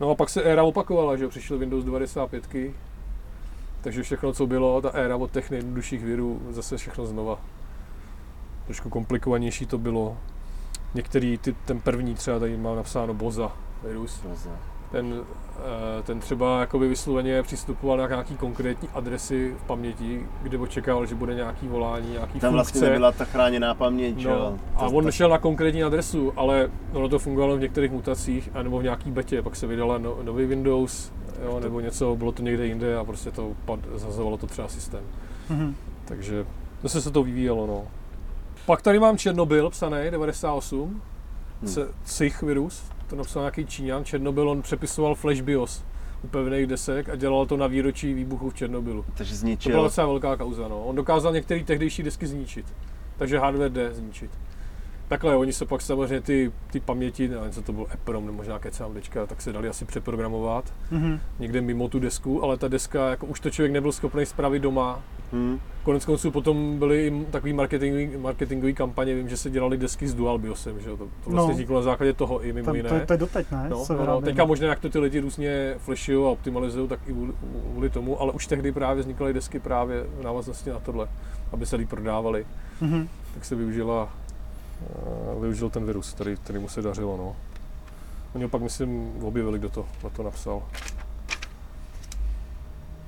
No 0.00 0.10
a 0.10 0.14
pak 0.14 0.28
se 0.28 0.42
éra 0.42 0.62
opakovala, 0.62 1.16
že 1.16 1.24
jo, 1.24 1.30
přišel 1.30 1.58
Windows 1.58 1.84
95, 1.84 2.48
takže 3.80 4.02
všechno, 4.02 4.32
co 4.32 4.46
bylo, 4.46 4.80
ta 4.80 4.90
éra 4.90 5.16
od 5.16 5.30
těch 5.30 5.50
nejjednodušších 5.50 6.04
virů, 6.04 6.40
zase 6.50 6.76
všechno 6.76 7.06
znova. 7.06 7.40
Trošku 8.66 8.88
komplikovanější 8.90 9.66
to 9.66 9.78
bylo. 9.78 10.16
Některý, 10.94 11.38
ty, 11.38 11.52
ten 11.52 11.80
první 11.80 12.14
třeba 12.14 12.38
tady 12.38 12.56
mám 12.56 12.76
napsáno 12.76 13.14
Boza 13.14 13.52
virus, 13.84 14.22
ten, 14.92 15.20
eh, 15.58 16.02
ten 16.02 16.20
třeba 16.20 16.60
jakoby 16.60 16.88
vysloveně 16.88 17.42
přistupoval 17.42 17.96
na 17.98 18.06
nějaký 18.08 18.36
konkrétní 18.36 18.88
adresy 18.94 19.54
v 19.58 19.66
paměti, 19.66 20.26
kde 20.42 20.58
očekával, 20.58 21.06
že 21.06 21.14
bude 21.14 21.34
nějaký 21.34 21.68
volání, 21.68 22.10
nějaký 22.12 22.40
Tam 22.40 22.52
vlastně 22.52 22.78
funkce. 22.78 22.90
nebyla 22.90 23.12
ta 23.12 23.24
chráněná 23.24 23.74
paměť, 23.74 24.24
No, 24.24 24.30
jo. 24.30 24.58
a 24.76 24.86
on 24.86 25.04
to- 25.04 25.10
šel 25.12 25.28
na 25.28 25.38
konkrétní 25.38 25.84
adresu, 25.84 26.32
ale 26.36 26.70
ono 26.92 27.08
to 27.08 27.18
fungovalo 27.18 27.56
v 27.56 27.60
některých 27.60 27.90
mutacích, 27.92 28.50
anebo 28.54 28.78
v 28.78 28.82
nějaký 28.82 29.10
betě, 29.10 29.42
pak 29.42 29.56
se 29.56 29.66
vydala 29.66 29.98
no, 29.98 30.16
nový 30.22 30.46
Windows, 30.46 31.12
jo, 31.44 31.60
nebo 31.60 31.80
něco, 31.80 32.16
bylo 32.16 32.32
to 32.32 32.42
někde 32.42 32.66
jinde 32.66 32.96
a 32.96 33.04
prostě 33.04 33.30
to 33.30 33.52
pad, 33.64 33.80
zazovalo 33.94 34.36
to 34.36 34.46
třeba 34.46 34.68
systém. 34.68 35.02
Mhm. 35.50 35.74
Takže 36.04 36.46
zase 36.82 37.00
se 37.02 37.10
to 37.10 37.22
vyvíjelo, 37.22 37.66
no. 37.66 37.82
Pak 38.66 38.82
tady 38.82 38.98
mám 38.98 39.18
Černobyl 39.18 39.70
psaný, 39.70 39.96
98, 40.10 41.02
Hmm. 41.62 41.74
hmm. 41.74 41.84
Sich 42.04 42.42
virus, 42.42 42.82
to 43.10 43.16
napsal 43.16 43.42
nějaký 43.42 43.66
Číňan, 43.66 44.04
Černobyl, 44.04 44.50
on 44.50 44.62
přepisoval 44.62 45.14
Flash 45.14 45.40
BIOS 45.40 45.84
u 46.24 46.28
pevných 46.28 46.66
desek 46.66 47.08
a 47.08 47.16
dělal 47.16 47.46
to 47.46 47.56
na 47.56 47.66
výročí 47.66 48.14
výbuchu 48.14 48.50
v 48.50 48.54
Černobylu. 48.54 49.04
Takže 49.14 49.34
To 49.34 49.38
byla 49.38 49.40
zničil. 49.40 49.82
docela 49.82 50.06
velká 50.06 50.36
kauza, 50.36 50.68
no. 50.68 50.84
On 50.84 50.96
dokázal 50.96 51.32
některé 51.32 51.64
tehdejší 51.64 52.02
disky 52.02 52.26
zničit. 52.26 52.66
Takže 53.18 53.38
hardware 53.38 53.72
jde 53.72 53.94
zničit. 53.94 54.30
Takhle, 55.08 55.36
oni 55.36 55.52
se 55.52 55.66
pak 55.66 55.82
samozřejmě 55.82 56.20
ty, 56.20 56.52
ty 56.70 56.80
paměti, 56.80 57.28
nevím, 57.28 57.50
co 57.50 57.62
to 57.62 57.72
byl 57.72 57.86
EPROM 57.94 58.26
nebo 58.26 58.36
možná 58.36 58.60
CMDčka, 58.70 59.26
tak 59.26 59.42
se 59.42 59.52
dali 59.52 59.68
asi 59.68 59.84
přeprogramovat 59.84 60.72
Mhm. 60.90 61.20
někde 61.38 61.60
mimo 61.60 61.88
tu 61.88 61.98
desku, 61.98 62.44
ale 62.44 62.56
ta 62.56 62.68
deska, 62.68 63.10
jako 63.10 63.26
už 63.26 63.40
to 63.40 63.50
člověk 63.50 63.72
nebyl 63.72 63.92
schopný 63.92 64.26
spravit 64.26 64.62
doma. 64.62 65.00
Hm. 65.32 65.58
Konec 65.82 66.04
konců 66.04 66.30
potom 66.30 66.78
byly 66.78 67.06
i 67.06 67.26
takový 67.30 67.52
marketingový, 67.52 68.16
marketingový 68.16 68.74
kampaně, 68.74 69.14
vím, 69.14 69.28
že 69.28 69.36
se 69.36 69.50
dělali 69.50 69.76
desky 69.76 70.08
s 70.08 70.14
dual 70.14 70.38
BIOSem, 70.38 70.80
že 70.80 70.88
jo, 70.88 70.96
to, 70.96 71.04
to 71.04 71.10
vlastně 71.30 71.48
No. 71.48 71.52
vzniklo 71.54 71.76
na 71.76 71.82
základě 71.82 72.12
toho 72.12 72.44
i 72.44 72.52
mimo 72.52 72.74
jiné. 72.74 72.88
to, 72.88 73.06
to, 73.06 73.12
je 73.12 73.16
doteď, 73.18 73.50
ne? 73.50 73.66
No, 73.70 73.84
no, 73.90 74.06
no, 74.06 74.20
teďka 74.20 74.44
možná, 74.44 74.68
jak 74.68 74.80
to 74.80 74.88
ty 74.88 74.98
lidi 74.98 75.20
různě 75.20 75.74
flashují 75.78 76.18
a 76.24 76.28
optimalizují, 76.28 76.88
tak 76.88 77.00
i 77.06 77.12
kvůli, 77.72 77.90
tomu, 77.90 78.20
ale 78.20 78.32
už 78.32 78.46
tehdy 78.46 78.72
právě 78.72 79.00
vznikaly 79.02 79.32
desky 79.32 79.58
právě 79.60 80.04
v 80.20 80.22
návaznosti 80.24 80.70
na 80.70 80.78
tohle, 80.80 81.08
aby 81.52 81.66
se 81.66 81.76
líp 81.76 81.88
prodávaly. 81.88 82.46
Mhm. 82.80 83.08
Tak 83.34 83.44
se 83.44 83.54
využila, 83.54 84.08
využil 85.40 85.70
ten 85.70 85.84
virus, 85.84 86.12
který, 86.12 86.36
který 86.36 86.58
mu 86.58 86.68
se 86.68 86.82
dařilo. 86.82 87.16
No. 87.16 87.36
Oni 88.34 88.44
ho 88.44 88.50
pak, 88.50 88.62
myslím, 88.62 89.12
objevili, 89.22 89.58
kdo 89.58 89.68
to, 89.68 89.86
kdo 90.00 90.10
to 90.10 90.22
napsal. 90.22 90.62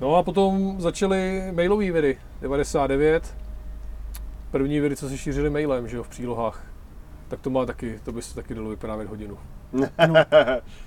No 0.00 0.16
a 0.16 0.22
potom 0.22 0.80
začaly 0.80 1.42
mailové 1.52 1.92
viry, 1.92 2.18
99. 2.40 3.34
První 4.50 4.80
viry, 4.80 4.96
co 4.96 5.08
se 5.08 5.18
šířily 5.18 5.50
mailem, 5.50 5.88
že 5.88 5.96
jo, 5.96 6.02
v 6.02 6.08
přílohách. 6.08 6.64
Tak 7.28 7.40
to 7.40 7.50
má 7.50 7.66
taky, 7.66 8.00
to 8.04 8.12
by 8.12 8.22
se 8.22 8.34
taky 8.34 8.54
dalo 8.54 8.70
vyprávět 8.70 9.08
hodinu. 9.08 9.38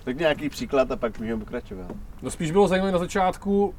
tak 0.04 0.18
nějaký 0.18 0.50
příklad 0.50 0.92
a 0.92 0.96
pak 0.96 1.20
můžeme 1.20 1.40
pokračovat. 1.40 1.92
No 2.22 2.32
spíš 2.32 2.52
bylo 2.52 2.68
zajímavé 2.68 2.92
na 2.92 3.00
začátku, 3.00 3.74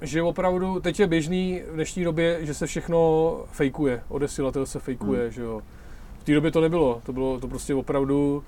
že 0.00 0.22
opravdu 0.22 0.80
teď 0.80 1.00
je 1.00 1.06
běžný 1.06 1.62
v 1.70 1.74
dnešní 1.74 2.04
době, 2.04 2.46
že 2.46 2.54
se 2.54 2.66
všechno 2.66 3.30
fejkuje, 3.52 4.02
odesilatel 4.08 4.66
se 4.66 4.78
fejkuje, 4.78 5.22
Hmm. 5.22 5.30
že 5.30 5.42
jo. 5.42 5.62
V 6.20 6.24
té 6.24 6.34
době 6.34 6.50
to 6.50 6.60
nebylo, 6.60 7.00
to 7.06 7.12
bylo 7.12 7.40
to 7.40 7.48
prostě 7.48 7.74
opravdu 7.74 8.44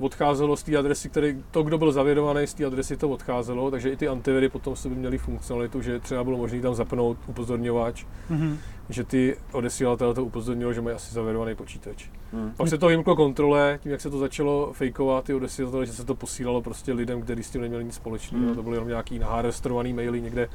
odcházelo 0.00 0.56
z 0.56 0.62
té 0.62 0.76
adresy, 0.76 1.08
který, 1.08 1.42
to, 1.50 1.62
kdo 1.62 1.78
byl 1.78 1.92
zavědovaný 1.92 2.46
z 2.46 2.54
té 2.54 2.64
adresy, 2.64 2.96
to 2.96 3.08
odcházelo, 3.08 3.70
takže 3.70 3.90
i 3.90 3.96
ty 3.96 4.08
antiviry 4.08 4.48
potom 4.48 4.76
se 4.76 4.88
by 4.88 4.94
měly 4.94 5.18
funkcionalitu, 5.18 5.82
že 5.82 6.00
třeba 6.00 6.24
bylo 6.24 6.38
možné 6.38 6.60
tam 6.60 6.74
zapnout 6.74 7.16
upozorňovač, 7.26 8.04
Mhm. 8.30 8.58
že 8.90 9.04
ty 9.04 9.36
odesílatel 9.52 10.14
to 10.14 10.24
upozornilo, 10.24 10.72
že 10.72 10.80
mají 10.80 10.96
asi 10.96 11.14
zavědovaný 11.14 11.54
počítač. 11.54 12.08
Hmm. 12.32 12.52
Pak 12.56 12.68
se 12.68 12.78
to 12.78 12.86
vymklo 12.88 13.16
kontrole, 13.16 13.78
tím 13.82 13.92
jak 13.92 14.00
se 14.00 14.10
to 14.10 14.18
začalo 14.18 14.72
fejkovat, 14.72 15.24
ty 15.24 15.34
odesílatele, 15.34 15.86
že 15.86 15.92
se 15.92 16.04
to 16.04 16.14
posílalo 16.14 16.62
prostě 16.62 16.92
lidem, 16.92 17.22
kteří 17.22 17.42
s 17.42 17.50
tím 17.50 17.60
neměli 17.60 17.84
nic 17.84 17.94
společného. 17.94 18.46
Hmm. 18.46 18.54
To 18.54 18.62
byly 18.62 18.76
jenom 18.76 18.88
nějaký 18.88 19.18
nahárestrovaný 19.18 19.92
maily 19.92 20.20
někde 20.20 20.48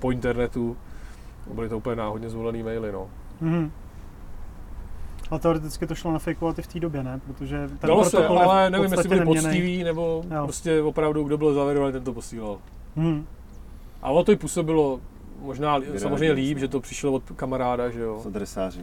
po 0.00 0.10
internetu. 0.10 0.76
Byly 1.54 1.68
to 1.68 1.76
úplně 1.78 1.96
náhodně 1.96 2.28
zvolený 2.30 2.62
maily, 2.62 2.92
no. 2.92 3.10
Mhm. 3.40 3.70
A 5.34 5.38
teoreticky 5.38 5.86
to 5.86 5.94
šlo 5.94 6.12
nafejkovat 6.12 6.58
i 6.58 6.62
v 6.62 6.66
té 6.66 6.80
době, 6.80 7.02
ne? 7.02 7.20
Protože 7.26 7.68
ten 7.68 7.88
Dalo 7.88 8.04
se, 8.04 8.26
ale 8.26 8.70
nevím, 8.70 8.92
jestli 8.92 9.08
byli 9.08 9.20
neměnný. 9.20 9.42
poctiví, 9.44 9.84
nebo 9.84 10.22
Jo. 10.34 10.44
prostě 10.44 10.82
opravdu, 10.82 11.24
kdo 11.24 11.38
byl 11.38 11.54
zavědovaný, 11.54 11.92
ten 11.92 12.04
to 12.04 12.12
posílal. 12.12 12.58
Mhm. 12.96 13.26
A 14.02 14.10
ono 14.10 14.24
to 14.24 14.32
i 14.32 14.36
působilo 14.36 15.00
možná 15.44 15.78
Vyráží, 15.78 16.00
samozřejmě 16.00 16.32
líp, 16.32 16.58
že 16.58 16.68
to 16.68 16.80
přišlo 16.80 17.12
od 17.12 17.22
kamaráda, 17.36 17.90
že 17.90 18.00
jo. 18.00 18.22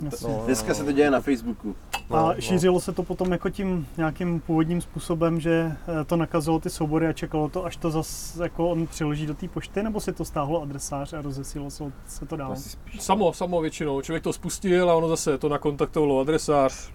Jasně. 0.01 0.28
No, 0.30 0.41
Dneska 0.45 0.74
se 0.74 0.84
to 0.84 0.91
děje 0.91 1.12
na 1.12 1.22
Facebooku. 1.22 1.76
No, 2.09 2.18
A 2.18 2.34
no. 2.34 2.41
šířilo 2.41 2.80
se 2.80 2.91
to 2.91 3.03
potom 3.03 3.32
jako 3.32 3.49
tím 3.49 3.88
nějakým 3.97 4.39
původním 4.39 4.82
způsobem, 4.82 5.39
že 5.39 5.72
eh, 6.01 6.03
to 6.05 6.16
nakazilo 6.16 6.59
ty 6.59 6.70
soubory 6.70 7.07
a 7.07 7.14
čekalo 7.14 7.49
to, 7.49 7.66
až 7.66 7.78
to 7.78 7.91
zas 7.91 8.36
jako 8.43 8.70
on 8.70 8.88
přiloží 8.88 9.26
do 9.26 9.34
té 9.34 9.47
pošty, 9.47 9.84
nebo 9.84 9.99
si 9.99 10.14
to 10.14 10.26
stáhlo 10.26 10.62
adresář 10.62 11.14
a 11.14 11.22
rozesílalo 11.22 11.72
se, 11.72 11.84
se 12.07 12.26
to 12.26 12.36
dál? 12.36 12.55
Samo, 12.99 13.34
samo 13.34 13.62
většinou. 13.62 14.01
Člověk 14.01 14.24
to 14.24 14.34
spustil 14.34 14.89
a 14.91 14.95
ono 14.95 15.07
zase 15.09 15.38
to 15.38 15.49
nakontaktovalo 15.49 16.20
adresář, 16.20 16.91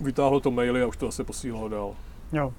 vytáhlo 0.00 0.40
to 0.40 0.50
maily 0.50 0.82
a 0.82 0.86
už 0.86 0.96
to 0.96 1.06
zase 1.06 1.24
posílalo 1.24 1.68
dál. 1.68 1.94
Jo. 2.32 2.52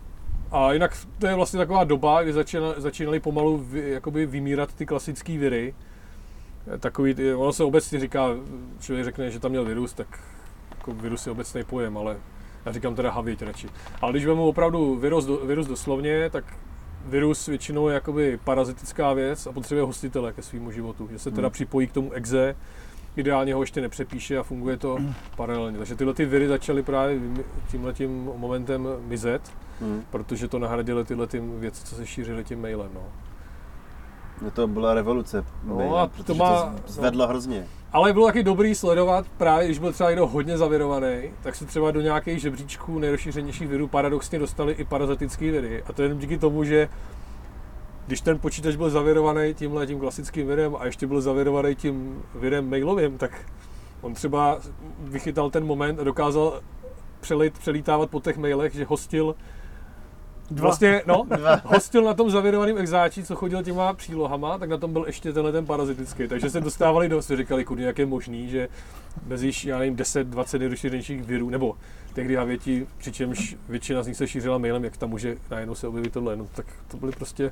A 0.51 0.73
jinak 0.73 0.97
to 1.19 1.27
je 1.27 1.35
vlastně 1.35 1.57
taková 1.57 1.83
doba, 1.83 2.23
kdy 2.23 2.33
začínaly, 2.33 2.73
začínaly 2.77 3.19
pomalu 3.19 3.57
vy, 3.57 3.89
jakoby 3.89 4.25
vymírat 4.25 4.73
ty 4.73 4.85
klasické 4.85 5.37
viry. 5.37 5.73
Takový, 6.79 7.33
ono 7.33 7.53
se 7.53 7.63
obecně 7.63 7.99
říká, 7.99 8.27
člověk 8.79 9.05
řekne, 9.05 9.31
že 9.31 9.39
tam 9.39 9.51
měl 9.51 9.65
virus, 9.65 9.93
tak 9.93 10.19
jako 10.77 10.93
virus 10.93 11.25
je 11.25 11.31
obecný 11.31 11.63
pojem, 11.63 11.97
ale 11.97 12.17
já 12.65 12.71
říkám 12.71 12.95
teda 12.95 13.11
havěť 13.11 13.41
radši. 13.41 13.69
Ale 14.01 14.11
když 14.11 14.25
vezmu 14.25 14.47
opravdu 14.47 14.95
virus, 14.95 15.25
do, 15.25 15.37
virus 15.37 15.67
doslovně, 15.67 16.29
tak 16.29 16.43
virus 17.05 17.47
většinou 17.47 17.87
je 17.87 17.93
jakoby 17.93 18.39
parazitická 18.43 19.13
věc 19.13 19.47
a 19.47 19.51
potřebuje 19.51 19.85
hostitele 19.85 20.33
ke 20.33 20.41
svýmu 20.41 20.71
životu, 20.71 21.09
že 21.11 21.19
se 21.19 21.31
teda 21.31 21.47
Hmm. 21.47 21.51
připojí 21.53 21.87
k 21.87 21.91
tomu 21.91 22.11
exe, 22.11 22.55
ideálně 23.15 23.53
ho 23.53 23.61
ještě 23.63 23.81
nepřepíše 23.81 24.37
a 24.37 24.43
funguje 24.43 24.77
to 24.77 24.97
paralelně. 25.35 25.77
Takže 25.77 25.95
tyhle 25.95 26.13
ty 26.13 26.25
viry 26.25 26.47
začaly 26.47 26.83
právě 26.83 27.19
tímhle 27.71 27.93
tím 27.93 28.23
momentem 28.35 28.87
mizet 29.07 29.41
Hmm. 29.81 30.03
protože 30.11 30.47
to 30.47 30.59
nahradily 30.59 31.05
tyhle 31.05 31.27
ty 31.27 31.39
věci, 31.39 31.83
co 31.85 31.95
se 31.95 32.05
šířily 32.07 32.43
tím 32.43 32.61
mailem. 32.61 32.89
No. 32.93 33.01
No 34.41 34.51
to 34.51 34.67
byla 34.67 34.93
revoluce. 34.93 35.45
No 35.63 35.97
a 35.97 36.07
to 36.07 36.13
protože 36.23 36.39
má- 36.39 36.75
to 36.85 36.91
zvedlo 36.93 37.27
hrozně. 37.27 37.67
Ale 37.93 38.13
bylo 38.13 38.25
taky 38.25 38.43
dobrý 38.43 38.75
sledovat, 38.75 39.25
právě 39.37 39.65
když 39.65 39.79
byl 39.79 39.93
třeba 39.93 40.09
někdo 40.09 40.27
hodně 40.27 40.57
zavirovaný, 40.57 41.21
tak 41.43 41.55
se 41.55 41.65
třeba 41.65 41.91
do 41.91 42.01
nějakých 42.01 42.41
žebříčků 42.41 42.99
nejrozšířenějších 42.99 43.67
virů 43.67 43.87
paradoxně 43.87 44.39
dostali 44.39 44.73
i 44.73 44.85
parazitické 44.85 45.51
viry. 45.51 45.83
A 45.87 45.93
to 45.93 46.03
jen 46.03 46.17
díky 46.17 46.37
tomu, 46.37 46.63
že 46.63 46.89
když 48.07 48.21
ten 48.21 48.39
počítač 48.39 48.75
byl 48.75 48.89
zavirovaný 48.89 49.53
tímhle 49.53 49.87
tím 49.87 49.99
klasickým 49.99 50.47
virem 50.47 50.75
a 50.79 50.85
ještě 50.85 51.07
byl 51.07 51.21
zavirovaný 51.21 51.75
tím 51.75 52.23
virem 52.35 52.69
mailovým, 52.69 53.17
tak 53.17 53.31
on 54.01 54.13
třeba 54.13 54.59
vychytal 54.99 55.49
ten 55.49 55.65
moment 55.65 55.99
a 55.99 56.03
dokázal 56.03 56.61
přelit, 57.19 57.59
přelítávat 57.59 58.09
po 58.09 58.19
těch 58.19 58.37
mailech, 58.37 58.73
že 58.75 58.85
hostil 58.85 59.35
Dva. 60.51 60.63
Vlastně, 60.63 61.01
no, 61.07 61.25
hostil 61.63 62.03
na 62.03 62.13
tom 62.13 62.29
zavěrovaném 62.29 62.77
exáči, 62.77 63.23
co 63.23 63.35
chodil 63.35 63.63
těma 63.63 63.93
přílohama, 63.93 64.57
tak 64.57 64.69
na 64.69 64.77
tom 64.77 64.93
byl 64.93 65.03
ještě 65.07 65.33
tenhle 65.33 65.51
ten 65.51 65.65
parazitický. 65.65 66.27
Takže 66.27 66.49
se 66.49 66.61
dostávali 66.61 67.09
do, 67.09 67.21
si 67.21 67.37
říkali, 67.37 67.65
kudy, 67.65 67.83
jak 67.83 67.99
je 67.99 68.05
možný, 68.05 68.49
že 68.49 68.67
bez 69.23 69.41
již, 69.41 69.65
já 69.65 69.79
nevím, 69.79 69.95
10-20 69.95 70.59
nejrozšířenějších 70.59 71.23
virů, 71.23 71.49
nebo 71.49 71.75
tehdy 72.13 72.35
havěti, 72.35 72.87
přičemž 72.97 73.55
většina 73.69 74.03
z 74.03 74.07
nich 74.07 74.17
se 74.17 74.27
šířila 74.27 74.57
mailem, 74.57 74.83
jak 74.83 74.97
tam 74.97 75.09
může 75.09 75.37
najednou 75.51 75.75
se 75.75 75.87
objevit 75.87 76.13
tohle. 76.13 76.35
No, 76.35 76.47
tak 76.55 76.65
to 76.87 76.97
byly 76.97 77.11
prostě, 77.11 77.51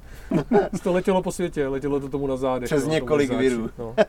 to 0.84 0.94
letělo 0.94 1.22
po 1.22 1.32
světě, 1.32 1.68
letělo 1.68 2.00
to 2.00 2.10
tomu 2.10 2.28
na 2.28 2.38
zádech. 2.38 2.68
Přes 2.68 2.86
no, 2.86 2.94
několik 2.94 3.34
virů. 3.34 3.70
No. 3.78 3.96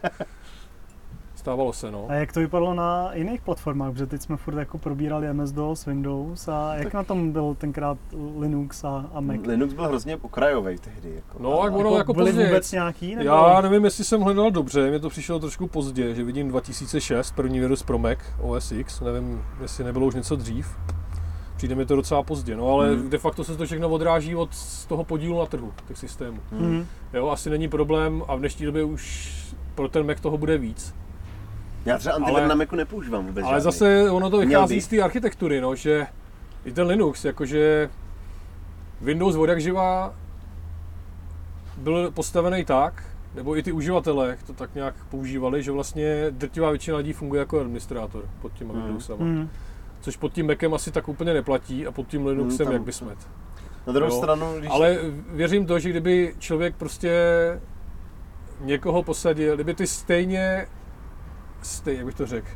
Stávalo 1.48 1.72
se, 1.72 1.90
no. 1.90 2.06
A 2.08 2.14
jak 2.14 2.32
to 2.32 2.40
vypadalo 2.40 2.74
na 2.74 3.10
jiných 3.14 3.40
platformách? 3.40 3.92
Protože 3.92 4.06
teď 4.06 4.22
jsme 4.22 4.36
furt 4.36 4.58
jako 4.58 4.78
probírali 4.78 5.28
MS-DOS, 5.32 5.86
Windows 5.86 6.48
a 6.48 6.74
jak 6.74 6.84
Tak- 6.84 6.94
na 6.94 7.02
tom 7.04 7.32
byl 7.32 7.54
tenkrát 7.54 7.98
Linux 8.38 8.84
a, 8.84 9.04
a 9.14 9.20
Mac? 9.20 9.36
Linux 9.46 9.74
byl 9.74 9.84
hrozně 9.88 10.16
okrajový 10.16 10.78
tehdy. 10.78 11.12
Jako. 11.14 11.42
No, 11.42 11.60
jak 11.64 11.74
ono 11.74 11.96
jako 11.96 12.12
byly 12.14 12.26
později. 12.30 12.46
vůbec 12.48 12.72
nějaký? 12.72 13.14
Nebo? 13.16 13.30
Já 13.30 13.60
nevím, 13.60 13.84
jestli 13.84 14.04
jsem 14.04 14.20
hledal 14.20 14.50
dobře, 14.50 14.88
mě 14.90 14.98
to 14.98 15.08
přišlo 15.08 15.38
trošku 15.38 15.66
pozdě, 15.66 16.14
že 16.14 16.24
vidím 16.24 16.48
2006, 16.48 17.32
první 17.32 17.60
virus 17.60 17.82
pro 17.82 17.98
Mac 17.98 18.18
OS 18.40 18.72
X, 18.72 19.00
nevím, 19.00 19.42
jestli 19.62 19.84
nebylo 19.84 20.06
už 20.06 20.14
něco 20.14 20.36
dřív. 20.36 20.76
Přijde 21.56 21.74
mi 21.74 21.86
to 21.86 21.96
docela 21.96 22.22
pozdě, 22.22 22.56
no 22.56 22.68
ale 22.72 22.90
Mhm. 22.90 23.10
de 23.10 23.18
facto 23.18 23.44
se 23.44 23.56
to 23.56 23.64
všechno 23.66 23.88
odráží 23.88 24.34
od 24.36 24.54
z 24.54 24.86
toho 24.86 25.04
podílu 25.04 25.38
na 25.38 25.46
trhu, 25.46 25.72
těch 25.88 25.98
systémů. 25.98 26.38
Mhm. 26.52 26.86
Jo, 27.14 27.28
asi 27.28 27.50
není 27.50 27.68
problém 27.68 28.22
a 28.28 28.34
v 28.34 28.38
dnešní 28.38 28.66
době 28.66 28.84
už 28.84 29.34
pro 29.74 29.88
ten 29.88 30.06
Mac 30.06 30.20
toho 30.20 30.38
bude 30.38 30.58
víc. 30.58 30.94
Já 31.88 31.98
třeba 31.98 32.14
antivir 32.14 32.38
Ale- 32.40 32.48
na 32.48 32.54
Macu 32.54 32.76
nepoužívám 32.76 33.26
vůbec 33.26 33.44
Ale 33.44 33.52
žádný. 33.54 33.64
zase 33.64 34.10
ono 34.10 34.30
to 34.30 34.38
vychází 34.38 34.80
z 34.80 34.86
té 34.86 35.00
architektury, 35.02 35.60
no, 35.60 35.74
že 35.74 36.06
i 36.64 36.72
ten 36.72 36.86
Linux, 36.86 37.24
jakože 37.24 37.90
Windows 39.00 39.36
od 39.36 39.48
jak 39.48 39.60
živá 39.60 40.14
byl 41.76 42.10
postavený 42.10 42.64
tak, 42.64 43.02
nebo 43.34 43.56
i 43.56 43.62
ty 43.62 43.72
uživatelé 43.72 44.36
to 44.46 44.52
tak 44.52 44.74
nějak 44.74 44.94
používali, 45.10 45.62
že 45.62 45.72
vlastně 45.72 46.26
drtivá 46.30 46.70
většina 46.70 46.96
lidí 46.96 47.12
funguje 47.12 47.38
jako 47.38 47.60
administrátor 47.60 48.24
pod 48.42 48.52
těma 48.52 48.74
Mhm. 48.74 48.82
Windowsama. 48.82 49.24
Mhm. 49.24 49.48
Což 50.00 50.16
pod 50.16 50.32
tím 50.32 50.46
Macem 50.46 50.74
asi 50.74 50.90
tak 50.92 51.08
úplně 51.08 51.34
neplatí 51.34 51.86
a 51.86 51.92
pod 51.92 52.06
tím 52.08 52.26
Linuxem 52.26 52.66
tam- 52.66 52.72
jak 52.72 52.82
by 52.82 52.92
smet. 52.92 53.18
Na 53.86 53.92
druhou 53.92 54.10
Jo, 54.12 54.18
stranu, 54.18 54.46
když 54.58 54.70
Ale 54.70 54.98
věřím 55.28 55.66
to, 55.66 55.78
že 55.78 55.90
kdyby 55.90 56.34
člověk 56.38 56.76
prostě 56.76 57.12
někoho 58.60 59.02
posadil, 59.02 59.54
kdyby 59.54 59.74
ty 59.74 59.86
stejně, 59.86 60.66
stej, 61.62 61.96
jak 61.96 62.06
bych 62.06 62.14
to 62.14 62.26
řekl, 62.26 62.48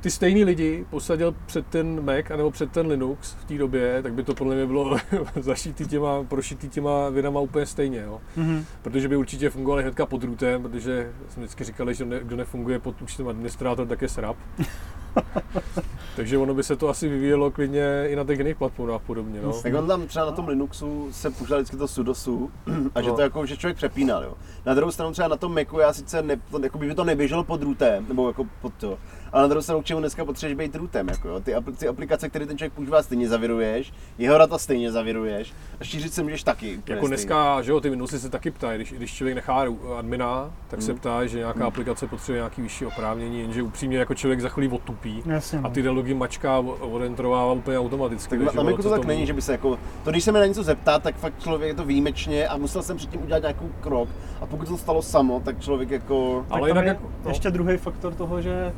ty 0.00 0.10
stejný 0.10 0.44
lidi 0.44 0.86
posadil 0.90 1.34
před 1.46 1.66
ten 1.66 2.04
Mac 2.04 2.30
anebo 2.30 2.50
před 2.50 2.72
ten 2.72 2.86
Linux 2.86 3.32
v 3.32 3.44
té 3.44 3.54
době, 3.58 4.02
tak 4.02 4.14
by 4.14 4.22
to 4.22 4.34
podle 4.34 4.54
mě 4.54 4.66
bylo 4.66 4.96
zašitý 5.40 5.86
těma, 5.86 6.24
prošitý 6.24 6.68
těma 6.68 7.08
vědama 7.08 7.40
úplně 7.40 7.66
stejně, 7.66 8.00
jo. 8.00 8.20
Mhm. 8.36 8.64
Protože 8.82 9.08
by 9.08 9.16
určitě 9.16 9.50
fungovali 9.50 9.82
hnedka 9.82 10.06
pod 10.06 10.24
rootem, 10.24 10.62
protože 10.62 11.12
jsme 11.28 11.42
vždycky 11.42 11.64
říkali, 11.64 11.94
že 11.94 12.04
ne, 12.04 12.20
kdo 12.22 12.36
nefunguje 12.36 12.78
pod 12.78 13.02
účtem 13.02 13.28
administrátor, 13.28 13.86
tak 13.86 14.02
je 14.02 14.08
srap. 14.08 14.36
Takže 16.16 16.38
ono 16.38 16.54
by 16.54 16.62
se 16.62 16.76
to 16.76 16.88
asi 16.88 17.08
vyvíjelo 17.08 17.50
klidně 17.50 18.04
i 18.08 18.16
na 18.16 18.24
těch 18.24 18.38
jiných 18.38 18.56
platformách 18.56 19.00
podobně. 19.02 19.40
No. 19.42 19.52
Tak 19.62 19.74
on 19.74 19.86
tam 19.86 20.06
třeba 20.06 20.24
na 20.24 20.32
tom 20.32 20.48
Linuxu 20.48 21.08
se 21.12 21.30
používal 21.30 21.60
vždycky 21.60 21.76
to 21.76 21.88
sudosu 21.88 22.50
a 22.94 23.02
že 23.02 23.08
No. 23.08 23.16
to 23.16 23.22
jako, 23.22 23.46
že 23.46 23.56
člověk 23.56 23.76
přepínal, 23.76 24.22
jo. 24.24 24.34
Na 24.66 24.74
druhou 24.74 24.92
stranu 24.92 25.12
třeba 25.12 25.28
na 25.28 25.36
tom 25.36 25.54
Macu 25.54 25.78
já 25.78 25.92
sice 25.92 26.22
ne, 26.22 26.36
to, 26.50 26.60
jako 26.62 26.78
by 26.78 26.94
to 26.94 27.04
neběželo 27.04 27.44
pod 27.44 27.62
rootem, 27.62 28.04
nebo 28.08 28.28
jako 28.28 28.46
pod 28.60 28.72
to, 28.74 28.98
ale 29.32 29.42
na 29.42 29.48
druhou 29.48 29.62
stranu 29.62 29.82
k 29.82 29.84
čemu 29.84 30.00
dneska 30.00 30.24
potřebuješ 30.24 30.58
být 30.58 30.74
rootem, 30.76 31.08
jako 31.08 31.28
jo. 31.28 31.40
Ty, 31.40 31.54
apl- 31.54 31.74
ty 31.76 31.88
aplikace, 31.88 32.28
které 32.28 32.46
ten 32.46 32.58
člověk 32.58 32.72
používá, 32.72 33.02
stejně 33.02 33.28
zaviruješ, 33.28 33.92
jeho 34.18 34.38
data 34.38 34.58
stejně 34.58 34.92
zaviruješ 34.92 35.52
a 35.80 35.84
šířit 35.84 36.14
se 36.14 36.22
můžeš 36.22 36.42
taky. 36.42 36.70
Jako 36.70 36.82
stejně. 36.86 37.08
dneska, 37.08 37.62
že 37.62 37.70
jo, 37.72 37.80
ty 37.80 37.90
Windowsy 37.90 38.18
se 38.20 38.28
taky 38.28 38.50
ptají, 38.50 38.76
když, 38.78 38.92
když 38.92 39.14
člověk 39.14 39.34
nechá 39.34 39.64
admina, 39.98 40.50
tak 40.68 40.82
se 40.82 40.90
Hmm. 40.92 41.00
ptá, 41.00 41.26
že 41.26 41.38
nějaká 41.38 41.58
Hmm. 41.58 41.66
aplikace 41.68 42.06
potřebuje 42.06 42.38
nějaký 42.38 42.62
vyšší 42.62 42.86
oprávnění, 42.86 43.40
jenže 43.40 43.62
upřímně 43.62 43.98
jako 43.98 44.14
člověk 44.14 44.40
za 44.40 44.48
chvíli 44.48 44.68
odtupí 44.68 45.22
Jasně, 45.26 45.58
a 45.58 45.62
no. 45.62 45.70
ty 45.70 45.82
dialogy 45.82 46.14
mačká 46.14 46.58
odentrovává 46.80 47.52
úplně 47.52 47.78
automaticky. 47.78 48.30
Tak 48.30 48.38
na, 48.54 48.62
takže 48.62 48.70
na 48.76 48.82
to 48.82 48.90
tak 48.90 48.98
tomu- 49.00 49.08
není, 49.08 49.26
že 49.26 49.32
by 49.32 49.42
se 49.42 49.52
jako, 49.52 49.78
to 50.04 50.10
když 50.10 50.24
se 50.24 50.32
mi 50.32 50.38
na 50.38 50.46
něco 50.46 50.62
zeptá, 50.62 50.98
tak 50.98 51.16
fakt 51.16 51.42
člověk 51.42 51.68
je 51.68 51.74
to 51.74 51.84
výjimečně 51.84 52.48
a 52.48 52.56
musel 52.56 52.82
jsem 52.82 52.96
předtím 52.96 53.22
udělat 53.22 53.42
nějaký 53.42 53.64
krok 53.80 54.08
a 54.40 54.46
pokud 54.46 54.68
to 54.68 54.76
stalo 54.78 55.02
samo, 55.02 55.40
tak 55.44 55.60
člověk 55.60 55.90
jako, 55.90 56.46
Ale 56.50 56.60
tak 56.60 56.68
jinak 56.68 56.84
je 56.84 56.88
jako- 56.88 57.10
no. 57.24 57.30
ještě 57.30 57.50
druhý 57.50 57.76
faktor 57.76 58.14
toho, 58.14 58.40
že, 58.40 58.72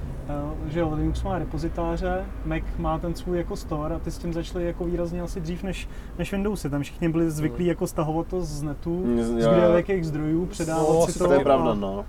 že 0.68 0.80
jo, 0.80 0.92
Linux 0.94 1.22
má 1.22 1.38
repozitáře, 1.38 2.24
Mac 2.44 2.62
má 2.78 2.98
ten 2.98 3.14
svůj 3.14 3.38
jako 3.38 3.56
store 3.56 3.94
a 3.94 3.98
ty 3.98 4.10
s 4.10 4.18
tím 4.18 4.32
začali 4.32 4.64
jako 4.66 4.84
výrazně 4.84 5.20
asi 5.22 5.40
dřív 5.40 5.62
než, 5.62 5.88
než 6.18 6.32
Windowsy. 6.32 6.70
Tam 6.70 6.82
všichni 6.82 7.08
byli 7.08 7.30
zvyklí 7.30 7.66
jako 7.66 7.86
stahovat 7.86 8.26
to 8.26 8.40
z 8.40 8.62
netu, 8.62 9.04
Mm, 9.04 9.22
z 9.40 9.74
jakých 9.74 10.06
zdrojů, 10.06 10.46
předávat 10.46 10.88
No, 10.88 11.06
si 11.06 11.18
to. 11.18 11.26
to 11.26 11.32
je 11.32 11.38
a- 11.38 11.42
pravda, 11.42 11.74
no. 11.74 12.04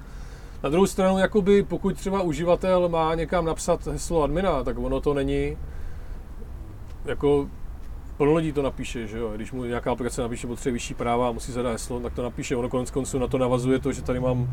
Na 0.63 0.69
druhou 0.69 0.85
stranu, 0.85 1.17
jakoby, 1.17 1.63
pokud 1.63 1.95
třeba 1.95 2.21
uživatel 2.21 2.89
má 2.89 3.15
někam 3.15 3.45
napsat 3.45 3.87
heslo 3.87 4.23
admina, 4.23 4.63
tak 4.63 4.77
ono 4.79 5.01
to 5.01 5.13
není 5.13 5.57
jako 7.05 7.47
plno 8.17 8.33
lidí 8.33 8.51
to 8.51 8.61
napíše, 8.61 9.07
že 9.07 9.17
jo? 9.17 9.31
Když 9.35 9.51
mu 9.51 9.65
nějaká 9.65 9.91
aplikace 9.91 10.21
napíše, 10.21 10.47
potřebuje 10.47 10.73
vyšší 10.73 10.93
práva 10.93 11.29
a 11.29 11.31
musí 11.31 11.51
zadat 11.51 11.71
heslo, 11.71 11.99
tak 11.99 12.13
to 12.13 12.23
napíše. 12.23 12.55
Ono 12.55 12.69
konec 12.69 12.91
konců 12.91 13.19
na 13.19 13.27
to 13.27 13.37
navazuje 13.37 13.79
to, 13.79 13.93
že 13.93 14.01
tady 14.01 14.19
mám, 14.19 14.51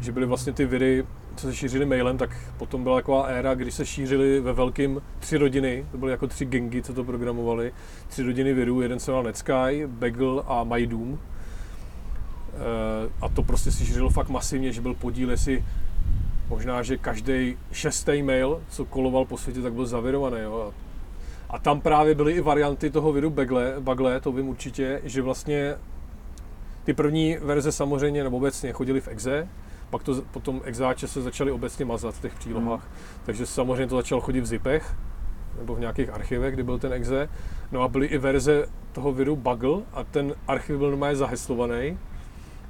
že 0.00 0.12
byly 0.12 0.26
vlastně 0.26 0.52
ty 0.52 0.66
viry, 0.66 1.06
co 1.36 1.46
se 1.46 1.54
šířily 1.54 1.86
mailem, 1.86 2.18
tak 2.18 2.36
potom 2.58 2.82
byla 2.82 2.96
taková 2.96 3.22
éra, 3.22 3.54
kdy 3.54 3.70
se 3.70 3.86
šířily 3.86 4.40
ve 4.40 4.52
velkým 4.52 5.02
tři 5.18 5.36
rodiny, 5.36 5.86
to 5.90 5.98
byly 5.98 6.10
jako 6.10 6.26
tři 6.26 6.44
gengy, 6.44 6.82
co 6.82 6.94
to 6.94 7.04
programovali, 7.04 7.72
tři 8.08 8.22
rodiny 8.22 8.52
virů, 8.52 8.80
jeden 8.80 8.98
se 8.98 9.10
jmenoval 9.10 9.24
Netsky, 9.24 9.86
Bagel 9.86 10.44
a 10.46 10.64
MyDoom. 10.64 11.18
E, 11.18 11.18
a 13.20 13.28
to 13.28 13.42
prostě 13.42 13.70
si 13.70 13.86
šířilo 13.86 14.10
fakt 14.10 14.28
masivně, 14.28 14.72
že 14.72 14.80
byl 14.80 14.94
podíl, 14.94 15.30
jestli 15.30 15.64
možná, 16.48 16.82
že 16.82 16.96
každý 16.96 17.56
šestý 17.72 18.22
mail, 18.22 18.62
co 18.68 18.84
koloval 18.84 19.24
po 19.24 19.38
světě, 19.38 19.62
tak 19.62 19.72
byl 19.72 19.86
zavirovaný. 19.86 20.36
Jo? 20.42 20.72
A 20.72 20.91
tam 21.58 21.80
právě 21.80 22.14
byly 22.14 22.32
i 22.32 22.40
varianty 22.40 22.90
toho 22.90 23.12
viru 23.12 23.30
Bagle, 23.30 23.74
Bagle, 23.80 24.20
to 24.20 24.32
vím 24.32 24.48
určitě, 24.48 25.00
že 25.04 25.22
vlastně 25.22 25.74
ty 26.84 26.94
první 26.94 27.36
verze 27.42 27.72
samozřejmě, 27.72 28.24
nebo 28.24 28.36
obecně, 28.36 28.72
chodili 28.72 29.00
v 29.00 29.08
exe, 29.08 29.48
pak 29.90 30.02
to 30.02 30.22
potom 30.22 30.60
exáče 30.64 31.08
se 31.08 31.22
začaly 31.22 31.50
obecně 31.50 31.84
mazat 31.84 32.14
v 32.14 32.20
těch 32.20 32.34
přílohách. 32.34 32.80
Hmm. 32.84 33.20
Takže 33.24 33.46
samozřejmě 33.46 33.86
to 33.86 33.96
začalo 33.96 34.20
chodit 34.20 34.40
v 34.40 34.46
zipech, 34.46 34.94
nebo 35.58 35.74
v 35.74 35.80
nějakých 35.80 36.10
archivech, 36.10 36.54
kdy 36.54 36.62
byl 36.62 36.78
ten 36.78 36.92
exe. 36.92 37.28
No 37.72 37.82
a 37.82 37.88
byly 37.88 38.06
i 38.06 38.18
verze 38.18 38.66
toho 38.92 39.12
viru 39.12 39.36
Buggle 39.36 39.82
a 39.92 40.04
ten 40.04 40.34
archiv 40.48 40.76
byl 40.76 40.90
normálně 40.90 41.16
zaheslovaný 41.16 41.98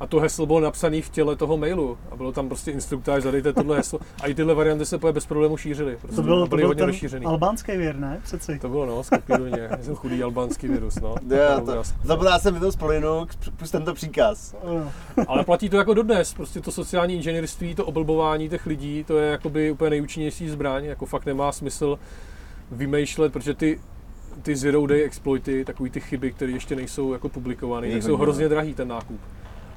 a 0.03 0.07
to 0.07 0.21
heslo 0.21 0.47
bylo 0.47 0.61
napsané 0.61 1.03
v 1.03 1.11
těle 1.11 1.37
toho 1.37 1.57
mailu 1.57 1.99
a 2.11 2.17
bylo 2.17 2.33
tam 2.33 2.49
prostě 2.49 2.71
instruktáž, 2.71 3.23
zadejte 3.23 3.53
tohle 3.53 3.77
heslo 3.77 3.99
a 4.23 4.27
i 4.27 4.35
tyhle 4.35 4.55
varianty 4.55 4.87
se 4.87 4.99
bez 4.99 5.27
problémů 5.27 5.57
šířily. 5.57 5.97
Prostě 6.01 6.17
to 6.17 6.23
byl, 6.23 6.47
to 6.47 6.57
byl 6.57 6.67
hodně 6.67 6.81
ten 6.81 6.87
rozšířený. 6.87 7.27
albánský 7.27 7.77
věr, 7.77 7.97
ne? 7.97 8.21
Přeci. 8.25 8.59
To 8.59 8.69
bylo, 8.69 8.87
no, 8.87 9.03
skopírujně. 9.03 9.69
Jsem 9.81 9.95
chudý 9.95 10.23
albánský 10.23 10.69
virus, 10.69 10.95
no. 11.01 11.15
Já, 11.29 11.61
to, 11.61 11.83
jsem 12.39 12.61
to 12.61 12.73
z 12.73 12.77
Linux, 12.83 13.37
pust 13.57 13.73
tento 13.73 13.95
příkaz. 13.95 14.55
Ale 15.27 15.45
platí 15.45 15.69
to 15.69 15.77
jako 15.77 15.95
dodnes, 15.95 16.35
prostě 16.35 16.61
to 16.61 16.73
sociální 16.73 17.15
inženýrství, 17.15 17.75
to 17.75 17.87
oblbování 17.87 18.49
těch 18.49 18.67
lidí, 18.67 19.05
to 19.05 19.19
je 19.19 19.31
jakoby 19.31 19.71
úplně 19.71 19.91
nejúčinnější 19.91 20.49
zbraň, 20.49 20.85
jako 20.85 21.07
fakt 21.07 21.27
nemá 21.27 21.53
smysl 21.53 21.99
vymýšlet, 22.71 23.33
protože 23.33 23.55
ty 23.55 23.81
ty 24.43 24.57
zero 24.57 24.87
day 24.87 25.03
exploity, 25.03 25.65
takový 25.65 25.91
ty 25.91 26.01
chyby, 26.01 26.33
které 26.33 26.53
ještě 26.53 26.77
nejsou 26.77 27.13
jako 27.13 27.29
publikovány, 27.29 27.93
tak 27.93 28.03
jsou 28.03 28.17
hrozně 28.17 28.49
drahý 28.49 28.75
ten 28.75 28.89
nákup. 28.89 29.21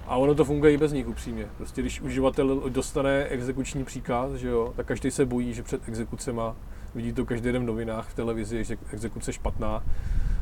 A 0.08 0.16
ono 0.16 0.36
to 0.36 0.45
funguje 0.45 0.74
i 0.74 0.78
bez 0.78 0.91
nich 0.91 1.08
upřímně. 1.08 1.47
Prostě 1.58 1.82
když 1.82 2.01
uživatel 2.01 2.70
dostane 2.70 3.24
exekuční 3.24 3.84
příkaz, 3.84 4.34
že 4.34 4.47
jo, 4.47 4.74
tak 4.76 4.86
každý 4.86 5.12
se 5.12 5.26
bojí, 5.26 5.53
že 5.53 5.64
před 5.64 5.88
exekucema 5.89 6.56
vidí 6.95 7.14
to 7.14 7.26
každý 7.26 7.51
den 7.51 7.64
v 7.64 7.66
novinách, 7.66 8.10
v 8.10 8.14
televizi, 8.14 8.64
že 8.64 8.78
exekuce 8.91 9.30
je 9.30 9.34
špatná. 9.34 9.84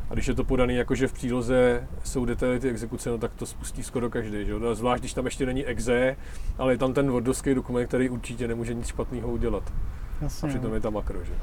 A 0.10 0.14
když 0.14 0.28
je 0.28 0.34
to 0.34 0.44
podaný 0.44 0.76
jako, 0.76 0.96
že 0.96 1.08
v 1.08 1.14
příloze 1.14 1.88
jsou 2.04 2.26
detaily 2.26 2.60
ty 2.60 2.70
exekuce, 2.70 3.10
no 3.10 3.18
tak 3.18 3.34
to 3.34 3.46
spustí 3.46 3.84
skoro 3.84 4.10
každý. 4.10 4.46
Že 4.46 4.52
jo? 4.52 4.76
Zvlášť, 4.76 5.02
když 5.02 5.14
tam 5.14 5.26
ještě 5.26 5.46
není 5.46 5.66
exe, 5.66 6.16
ale 6.58 6.74
je 6.74 6.78
tam 6.78 6.94
ten 6.94 7.12
wordovský 7.12 7.54
dokument, 7.54 7.88
který 7.88 8.10
určitě 8.10 8.48
nemůže 8.48 8.74
nic 8.74 8.88
špatného 8.88 9.32
udělat. 9.32 9.74
Jasně, 10.22 10.48
a 10.48 10.50
přitom 10.50 10.70
no. 10.70 10.76
je 10.76 10.82
tam 10.82 10.94
makro. 10.94 11.24
Že? 11.24 11.34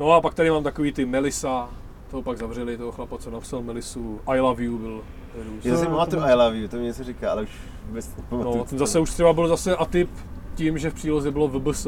No 0.00 0.12
a 0.12 0.20
pak 0.20 0.34
tady 0.34 0.50
mám 0.50 0.62
takový 0.62 0.92
ty 0.92 1.04
Melisa, 1.04 1.68
toho 2.14 2.22
pak 2.22 2.38
zavřeli, 2.38 2.76
toho 2.76 2.92
chlapa, 2.92 3.18
co 3.18 3.30
napsal 3.30 3.62
Melisu. 3.62 4.20
I 4.26 4.40
love 4.40 4.64
you 4.64 4.78
byl 4.78 5.02
já 5.64 5.76
si 5.76 5.86
pamatuju 5.86 6.22
I 6.22 6.34
love 6.34 6.58
you, 6.58 6.68
to 6.68 6.76
mě 6.76 6.86
něco 6.86 7.04
říká, 7.04 7.30
ale 7.30 7.42
už 7.42 7.50
vůbec 7.86 8.10
No, 8.30 8.64
ten 8.64 8.78
zase 8.78 9.00
už 9.00 9.10
třeba 9.10 9.32
byl 9.32 9.48
zase 9.48 9.76
atyp 9.76 10.10
tím, 10.54 10.78
že 10.78 10.90
v 10.90 10.94
příloze 10.94 11.30
bylo 11.30 11.48
VBS, 11.48 11.86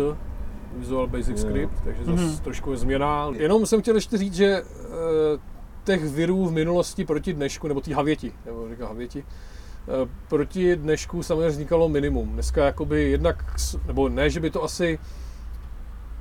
Visual 0.76 1.06
Basic 1.06 1.38
Script, 1.38 1.72
yeah. 1.72 1.84
takže 1.84 2.04
zase 2.04 2.22
mm-hmm. 2.22 2.40
trošku 2.40 2.76
změna. 2.76 3.30
Jenom 3.36 3.66
jsem 3.66 3.80
chtěl 3.80 3.94
ještě 3.94 4.18
říct, 4.18 4.34
že 4.34 4.62
uh, 4.62 5.40
těch 5.84 6.04
virů 6.04 6.46
v 6.46 6.52
minulosti 6.52 7.04
proti 7.04 7.32
dnešku, 7.32 7.68
nebo 7.68 7.80
ty 7.80 7.92
havěti, 7.92 8.32
nebo 8.46 8.68
říká 8.68 8.86
havěti, 8.86 9.20
uh, 9.22 10.08
proti 10.28 10.76
dnešku 10.76 11.22
samozřejmě 11.22 11.48
vznikalo 11.48 11.88
minimum. 11.88 12.28
Dneska 12.28 12.64
jakoby 12.64 13.10
jednak, 13.10 13.56
nebo 13.86 14.08
ne, 14.08 14.30
že 14.30 14.40
by 14.40 14.50
to 14.50 14.64
asi 14.64 14.98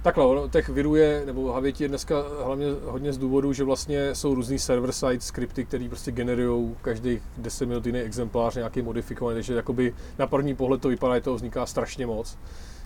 Takhle, 0.05 0.25
ono, 0.25 0.49
těch 0.49 0.69
virů 0.69 0.95
je, 0.95 1.23
nebo 1.25 1.53
Havěti 1.53 1.83
je 1.83 1.87
dneska 1.87 2.15
hlavně 2.43 2.65
hodně 2.83 3.13
z 3.13 3.17
důvodu, 3.17 3.53
že 3.53 3.63
vlastně 3.63 4.15
jsou 4.15 4.35
různý 4.35 4.57
server-side 4.59 5.19
skripty, 5.19 5.65
které 5.65 5.87
prostě 5.89 6.11
generují 6.11 6.75
každých 6.81 7.21
10 7.37 7.65
minut 7.65 7.85
jiný 7.85 7.99
exemplář 7.99 8.55
nějaký 8.55 8.81
modifikovaný, 8.81 9.35
takže 9.35 9.53
jakoby 9.53 9.95
na 10.19 10.27
první 10.27 10.55
pohled 10.55 10.81
to 10.81 10.89
vypadá, 10.89 11.15
že 11.15 11.21
toho 11.21 11.35
vzniká 11.35 11.65
strašně 11.65 12.07
moc. 12.07 12.37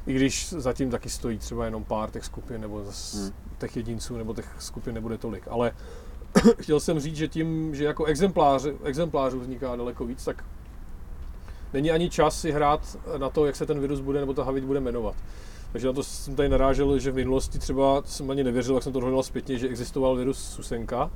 I 0.07 0.13
když 0.13 0.49
zatím 0.49 0.89
taky 0.89 1.09
stojí 1.09 1.37
třeba 1.37 1.65
jenom 1.65 1.83
pár 1.83 2.11
těch 2.11 2.25
skupin, 2.25 2.61
nebo 2.61 2.83
hmm. 3.13 3.31
těch 3.57 3.77
jedinců, 3.77 4.17
nebo 4.17 4.33
těch 4.33 4.55
skupin 4.59 4.95
nebude 4.95 5.17
tolik. 5.17 5.47
Ale 5.49 5.71
chtěl 6.59 6.79
jsem 6.79 6.99
říct, 6.99 7.15
že 7.15 7.27
tím, 7.27 7.75
že 7.75 7.85
jako 7.85 8.05
exemplář, 8.05 8.65
exemplářů 8.83 9.39
vzniká 9.39 9.75
daleko 9.75 10.05
víc, 10.05 10.25
tak 10.25 10.45
není 11.73 11.91
ani 11.91 12.09
čas 12.09 12.41
si 12.41 12.51
hrát 12.51 12.97
na 13.17 13.29
to, 13.29 13.45
jak 13.45 13.55
se 13.55 13.65
ten 13.65 13.79
virus 13.79 13.99
bude, 13.99 14.19
nebo 14.19 14.33
ta 14.33 14.43
Havit 14.43 14.63
bude 14.63 14.79
jmenovat. 14.79 15.15
Takže 15.71 15.87
na 15.87 15.93
to 15.93 16.03
jsem 16.03 16.35
tady 16.35 16.49
narážel, 16.49 16.99
že 16.99 17.11
v 17.11 17.15
minulosti 17.15 17.59
třeba 17.59 18.01
jsem 18.05 18.31
ani 18.31 18.43
nevěřil, 18.43 18.75
jak 18.75 18.83
jsem 18.83 18.93
to 18.93 18.99
dohledal 18.99 19.23
zpětně, 19.23 19.57
že 19.57 19.67
existoval 19.67 20.15
virus 20.15 20.53
Susenka, 20.53 21.11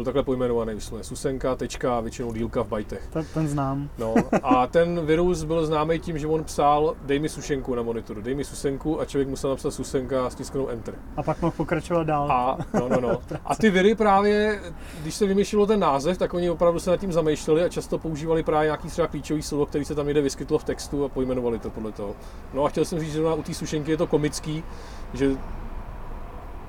byl 0.00 0.04
takhle 0.04 0.22
pojmenovaný 0.22 0.74
vysloveně. 0.74 1.04
Susenka, 1.04 1.56
tečka, 1.56 2.00
většinou 2.00 2.32
dílka 2.32 2.62
v 2.62 2.68
bajtech. 2.68 3.08
Ten, 3.12 3.24
ten 3.34 3.48
znám. 3.48 3.88
No, 3.98 4.14
a 4.42 4.66
ten 4.66 5.06
virus 5.06 5.44
byl 5.44 5.66
známý 5.66 5.98
tím, 5.98 6.18
že 6.18 6.26
on 6.26 6.44
psal 6.44 6.96
dej 7.02 7.18
mi 7.18 7.28
sušenku 7.28 7.74
na 7.74 7.82
monitoru, 7.82 8.20
dej 8.20 8.34
mi 8.34 8.44
susenku 8.44 9.00
a 9.00 9.04
člověk 9.04 9.28
musel 9.28 9.50
napsat 9.50 9.70
susenka 9.70 10.26
a 10.26 10.30
stisknout 10.30 10.70
enter. 10.70 10.94
A 11.16 11.22
pak 11.22 11.42
mohl 11.42 11.54
pokračovat 11.56 12.04
dál. 12.04 12.32
A, 12.32 12.58
no, 12.74 12.88
no, 12.88 13.00
no. 13.00 13.20
a 13.44 13.54
ty 13.54 13.70
viry 13.70 13.94
právě, 13.94 14.60
když 15.02 15.14
se 15.14 15.26
vymýšlelo 15.26 15.66
ten 15.66 15.80
název, 15.80 16.18
tak 16.18 16.34
oni 16.34 16.50
opravdu 16.50 16.80
se 16.80 16.90
nad 16.90 16.96
tím 16.96 17.12
zamýšleli 17.12 17.64
a 17.64 17.68
často 17.68 17.98
používali 17.98 18.42
právě 18.42 18.66
nějaký 18.66 18.88
třeba 18.88 19.06
klíčový 19.06 19.42
slovo, 19.42 19.66
který 19.66 19.84
se 19.84 19.94
tam 19.94 20.06
někde 20.06 20.20
vyskytlo 20.20 20.58
v 20.58 20.64
textu 20.64 21.04
a 21.04 21.08
pojmenovali 21.08 21.58
to 21.58 21.70
podle 21.70 21.92
toho. 21.92 22.14
No 22.54 22.64
a 22.64 22.68
chtěl 22.68 22.84
jsem 22.84 23.00
říct, 23.00 23.12
že 23.12 23.22
u 23.22 23.42
té 23.42 23.54
sušenky 23.54 23.90
je 23.90 23.96
to 23.96 24.06
komický, 24.06 24.64
že 25.14 25.36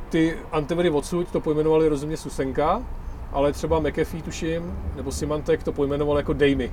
ty 0.09 0.37
antiviry 0.51 0.89
odsud 0.89 1.31
to 1.31 1.39
pojmenovali 1.39 1.87
rozumně 1.87 2.17
Susenka, 2.17 2.83
ale 3.31 3.53
třeba 3.53 3.79
McAfee, 3.79 4.21
tuším, 4.23 4.77
nebo 4.95 5.11
Symantec 5.11 5.63
to 5.63 5.71
pojmenoval 5.71 6.17
jako 6.17 6.33
Dejmy, 6.33 6.71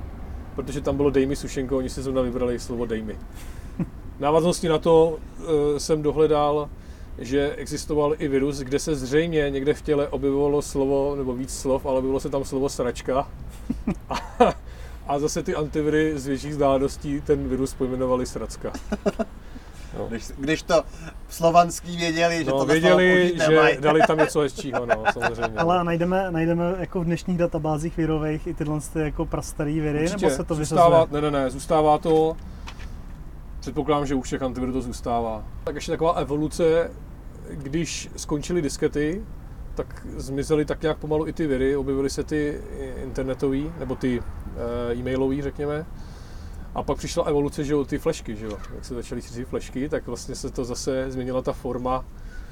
protože 0.55 0.81
tam 0.81 0.97
bylo 0.97 1.11
Dejmy 1.11 1.37
Sušenko, 1.37 1.77
oni 1.77 1.89
si 1.89 2.03
zrovna 2.03 2.23
vybrali 2.23 2.59
slovo 2.59 2.87
Dejmy. 2.87 3.19
Návaznosti 4.19 4.69
na 4.69 4.79
to 4.79 5.19
uh, 5.39 5.47
jsem 5.79 6.03
dohledal, 6.03 6.69
že 7.19 7.55
existoval 7.57 8.15
i 8.19 8.29
virus, 8.29 8.59
kde 8.59 8.79
se 8.79 8.95
zřejmě 8.95 9.51
někde 9.51 9.75
v 9.75 9.83
těle 9.83 10.09
objevovalo 10.09 10.63
slovo, 10.63 11.15
nebo 11.17 11.35
víc 11.35 11.59
slov, 11.59 11.87
ale 11.87 12.03
bylo 12.03 12.21
se 12.21 12.31
tam 12.31 12.45
slovo 12.45 12.69
sračka. 12.69 13.29
A, 14.09 14.17
a 15.07 15.19
zase 15.19 15.43
ty 15.43 15.55
antiviry 15.55 16.19
z 16.19 16.27
větších 16.27 16.51
vzdáleností 16.51 17.21
ten 17.21 17.49
virus 17.49 17.75
pojmenovali 17.75 18.27
sracka. 18.27 18.73
No. 19.99 20.07
Když, 20.09 20.27
když 20.39 20.63
to 20.63 20.83
slovanský 21.29 21.97
věděli, 21.97 22.45
že 22.45 22.51
no, 22.51 22.59
to 22.59 22.67
věděli, 22.67 23.33
že 23.37 23.49
nemají. 23.49 23.77
dali 23.81 24.01
tam 24.07 24.19
něco 24.19 24.41
hezčího, 24.45 24.87
no, 24.87 25.05
samozřejmě. 25.13 25.59
Ale 25.59 25.85
najdeme, 25.85 26.31
najdeme 26.31 26.75
jako 26.79 27.01
v 27.01 27.05
dnešních 27.05 27.39
databázích 27.39 27.97
virových 27.97 28.47
i 28.47 28.55
tyhle 28.55 28.81
ty 28.93 29.01
jako 29.01 29.27
prastarý 29.27 29.81
viry, 29.81 30.03
Určitě. 30.03 30.27
nebo 30.27 30.37
se 30.37 30.45
to 30.45 30.55
zůstává, 30.55 31.07
Ne, 31.11 31.21
ne, 31.21 31.31
ne, 31.31 31.51
zůstává 31.51 31.99
to. 31.99 32.37
Předpokládám, 33.61 34.07
že 34.07 34.15
u 34.15 34.21
všech 34.21 34.43
antivirů 34.43 34.73
to 34.73 34.81
zůstává. 34.83 35.45
Tak 35.65 35.75
ještě 35.75 35.91
taková 35.93 36.13
evoluce, 36.13 36.91
když 37.51 38.11
skončily 38.17 38.63
diskety, 38.63 39.23
tak 39.75 40.07
zmizely 40.17 40.65
tak 40.65 40.83
nějak 40.83 40.99
pomalu 40.99 41.27
i 41.29 41.33
ty 41.33 41.47
viry, 41.47 41.77
objevily 41.77 42.11
se 42.11 42.25
ty 42.25 42.61
internetový, 43.05 43.73
nebo 43.79 43.95
ty 43.97 44.23
e, 44.91 44.95
e-mailový, 44.95 45.43
řekněme. 45.43 45.87
A 46.75 46.83
pak 46.83 46.99
přišla 46.99 47.25
evoluce, 47.25 47.65
že 47.65 47.73
jo, 47.73 47.85
ty 47.85 47.99
flešky, 47.99 48.37
že 48.37 48.47
jo. 48.47 48.59
Jak 48.75 48.85
se 48.85 48.95
začaly 48.95 49.23
šířit 49.23 49.49
flešky, 49.49 49.89
tak 49.89 50.07
vlastně 50.07 50.35
se 50.35 50.51
to 50.51 50.65
zase 50.65 51.11
změnila 51.11 51.43
ta 51.43 51.53
forma. 51.53 52.05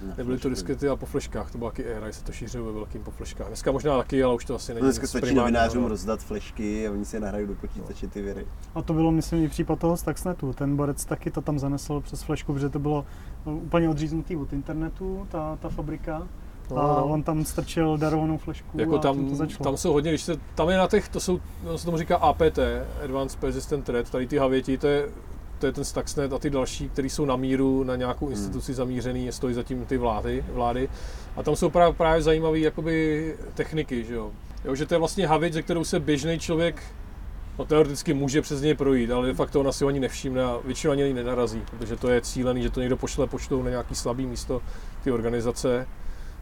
Na 0.03 0.15
Nebyly 0.19 0.39
to 0.39 0.49
diskety 0.49 0.89
a 0.89 0.97
po 0.97 1.07
fleškách, 1.07 1.51
to 1.51 1.59
byla 1.59 1.71
taky 1.71 1.85
éra, 1.85 2.13
se 2.13 2.25
to 2.25 2.33
šířilo 2.33 2.65
ve 2.65 2.73
velkým 2.73 3.03
po 3.03 3.11
fleškách. 3.11 3.47
Dneska 3.47 3.73
možná 3.73 3.99
taky, 3.99 4.23
ale 4.23 4.35
už 4.35 4.45
to 4.45 4.55
asi 4.55 4.75
není. 4.75 4.83
No 4.83 4.87
dneska 4.87 5.07
stačí 5.07 5.35
novinářům 5.35 5.83
no. 5.83 5.89
rozdat 5.89 6.21
flešky 6.21 6.89
a 6.89 6.91
oni 6.91 7.05
si 7.05 7.21
nahrají 7.21 7.47
do 7.47 7.55
počítače 7.55 8.09
ty 8.09 8.23
viry. 8.23 8.47
A 8.75 8.83
to 8.83 8.93
bylo, 8.93 9.13
myslím, 9.13 9.45
i 9.45 9.49
případ 9.49 9.79
toho 9.79 9.97
Stuxnetu. 9.97 10.53
Ten 10.53 10.77
borec 10.77 11.05
taky 11.05 11.31
to 11.31 11.41
tam 11.41 11.59
zanesl 11.59 12.01
přes 12.01 12.23
flešku, 12.23 12.53
protože 12.53 12.69
to 12.69 12.79
bylo 12.79 13.07
úplně 13.45 13.89
odříznutý 13.89 14.37
od 14.37 14.53
internetu, 14.53 15.27
ta, 15.31 15.57
ta 15.57 15.69
fabrika. 15.69 16.29
No, 16.71 16.83
a 16.83 17.01
no. 17.01 17.07
on 17.07 17.23
tam 17.23 17.45
strčil 17.45 17.97
darovanou 17.97 18.39
flešku 18.39 18.81
jako 18.81 18.97
a 18.97 18.99
tam, 18.99 19.29
to 19.29 19.35
začalo. 19.35 19.65
tam 19.65 19.77
jsou 19.77 19.93
hodně, 19.93 20.11
když 20.11 20.23
se, 20.23 20.37
tam 20.55 20.69
je 20.69 20.77
na 20.77 20.87
těch, 20.87 21.09
to 21.09 21.21
jsou, 21.21 21.41
no, 21.65 21.79
se 21.79 21.85
tomu 21.85 21.99
říká 21.99 22.17
APT, 22.17 22.59
Advanced 23.05 23.41
Persistent 23.41 23.85
Threat, 23.85 24.11
tady 24.11 24.27
ty 24.27 24.39
havěti, 24.39 24.79
to 24.79 24.87
je, 24.87 25.09
to 25.59 25.67
je 25.67 25.73
ten 25.73 25.85
Stuxnet 25.85 26.33
a 26.33 26.39
ty 26.39 26.51
další, 26.51 26.89
které 26.89 27.09
jsou 27.09 27.25
na 27.25 27.37
míru 27.37 27.85
na 27.85 27.97
nějakou 27.97 28.27
hmm. 28.27 28.35
instituci 28.35 28.73
hmm. 28.73 28.77
zamířený, 28.77 29.33
stojí 29.33 29.55
zatím 29.55 29.85
ty 29.85 29.97
vlády, 29.97 30.45
vlády. 30.53 30.89
A 31.37 31.43
tam 31.43 31.57
jsou 31.57 31.71
právě, 31.71 31.95
právě 31.95 32.23
zajímavé 32.23 32.59
jakoby 32.59 33.37
techniky, 33.55 34.05
že 34.05 34.15
jo. 34.15 34.31
jo. 34.65 34.75
že 34.75 34.87
to 34.87 34.95
je 34.95 34.99
vlastně 34.99 35.27
havěť, 35.27 35.53
ze 35.53 35.63
kterou 35.63 35.85
se 35.85 36.01
běžný 36.01 36.39
člověk 36.39 36.83
No 37.59 37.65
teoreticky 37.65 38.15
může 38.15 38.43
přes 38.43 38.61
něj 38.61 38.75
projít, 38.75 39.11
ale 39.11 39.27
de 39.27 39.35
facto 39.35 39.61
ona 39.61 39.73
si 39.73 39.85
ho 39.85 39.89
ani 39.89 40.01
nevšimne 40.01 40.45
a 40.45 40.59
většinou 40.65 40.93
ani 40.93 41.15
nenarazí, 41.15 41.63
protože 41.71 41.97
to 41.97 42.09
je 42.09 42.21
cílený, 42.21 42.63
že 42.63 42.71
to 42.71 42.81
někdo 42.81 42.97
pošle 42.97 43.27
poštou 43.27 43.63
na 43.63 43.71
nějaký 43.71 43.95
slabý 43.95 44.27
místo 44.27 44.63
ty 45.05 45.13
organizace 45.13 45.87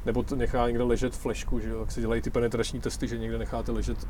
nebo 0.06 0.22
to 0.22 0.36
nechá 0.36 0.66
někde 0.66 0.84
ležet 0.84 1.16
flešku, 1.16 1.60
že 1.60 1.68
jo, 1.68 1.80
tak 1.80 1.92
se 1.92 2.00
dělají 2.00 2.22
ty 2.22 2.30
penetrační 2.30 2.80
testy, 2.80 3.08
že 3.08 3.18
někde 3.18 3.38
necháte 3.38 3.72
ležet 3.72 4.08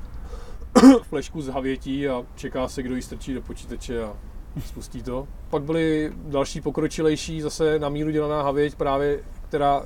flešku 1.03 1.43
z 1.43 1.49
havětí 1.49 2.09
a 2.09 2.23
čeká 2.35 2.69
se, 2.69 2.83
kdo 2.83 2.97
ji 2.97 3.03
strčí 3.03 3.35
do 3.35 3.43
počítače 3.43 4.03
a 4.03 4.17
spustí 4.67 5.03
to. 5.03 5.29
Pak 5.51 5.63
byly 5.63 6.13
další 6.17 6.61
pokročilejší, 6.61 7.41
zase 7.41 7.79
na 7.79 7.89
míru 7.89 8.11
dělaná 8.11 8.43
havěť, 8.43 8.75
právě, 8.75 9.21
která 9.49 9.83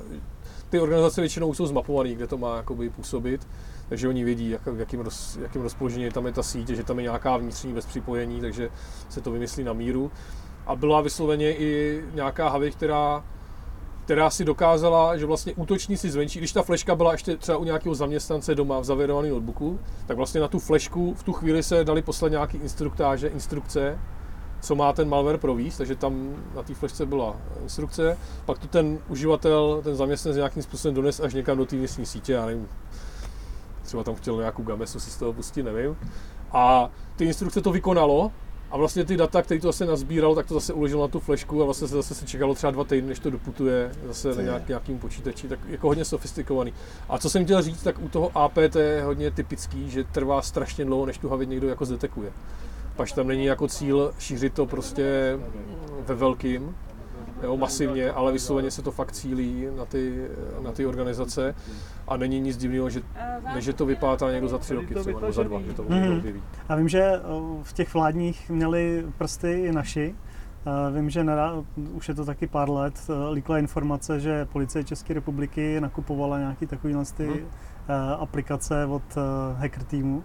ty 0.69 0.79
organizace 0.79 1.21
většinou 1.21 1.53
jsou 1.53 1.65
zmapované, 1.65 2.09
kde 2.09 2.27
to 2.27 2.37
má 2.37 2.57
jakoby 2.57 2.89
působit, 2.89 3.47
takže 3.89 4.07
oni 4.07 4.23
vědí, 4.23 4.49
jak, 4.49 4.65
v 4.65 4.79
jakým, 4.79 4.99
roz, 4.99 5.37
jakým 5.41 5.61
rozpoložení 5.61 6.09
tam 6.09 6.25
je 6.25 6.31
ta 6.31 6.43
síť, 6.43 6.69
že 6.69 6.83
tam 6.83 6.99
je 6.99 7.03
nějaká 7.03 7.37
vnitřní 7.37 7.73
bez 7.73 7.85
připojení, 7.85 8.41
takže 8.41 8.69
se 9.09 9.21
to 9.21 9.31
vymyslí 9.31 9.63
na 9.63 9.73
míru. 9.73 10.11
A 10.67 10.75
byla 10.75 11.01
vysloveně 11.01 11.55
i 11.55 12.01
nějaká 12.13 12.49
havěť, 12.49 12.75
která 12.75 13.23
která 14.09 14.29
si 14.29 14.45
dokázala, 14.45 15.17
že 15.17 15.25
vlastně 15.25 15.53
útočníci 15.53 16.11
zvenčí, 16.11 16.39
když 16.39 16.51
ta 16.51 16.63
fleška 16.63 16.95
byla 16.95 17.11
ještě 17.11 17.37
třeba 17.37 17.57
u 17.57 17.63
nějakého 17.63 17.95
zaměstnance 17.95 18.55
doma 18.55 18.79
v 18.79 18.83
zavěrovaném 18.83 19.31
notebooku, 19.31 19.79
tak 20.07 20.17
vlastně 20.17 20.41
na 20.41 20.47
tu 20.47 20.59
flešku 20.59 21.13
v 21.13 21.23
tu 21.23 21.33
chvíli 21.33 21.63
se 21.63 21.83
dali 21.83 22.01
poslat 22.01 22.29
nějaký 22.29 22.57
instruktáže, 22.57 23.27
instrukce, 23.27 23.99
co 24.61 24.75
má 24.75 24.93
ten 24.93 25.09
malware 25.09 25.37
províst, 25.37 25.77
takže 25.77 25.95
tam 25.95 26.35
na 26.55 26.63
té 26.63 26.73
flešce 26.73 27.05
byla 27.05 27.35
instrukce, 27.63 28.17
pak 28.45 28.59
tu 28.59 28.67
ten 28.67 28.99
uživatel, 29.09 29.81
ten 29.83 29.95
zaměstnanec 29.95 30.37
nějakým 30.37 30.63
způsobem 30.63 30.95
dones 30.95 31.19
až 31.19 31.33
někam 31.33 31.57
do 31.57 31.65
té 31.65 31.75
místní 31.75 32.05
sítě, 32.05 32.33
já 32.33 32.45
nevím, 32.45 32.67
třeba 33.83 34.03
tam 34.03 34.15
chtěl 34.15 34.37
nějakou 34.37 34.63
gamesu 34.63 34.99
si 34.99 35.11
z 35.11 35.17
toho 35.17 35.33
pustit, 35.33 35.63
nevím. 35.63 35.97
A 36.51 36.89
ty 37.15 37.25
instrukce 37.25 37.61
to 37.61 37.71
vykonalo 37.71 38.31
a 38.71 38.77
vlastně 38.77 39.05
ty 39.05 39.17
data, 39.17 39.41
které 39.41 39.59
to 39.59 39.67
zase 39.67 39.85
nazbíral, 39.85 40.35
tak 40.35 40.45
to 40.45 40.53
zase 40.53 40.73
uložil 40.73 40.99
na 40.99 41.07
tu 41.07 41.19
flešku 41.19 41.61
a 41.61 41.65
vlastně 41.65 41.87
se 41.87 41.95
zase 41.95 42.15
se 42.15 42.25
čekalo 42.25 42.55
třeba 42.55 42.71
dva 42.71 42.83
týdny, 42.83 43.09
než 43.09 43.19
to 43.19 43.29
doputuje 43.29 43.91
zase 44.07 44.35
na 44.35 44.41
nějak, 44.41 44.67
nějakým 44.67 44.99
počítači, 44.99 45.47
tak 45.47 45.59
jako 45.69 45.87
hodně 45.87 46.05
sofistikovaný. 46.05 46.73
A 47.09 47.17
co 47.17 47.29
jsem 47.29 47.43
chtěl 47.43 47.61
říct, 47.61 47.83
tak 47.83 47.99
u 47.99 48.09
toho 48.09 48.37
APT 48.37 48.75
je 48.75 49.03
hodně 49.03 49.31
typický, 49.31 49.89
že 49.89 50.03
trvá 50.03 50.41
strašně 50.41 50.85
dlouho, 50.85 51.05
než 51.05 51.17
tu 51.17 51.29
havěť 51.29 51.49
někdo 51.49 51.69
jako 51.69 51.85
zdetekuje. 51.85 52.31
Paž 52.95 53.11
tam 53.11 53.27
není 53.27 53.45
jako 53.45 53.67
cíl 53.67 54.13
šířit 54.19 54.53
to 54.53 54.65
prostě 54.65 55.37
ve 56.07 56.15
velkým, 56.15 56.75
jo, 57.43 57.57
masivně, 57.57 58.11
ale 58.11 58.31
vysloveně 58.31 58.71
se 58.71 58.81
to 58.81 58.91
fakt 58.91 59.11
cílí 59.11 59.67
na 59.77 59.85
ty, 59.85 60.27
na 60.63 60.71
ty 60.71 60.85
organizace 60.85 61.55
a 62.07 62.17
není 62.17 62.39
nic 62.39 62.57
divného, 62.57 62.89
že, 62.89 63.01
než 63.53 63.63
že 63.63 63.73
to 63.73 63.85
vypátá 63.85 64.31
někdo 64.31 64.47
za 64.47 64.57
tři 64.57 64.73
roky 64.73 64.95
třeba, 64.95 65.19
nebo 65.19 65.33
za 65.33 65.43
dva, 65.43 65.61
že 65.61 65.73
to 65.73 65.83
mm-hmm. 65.83 66.17
objeví. 66.17 66.43
A 66.69 66.75
vím, 66.75 66.89
že 66.89 67.11
v 67.63 67.73
těch 67.73 67.93
vládních 67.93 68.49
měli 68.49 69.05
prsty 69.17 69.51
i 69.51 69.71
naši, 69.71 70.15
Vím, 70.95 71.09
že 71.09 71.23
nedá, 71.23 71.53
už 71.93 72.07
je 72.09 72.15
to 72.15 72.25
taky 72.25 72.47
pár 72.47 72.69
let, 72.69 73.07
líkla 73.31 73.57
informace, 73.57 74.19
že 74.19 74.45
policie 74.45 74.83
České 74.83 75.13
republiky 75.13 75.81
nakupovala 75.81 76.39
nějaký 76.39 76.67
takovýhle 76.67 77.05
ty 77.17 77.27
hmm. 77.27 77.45
aplikace 78.19 78.85
od 78.85 79.17
hacker 79.55 79.83
týmu. 79.83 80.23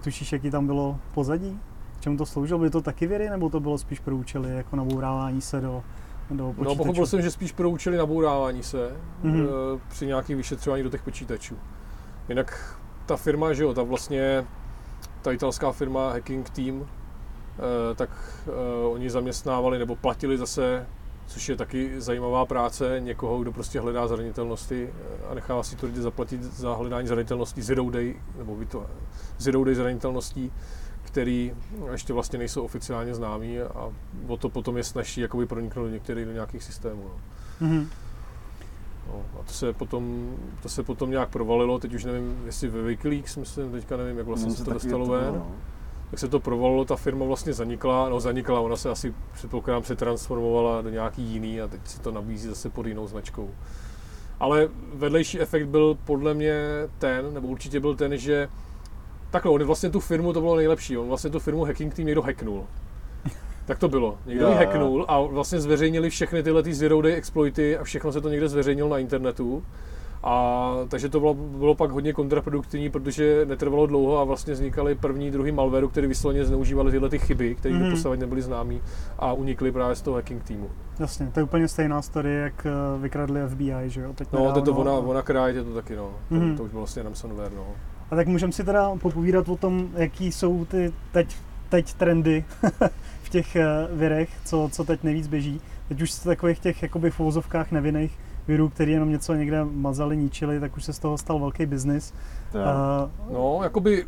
Tušíš, 0.00 0.32
jaký 0.32 0.50
tam 0.50 0.66
bylo 0.66 0.98
pozadí? 1.14 1.60
Čemu 2.00 2.16
to 2.16 2.26
sloužilo? 2.26 2.60
By 2.60 2.70
to 2.70 2.80
taky 2.80 3.06
věry, 3.06 3.30
nebo 3.30 3.50
to 3.50 3.60
bylo 3.60 3.78
spíš 3.78 4.00
pro 4.00 4.16
účely 4.16 4.56
jako 4.56 4.76
nabourávání 4.76 5.40
se 5.40 5.60
do 5.60 5.82
do 6.36 6.44
počítačů? 6.46 6.68
No, 6.68 6.76
pochopil 6.76 7.06
jsem, 7.06 7.22
že 7.22 7.30
spíš 7.30 7.52
pro 7.52 7.70
účely 7.70 7.96
nabourávání 7.96 8.62
se 8.62 8.96
mm-hmm. 9.24 9.80
při 9.88 10.06
nějakých 10.06 10.36
vyšetřování 10.36 10.82
do 10.82 10.90
těch 10.90 11.02
počítačů. 11.02 11.56
Jinak 12.28 12.78
ta 13.06 13.16
firma, 13.16 13.52
že 13.52 13.62
jo, 13.62 13.74
ta 13.74 13.82
vlastně, 13.82 14.46
ta 15.22 15.32
italská 15.32 15.72
firma 15.72 16.12
Hacking 16.12 16.50
Team, 16.50 16.86
eh, 16.86 17.94
tak 17.94 18.10
eh, 18.46 18.86
oni 18.86 19.10
zaměstnávali 19.10 19.78
nebo 19.78 19.96
platili 19.96 20.38
zase, 20.38 20.86
což 21.26 21.48
je 21.48 21.56
taky 21.56 22.00
zajímavá 22.00 22.46
práce, 22.46 22.96
někoho, 23.00 23.38
kdo 23.38 23.52
prostě 23.52 23.80
hledá 23.80 24.06
zranitelnosti 24.06 24.92
a 25.30 25.34
nechává 25.34 25.62
si 25.62 25.76
to 25.76 25.86
lidi 25.86 26.00
zaplatit 26.00 26.42
za 26.42 26.74
hledání 26.74 27.08
zranitelností 27.08 27.62
zero 27.62 27.90
day, 27.90 28.16
nebo 28.38 28.56
zero 29.38 29.64
day 29.64 29.74
zranitelností, 29.74 30.52
který 31.12 31.52
ještě 31.92 32.12
vlastně 32.12 32.38
nejsou 32.38 32.64
oficiálně 32.64 33.14
známí 33.14 33.60
a 33.60 33.92
o 34.26 34.36
to 34.36 34.48
potom 34.48 34.76
je 34.76 34.84
snažší 34.84 35.20
jakoby 35.20 35.46
proniknout 35.46 35.84
do 35.84 35.90
některých 35.90 36.26
do 36.26 36.32
nějakých 36.32 36.62
systémů. 36.62 37.02
No. 37.02 37.68
Mm-hmm. 37.68 37.86
No, 39.08 39.22
a 39.40 39.42
to 39.42 39.52
se, 39.52 39.72
potom, 39.72 40.34
to 40.62 40.68
se 40.68 40.82
potom 40.82 41.10
nějak 41.10 41.28
provalilo, 41.28 41.78
teď 41.78 41.94
už 41.94 42.04
nevím, 42.04 42.42
jestli 42.46 42.68
ve 42.68 42.82
Wikileaks, 42.82 43.36
myslím, 43.36 43.72
teďka 43.72 43.96
nevím, 43.96 44.18
jak 44.18 44.26
vlastně 44.26 44.48
no, 44.48 44.54
se 44.54 44.64
to 44.64 44.72
dostalo 44.72 45.06
ven. 45.06 45.34
No. 45.34 45.46
Tak 46.10 46.18
se 46.18 46.28
to 46.28 46.40
provalilo, 46.40 46.84
ta 46.84 46.96
firma 46.96 47.24
vlastně 47.24 47.52
zanikla, 47.52 48.08
no 48.08 48.20
zanikla, 48.20 48.60
ona 48.60 48.76
se 48.76 48.90
asi 48.90 49.14
předpokládám 49.34 49.84
se 49.84 49.96
transformovala 49.96 50.82
do 50.82 50.90
nějaký 50.90 51.22
jiný 51.22 51.60
a 51.60 51.68
teď 51.68 51.80
se 51.84 52.00
to 52.00 52.10
nabízí 52.10 52.48
zase 52.48 52.70
pod 52.70 52.86
jinou 52.86 53.06
značkou. 53.06 53.50
Ale 54.40 54.68
vedlejší 54.94 55.40
efekt 55.40 55.66
byl 55.66 55.98
podle 56.04 56.34
mě 56.34 56.62
ten, 56.98 57.34
nebo 57.34 57.48
určitě 57.48 57.80
byl 57.80 57.96
ten, 57.96 58.16
že 58.16 58.48
Takhle, 59.32 59.52
on 59.52 59.64
vlastně 59.64 59.90
tu 59.90 60.00
firmu, 60.00 60.32
to 60.32 60.40
bylo 60.40 60.56
nejlepší, 60.56 60.98
on 60.98 61.08
vlastně 61.08 61.30
tu 61.30 61.38
firmu 61.38 61.64
Hacking 61.64 61.94
Team 61.94 62.06
někdo 62.06 62.22
hacknul. 62.22 62.64
Tak 63.64 63.78
to 63.78 63.88
bylo. 63.88 64.18
Někdo 64.26 64.48
ji 64.48 64.54
hacknul 64.54 65.04
a 65.08 65.20
vlastně 65.20 65.60
zveřejnili 65.60 66.10
všechny 66.10 66.42
tyhle 66.42 66.62
ty 66.62 66.74
zero 66.74 67.02
day 67.02 67.12
exploity 67.12 67.78
a 67.78 67.84
všechno 67.84 68.12
se 68.12 68.20
to 68.20 68.28
někde 68.28 68.48
zveřejnilo 68.48 68.88
na 68.88 68.98
internetu. 68.98 69.64
A 70.24 70.70
takže 70.88 71.08
to 71.08 71.20
bylo, 71.20 71.34
bylo 71.34 71.74
pak 71.74 71.90
hodně 71.90 72.12
kontraproduktivní, 72.12 72.90
protože 72.90 73.46
netrvalo 73.48 73.86
dlouho 73.86 74.18
a 74.18 74.24
vlastně 74.24 74.54
vznikaly 74.54 74.94
první, 74.94 75.30
druhý 75.30 75.52
malwareu, 75.52 75.88
který 75.88 76.06
vysloveně 76.06 76.44
zneužívali 76.44 76.90
tyhle 76.90 77.08
ty 77.08 77.18
chyby, 77.18 77.54
které 77.54 77.74
mm-hmm. 77.74 77.84
doposavat 77.90 78.18
nebyly 78.18 78.42
známý 78.42 78.82
a 79.18 79.32
unikly 79.32 79.72
právě 79.72 79.96
z 79.96 80.02
toho 80.02 80.14
hacking 80.16 80.44
týmu. 80.44 80.70
Jasně, 80.98 81.30
to 81.34 81.40
je 81.40 81.44
úplně 81.44 81.68
stejná 81.68 82.02
story, 82.02 82.34
jak 82.34 82.66
eh, 82.66 83.00
vykradli 83.00 83.40
FBI, 83.48 83.72
že 83.86 84.00
jo? 84.00 84.12
Teď 84.14 84.28
no, 84.32 84.52
to 84.52 84.58
je 84.58 84.64
to 84.64 84.72
ona, 84.72 84.92
ona 84.92 85.46
je 85.46 85.64
to 85.64 85.74
taky, 85.74 85.96
no. 85.96 86.10
Mm-hmm. 86.32 86.50
To, 86.50 86.56
to, 86.56 86.64
už 86.64 86.70
bylo 86.70 86.80
vlastně 86.80 87.02
ransomware, 87.02 87.52
no. 87.56 87.66
A 88.12 88.16
tak 88.16 88.26
můžeme 88.28 88.52
si 88.52 88.64
teda 88.64 88.90
popovídat 88.96 89.48
o 89.48 89.56
tom, 89.56 89.88
jaký 89.94 90.32
jsou 90.32 90.64
ty 90.64 90.92
teď, 91.12 91.36
teď 91.68 91.94
trendy 91.94 92.44
v 93.22 93.28
těch 93.28 93.56
uh, 93.56 93.98
virech, 93.98 94.30
co, 94.44 94.68
co 94.72 94.84
teď 94.84 95.02
nejvíc 95.02 95.26
běží. 95.26 95.60
Teď 95.88 96.02
už 96.02 96.12
z 96.12 96.18
takových 96.18 96.58
těch 96.58 96.82
jakoby 96.82 97.10
v 97.10 97.20
uvozovkách 97.20 97.70
nevinných 97.70 98.18
virů, 98.48 98.68
který 98.68 98.92
jenom 98.92 99.10
něco 99.10 99.34
někde 99.34 99.64
mazali, 99.64 100.16
ničili, 100.16 100.60
tak 100.60 100.76
už 100.76 100.84
se 100.84 100.92
z 100.92 100.98
toho 100.98 101.18
stal 101.18 101.38
velký 101.38 101.66
biznis. 101.66 102.14
Uh, 102.54 103.32
no, 103.34 103.60
jakoby, 103.62 104.06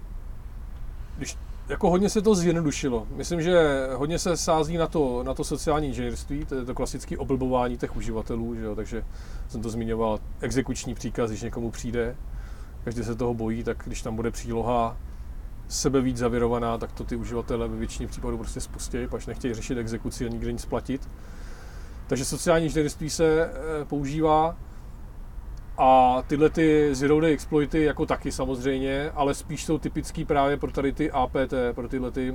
když 1.16 1.36
jako 1.68 1.90
hodně 1.90 2.08
se 2.08 2.22
to 2.22 2.34
zjednodušilo. 2.34 3.06
Myslím, 3.16 3.42
že 3.42 3.86
hodně 3.94 4.18
se 4.18 4.36
sází 4.36 4.76
na 4.76 4.86
to, 4.86 5.22
na 5.22 5.34
to 5.34 5.44
sociální 5.44 5.88
inženýrství, 5.88 6.44
to 6.44 6.54
je 6.54 6.64
to 6.64 6.74
klasické 6.74 7.18
oblbování 7.18 7.76
těch 7.76 7.96
uživatelů, 7.96 8.54
že 8.54 8.64
jo? 8.64 8.76
takže 8.76 9.04
jsem 9.48 9.62
to 9.62 9.70
zmiňoval, 9.70 10.18
exekuční 10.40 10.94
příkaz, 10.94 11.30
když 11.30 11.42
někomu 11.42 11.70
přijde, 11.70 12.16
každý 12.84 13.04
se 13.04 13.14
toho 13.14 13.34
bojí, 13.34 13.64
tak 13.64 13.82
když 13.86 14.02
tam 14.02 14.16
bude 14.16 14.30
příloha 14.30 14.96
sebe 15.68 16.00
víc 16.00 16.16
zavirovaná, 16.16 16.78
tak 16.78 16.92
to 16.92 17.04
ty 17.04 17.16
uživatelé 17.16 17.68
ve 17.68 17.76
většině 17.76 18.08
případů 18.08 18.38
prostě 18.38 18.60
spustí, 18.60 18.98
až 19.16 19.26
nechtějí 19.26 19.54
řešit 19.54 19.78
exekuci 19.78 20.26
a 20.26 20.28
nikde 20.28 20.52
nic 20.52 20.64
platit. 20.64 21.08
Takže 22.06 22.24
sociální 22.24 22.66
inženýrství 22.66 23.10
se 23.10 23.44
eh, 23.44 23.84
používá 23.84 24.56
a 25.78 26.22
tyhle 26.26 26.50
ty 26.50 26.94
zero 26.94 27.20
day 27.20 27.32
exploity 27.32 27.84
jako 27.84 28.06
taky 28.06 28.32
samozřejmě, 28.32 29.10
ale 29.10 29.34
spíš 29.34 29.64
jsou 29.64 29.78
typický 29.78 30.24
právě 30.24 30.56
pro 30.56 30.70
tady 30.70 30.92
ty 30.92 31.10
APT, 31.10 31.54
pro 31.74 31.88
tyhle 31.88 32.10
ty 32.10 32.34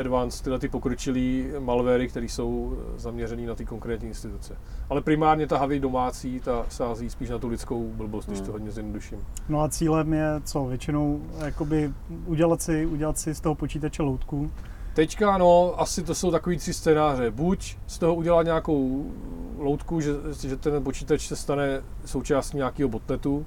advanced, 0.00 0.44
tyhle 0.44 0.58
ty 0.58 0.68
pokročilý 0.68 1.46
malwary, 1.58 2.08
které 2.08 2.26
jsou 2.26 2.78
zaměřený 2.96 3.46
na 3.46 3.54
ty 3.54 3.64
konkrétní 3.64 4.08
instituce. 4.08 4.56
Ale 4.90 5.00
primárně 5.00 5.46
ta 5.46 5.58
havěť 5.58 5.82
domácí, 5.82 6.40
ta 6.40 6.66
sází 6.68 7.10
spíš 7.10 7.30
na 7.30 7.38
tu 7.38 7.48
lidskou 7.48 7.88
blbost, 7.88 8.26
hmm. 8.26 8.32
když 8.32 8.40
to 8.40 8.44
hmm. 8.44 8.52
hodně 8.52 8.70
zjednoduším. 8.70 9.18
No 9.48 9.60
a 9.60 9.68
cílem 9.68 10.12
je 10.12 10.28
co? 10.44 10.66
Většinou 10.66 11.20
jakoby 11.44 11.92
udělat 12.26 12.62
si, 12.62 12.86
udělat 12.86 13.18
si 13.18 13.34
z 13.34 13.40
toho 13.40 13.54
počítače 13.54 14.02
loutku, 14.02 14.50
Teďka, 14.98 15.38
no, 15.38 15.80
asi 15.80 16.02
to 16.02 16.14
jsou 16.14 16.30
takový 16.30 16.56
tři 16.56 16.74
scénáře. 16.74 17.30
Buď 17.30 17.76
z 17.86 17.98
toho 17.98 18.14
udělat 18.14 18.42
nějakou 18.42 19.10
loutku, 19.58 20.00
že, 20.00 20.10
že 20.46 20.56
ten 20.56 20.84
počítač 20.84 21.26
se 21.26 21.36
stane 21.36 21.82
součástí 22.04 22.56
nějakého 22.56 22.88
botnetu, 22.88 23.46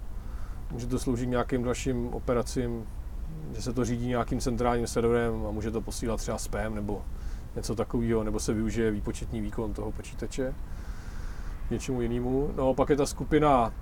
může 0.72 0.88
to 0.88 1.00
sloužit 1.00 1.30
nějakým 1.30 1.64
dalším 1.64 2.08
operacím, 2.08 2.84
že 3.56 3.62
se 3.62 3.74
to 3.74 3.86
řídí 3.86 4.08
nějakým 4.08 4.40
centrálním 4.40 4.88
serverem 4.88 5.46
a 5.48 5.52
může 5.52 5.72
to 5.72 5.82
posílat 5.82 6.20
třeba 6.20 6.38
spam 6.38 6.76
nebo 6.76 7.02
něco 7.56 7.76
takového, 7.76 8.24
nebo 8.24 8.40
se 8.40 8.54
využije 8.54 8.92
výpočetní 8.92 9.42
výkon 9.42 9.74
toho 9.74 9.92
počítače 9.92 10.54
něčemu 11.72 12.02
jinému. 12.02 12.52
No, 12.56 12.74
pak 12.74 12.90
je 12.90 12.96
ta 12.96 13.06
skupina 13.06 13.74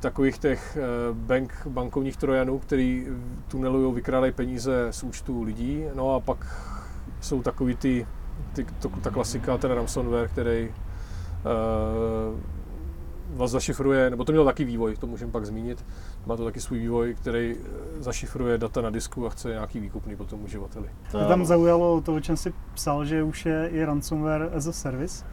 takových 0.00 0.38
těch 0.38 0.76
eh, 0.80 0.80
bank, 1.12 1.66
bankovních 1.66 2.16
trojanů, 2.16 2.58
který 2.58 3.06
tunelují, 3.48 3.94
vykrádají 3.94 4.32
peníze 4.32 4.86
z 4.90 5.02
účtu 5.02 5.42
lidí. 5.42 5.84
No 5.94 6.14
a 6.14 6.20
pak 6.20 6.46
jsou 7.20 7.42
takový 7.42 7.76
ty, 7.76 8.06
ty 8.52 8.66
to, 8.78 8.88
ta 8.88 9.10
klasika, 9.10 9.58
ten 9.58 9.70
ransomware, 9.70 10.28
který 10.28 10.68
uh, 10.68 12.40
vás 13.36 13.50
zašifruje, 13.50 14.10
nebo 14.10 14.24
to 14.24 14.32
mělo 14.32 14.44
taky 14.44 14.64
vývoj, 14.64 14.96
to 14.96 15.06
můžeme 15.06 15.32
pak 15.32 15.46
zmínit, 15.46 15.84
má 16.26 16.36
to 16.36 16.44
taky 16.44 16.60
svůj 16.60 16.78
vývoj, 16.78 17.14
který 17.14 17.56
eh, 17.56 18.02
zašifruje 18.02 18.58
data 18.58 18.80
na 18.80 18.90
disku 18.90 19.26
a 19.26 19.30
chce 19.30 19.48
nějaký 19.48 19.80
výkupný 19.80 20.16
potom 20.16 20.44
uživateli. 20.44 20.90
To 21.12 21.28
tam 21.28 21.44
zaujalo 21.44 22.00
to, 22.00 22.14
o 22.14 22.20
čem 22.20 22.36
si 22.36 22.54
psal, 22.74 23.04
že 23.04 23.22
už 23.22 23.46
je 23.46 23.68
i 23.68 23.84
ransomware 23.84 24.50
as 24.54 24.66
a 24.66 24.72
service, 24.72 25.24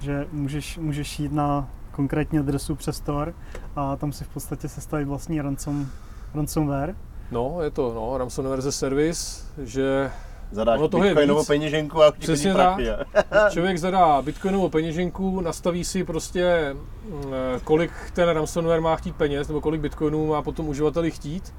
že 0.00 0.26
můžeš, 0.32 0.78
můžeš 0.78 1.20
jít 1.20 1.32
na 1.32 1.70
konkrétně 1.90 2.40
adresu 2.40 2.74
přes 2.74 3.00
Tor 3.00 3.34
a 3.76 3.96
tam 3.96 4.12
si 4.12 4.24
v 4.24 4.28
podstatě 4.28 4.68
sestavit 4.68 5.08
vlastní 5.08 5.40
ransom, 5.40 5.86
ransomware. 6.34 6.96
No, 7.30 7.62
je 7.62 7.70
to, 7.70 7.94
no, 7.94 8.18
ransomware 8.18 8.58
as 8.58 8.66
a 8.66 8.72
service, 8.72 9.44
že 9.62 10.10
Zadáš 10.50 10.78
Ono 10.78 10.88
toho 10.88 11.04
je 11.04 11.10
bitcoinovou 11.10 11.40
víc. 11.40 11.46
peněženku 11.48 12.02
a 12.02 12.12
Přesně 12.12 12.52
prachy. 12.54 12.88
člověk 13.50 13.78
zadá 13.78 14.22
bitcoinovou 14.22 14.68
peněženku, 14.68 15.40
nastaví 15.40 15.84
si 15.84 16.04
prostě, 16.04 16.74
mm, 17.08 17.22
eh, 17.56 17.60
kolik 17.64 17.90
ten 18.12 18.28
ransomware 18.28 18.80
má 18.80 18.96
chtít 18.96 19.16
peněz, 19.16 19.48
nebo 19.48 19.60
kolik 19.60 19.80
bitcoinů 19.80 20.26
má 20.26 20.42
potom 20.42 20.68
uživateli 20.68 21.10
chtít. 21.10 21.54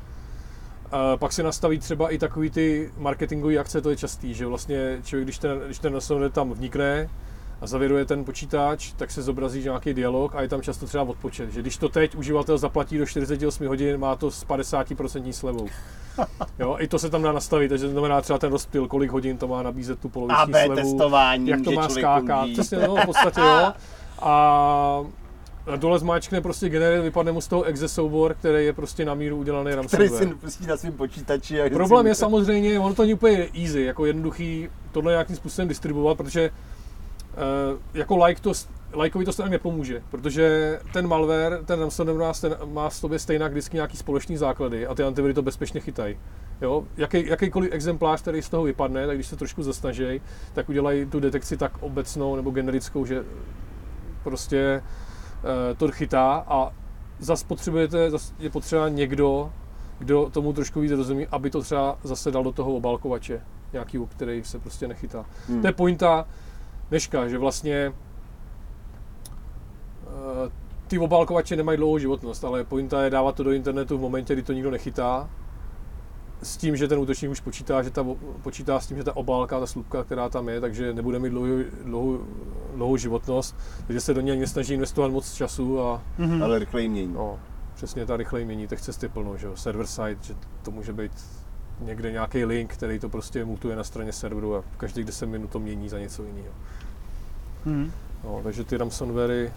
A 0.91 1.17
pak 1.17 1.33
si 1.33 1.43
nastaví 1.43 1.79
třeba 1.79 2.09
i 2.09 2.17
takový 2.17 2.49
ty 2.49 2.91
marketingové 2.97 3.57
akce, 3.57 3.81
to 3.81 3.89
je 3.89 3.95
častý, 3.95 4.33
že 4.33 4.45
vlastně 4.45 4.97
člověk, 5.03 5.25
když 5.25 5.38
ten, 5.38 5.59
když 5.65 5.79
ten 5.79 5.93
ransomware 5.93 6.31
tam 6.31 6.51
vnikne 6.53 7.09
a 7.61 7.67
zavěruje 7.67 8.05
ten 8.05 8.25
počítač, 8.25 8.93
tak 8.93 9.11
se 9.11 9.21
zobrazí 9.21 9.63
nějaký 9.63 9.93
dialog 9.93 10.36
a 10.36 10.41
je 10.41 10.47
tam 10.47 10.61
často 10.61 10.86
třeba 10.86 11.03
odpočet, 11.03 11.53
že 11.53 11.61
když 11.61 11.77
to 11.77 11.89
teď 11.89 12.15
uživatel 12.15 12.57
zaplatí 12.57 12.97
do 12.97 13.05
48 13.05 13.67
hodin, 13.67 13.97
má 13.97 14.15
to 14.15 14.31
s 14.31 14.45
50% 14.45 15.31
slevou. 15.31 15.67
Jo, 16.59 16.76
i 16.80 16.88
to 16.88 16.99
se 16.99 17.09
tam 17.09 17.22
dá 17.22 17.32
nastavit, 17.32 17.70
takže 17.70 17.86
to 17.86 17.91
znamená 17.91 18.22
třeba 18.22 18.39
ten 18.39 18.51
rozptyl, 18.51 18.88
kolik 18.88 19.11
hodin 19.11 19.38
to 19.38 19.47
má 19.47 19.63
nabízet 19.63 19.99
tu 19.99 20.09
poloviční 20.09 20.43
AB 20.43 20.49
slevu 20.49 20.76
testování, 20.76 21.47
jak 21.47 21.61
to 21.61 21.72
má 21.72 21.89
skákat. 21.89 22.49
Přesně, 22.49 22.78
no, 22.78 22.95
v 22.95 23.05
podstatě 23.05 23.41
jo. 23.41 23.74
A 24.22 25.05
dole 25.76 25.99
zmáčkne 25.99 26.41
prostě 26.41 26.70
generate, 26.70 27.01
vypadne 27.01 27.32
mu 27.32 27.41
z 27.41 27.47
toho 27.47 27.63
exe 27.63 27.88
soubor, 27.88 28.34
který 28.34 28.66
je 28.66 28.74
prostě 28.74 29.05
na 29.05 29.13
míru 29.13 29.38
udělaný 29.38 29.72
který 29.72 29.76
ransomware. 29.76 30.28
si 30.28 30.36
pustí 30.36 30.68
na 30.68 30.78
svém 30.78 30.93
počítači. 30.93 31.61
A 31.61 31.70
Problém 31.70 32.07
je 32.07 32.16
samozřejmě, 32.16 32.80
ono 32.80 32.95
to 32.95 33.01
není 33.01 33.13
úplně 33.13 33.47
easy, 33.63 33.82
jako 33.82 34.05
jednoduchý 34.05 34.70
tohle 34.91 35.11
nějakým 35.11 35.36
způsobem 35.36 35.68
distribuovat, 35.68 36.18
protože 36.18 36.49
uh, 36.49 37.80
jako 37.93 38.26
like 38.26 38.41
to, 38.41 38.51
lajkovi 38.95 39.25
to 39.25 39.33
stejně 39.33 39.51
nepomůže, 39.51 40.03
protože 40.11 40.79
ten 40.93 41.07
malware, 41.07 41.59
ten 41.65 41.79
ransomware 41.79 42.17
má, 42.17 42.31
má 42.65 42.89
v 42.89 42.95
sobě 42.95 43.19
stejně 43.19 43.49
vždycky 43.49 43.77
nějaký 43.77 43.97
společný 43.97 44.37
základy 44.37 44.87
a 44.87 44.95
ty 44.95 45.03
antiviry 45.03 45.33
to 45.33 45.41
bezpečně 45.41 45.81
chytají. 45.81 46.17
Jo? 46.61 46.83
Jaký, 46.97 47.27
jakýkoliv 47.27 47.73
exemplář, 47.73 48.21
který 48.21 48.41
z 48.41 48.49
toho 48.49 48.63
vypadne, 48.63 49.07
tak 49.07 49.17
když 49.17 49.27
se 49.27 49.35
trošku 49.35 49.63
zasnaží, 49.63 50.21
tak 50.53 50.69
udělají 50.69 51.05
tu 51.05 51.19
detekci 51.19 51.57
tak 51.57 51.83
obecnou 51.83 52.35
nebo 52.35 52.51
generickou, 52.51 53.05
že 53.05 53.23
prostě 54.23 54.83
uh, 55.43 55.77
to 55.77 55.91
chytá 55.91 56.45
a 56.47 56.71
zas 57.19 57.43
potřebujete, 57.43 58.11
zas 58.11 58.33
je 58.39 58.49
potřeba 58.49 58.89
někdo, 58.89 59.51
kdo 59.99 60.29
tomu 60.29 60.53
trošku 60.53 60.79
víc 60.79 60.91
rozumí, 60.91 61.27
aby 61.27 61.49
to 61.49 61.61
třeba 61.61 61.99
zase 62.03 62.31
dal 62.31 62.43
do 62.43 62.51
toho 62.51 62.75
obálkovače, 62.75 63.41
nějaký, 63.73 63.99
který 64.07 64.43
se 64.43 64.59
prostě 64.59 64.87
nechytá. 64.87 65.25
Hmm. 65.47 65.61
To 65.61 65.67
je 65.67 65.73
pointa 65.73 66.27
dneška, 66.89 67.27
že 67.27 67.37
vlastně 67.37 67.75
eh, 67.75 67.93
ty 70.88 70.99
obálkovače 70.99 71.55
nemají 71.55 71.78
dlouhou 71.78 71.97
životnost, 71.97 72.43
ale 72.45 72.63
pointa 72.63 73.03
je 73.03 73.09
dávat 73.09 73.36
to 73.36 73.43
do 73.43 73.51
internetu 73.51 73.97
v 73.97 74.01
momentě, 74.01 74.34
kdy 74.34 74.43
to 74.43 74.53
nikdo 74.53 74.72
nechytá, 74.72 75.30
s 76.43 76.57
tím, 76.57 76.76
že 76.78 76.88
ten 76.88 76.99
útočník 76.99 77.32
už 77.32 77.39
počítá, 77.39 77.84
že 77.84 77.89
ta, 77.89 78.05
počítá 78.43 78.80
s 78.80 78.88
tím, 78.88 78.97
že 78.97 79.03
ta 79.03 79.16
obálka, 79.16 79.59
ta 79.59 79.66
slupka, 79.68 80.03
která 80.03 80.30
tam 80.30 80.49
je, 80.49 80.61
takže 80.61 80.93
nebude 80.93 81.20
mít 81.20 81.30
dlouhou, 81.30 81.63
dlouhou, 81.84 82.20
dlouhou 82.76 82.97
životnost, 82.97 83.55
takže 83.88 84.01
se 84.01 84.13
do 84.13 84.22
něj 84.22 84.39
nesnaží 84.39 84.74
investovat 84.74 85.11
moc 85.11 85.34
času 85.34 85.82
a 85.82 86.01
Mhm. 86.18 86.43
Ale 86.43 86.59
rychleji 86.59 86.89
mění. 86.89 87.13
No, 87.13 87.39
přesně 87.76 88.05
ta 88.05 88.18
rychleji 88.18 88.45
mění, 88.45 88.68
těch 88.68 88.82
cest 88.82 89.03
je 89.03 89.09
plno, 89.09 89.38
že 89.38 89.47
jo, 89.47 89.55
server 89.55 89.86
side, 89.88 90.18
že 90.22 90.34
to 90.63 90.72
může 90.72 90.93
být 90.93 91.11
někde 91.80 92.11
nějaký 92.11 92.45
link, 92.45 92.74
který 92.74 92.99
to 92.99 93.09
prostě 93.09 93.45
mutuje 93.45 93.76
na 93.76 93.84
straně 93.84 94.13
serveru 94.13 94.55
a 94.55 94.63
každých 94.78 95.05
10 95.05 95.26
minut 95.26 95.49
to 95.49 95.59
mění 95.59 95.89
za 95.89 95.99
něco 95.99 96.24
jiného. 96.24 96.53
Mhm. 97.66 97.91
No, 98.24 98.39
takže 98.43 98.63
ty 98.63 98.78
ransomwary, 98.78 99.51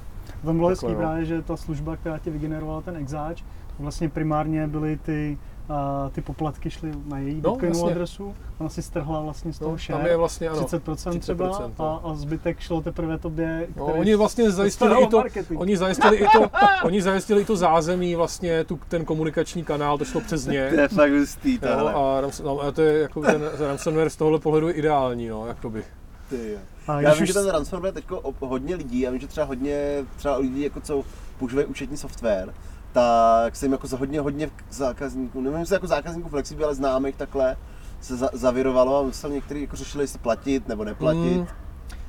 Tam 0.45 0.57
bylo 0.57 0.69
hezký 0.69 0.87
no. 0.87 0.95
právě, 0.95 1.25
že 1.25 1.43
ta 1.43 1.57
služba, 1.57 1.97
která 1.97 2.19
ti 2.19 2.31
vygenerovala 2.31 2.81
ten 2.81 2.97
exáč, 2.97 3.43
vlastně 3.79 4.09
primárně 4.09 4.67
byly 4.67 4.97
ty, 4.97 5.39
a, 5.69 6.11
ty 6.13 6.21
poplatky 6.21 6.71
šly 6.71 6.93
na 7.07 7.19
její 7.19 7.41
No, 7.45 7.51
bitcoinovou 7.51 7.79
jasně. 7.81 7.93
adresu, 7.95 8.35
ona 8.59 8.69
si 8.69 8.83
strhla 8.83 9.21
vlastně 9.21 9.53
z 9.53 9.59
toho 9.59 9.71
no, 9.71 9.79
share, 9.79 9.99
tam 9.99 10.07
je 10.11 10.17
vlastně 10.17 10.49
ano. 10.49 10.63
30%, 10.63 11.19
třeba 11.19 11.51
30%, 11.51 11.73
a, 11.79 12.01
a 12.11 12.15
zbytek 12.15 12.61
šlo 12.61 12.81
teprve 12.81 13.19
tobě, 13.19 13.67
No, 13.77 13.85
oni 13.87 14.15
vlastně 14.15 14.51
zajistili 14.51 15.03
i 15.03 15.07
to, 15.07 15.17
marketing. 15.17 15.61
oni 15.61 15.77
zajistili 15.77 16.17
i 16.17 16.27
to, 16.33 16.51
oni 16.85 17.03
zajistili 17.03 17.43
i 17.43 17.45
to 17.45 17.57
zázemí, 17.57 18.15
vlastně 18.15 18.65
tu, 18.65 18.79
ten 18.89 19.05
komunikační 19.05 19.65
kanál, 19.65 19.99
to 19.99 20.05
šlo 20.05 20.21
přes 20.21 20.47
ně. 20.47 20.71
To 20.75 20.81
je 20.81 20.89
fakt 20.89 21.13
hustý, 21.13 21.59
a, 21.59 22.23
no, 22.45 22.61
a 22.61 22.71
to 22.73 22.83
je 22.83 22.99
jako 23.03 23.21
ten 23.23 23.43
ransomware 23.59 24.11
z 24.11 24.17
tohohle 24.17 24.39
pohledu 24.39 24.69
je 24.69 24.75
ideální, 24.75 25.29
no, 25.29 25.47
jakoby. 25.47 25.85
Ty 26.31 26.51
jo. 26.53 26.59
A 26.89 27.01
Já 27.01 27.15
vím, 27.15 27.23
už 27.23 27.29
že 27.29 27.35
ten 27.35 27.49
ransomware 27.49 27.93
teď 27.93 28.05
hodně 28.41 28.77
lidí, 28.77 29.01
já 29.01 29.11
vím, 29.11 29.21
že 29.21 29.27
třeba 29.27 29.47
hodně 29.47 30.05
třeba 30.17 30.37
lidí, 30.37 30.63
jako 30.63 30.81
co 30.81 31.05
používají 31.39 31.67
účetní 31.67 31.97
software, 31.97 32.55
tak 32.93 33.57
se 33.57 33.65
jim 33.67 33.73
jako 33.73 33.87
za 33.87 33.97
hodně, 33.97 34.21
hodně 34.21 34.51
zákazníků, 34.71 35.41
nevím, 35.41 35.59
jestli 35.59 35.75
jako 35.75 35.87
zákazníků 35.87 36.29
Flexiby, 36.29 36.65
ale 36.65 36.75
známých 36.75 37.17
takhle, 37.17 37.57
se 38.01 38.17
za, 38.17 38.31
zavirovalo 38.33 38.99
a 38.99 39.03
musel 39.03 39.31
někteří 39.31 39.61
jako 39.61 39.77
řešili, 39.77 40.05
jestli 40.05 40.19
platit 40.19 40.69
nebo 40.69 40.85
neplatit. 40.85 41.37
Mm. 41.37 41.39
Mm. 41.39 41.47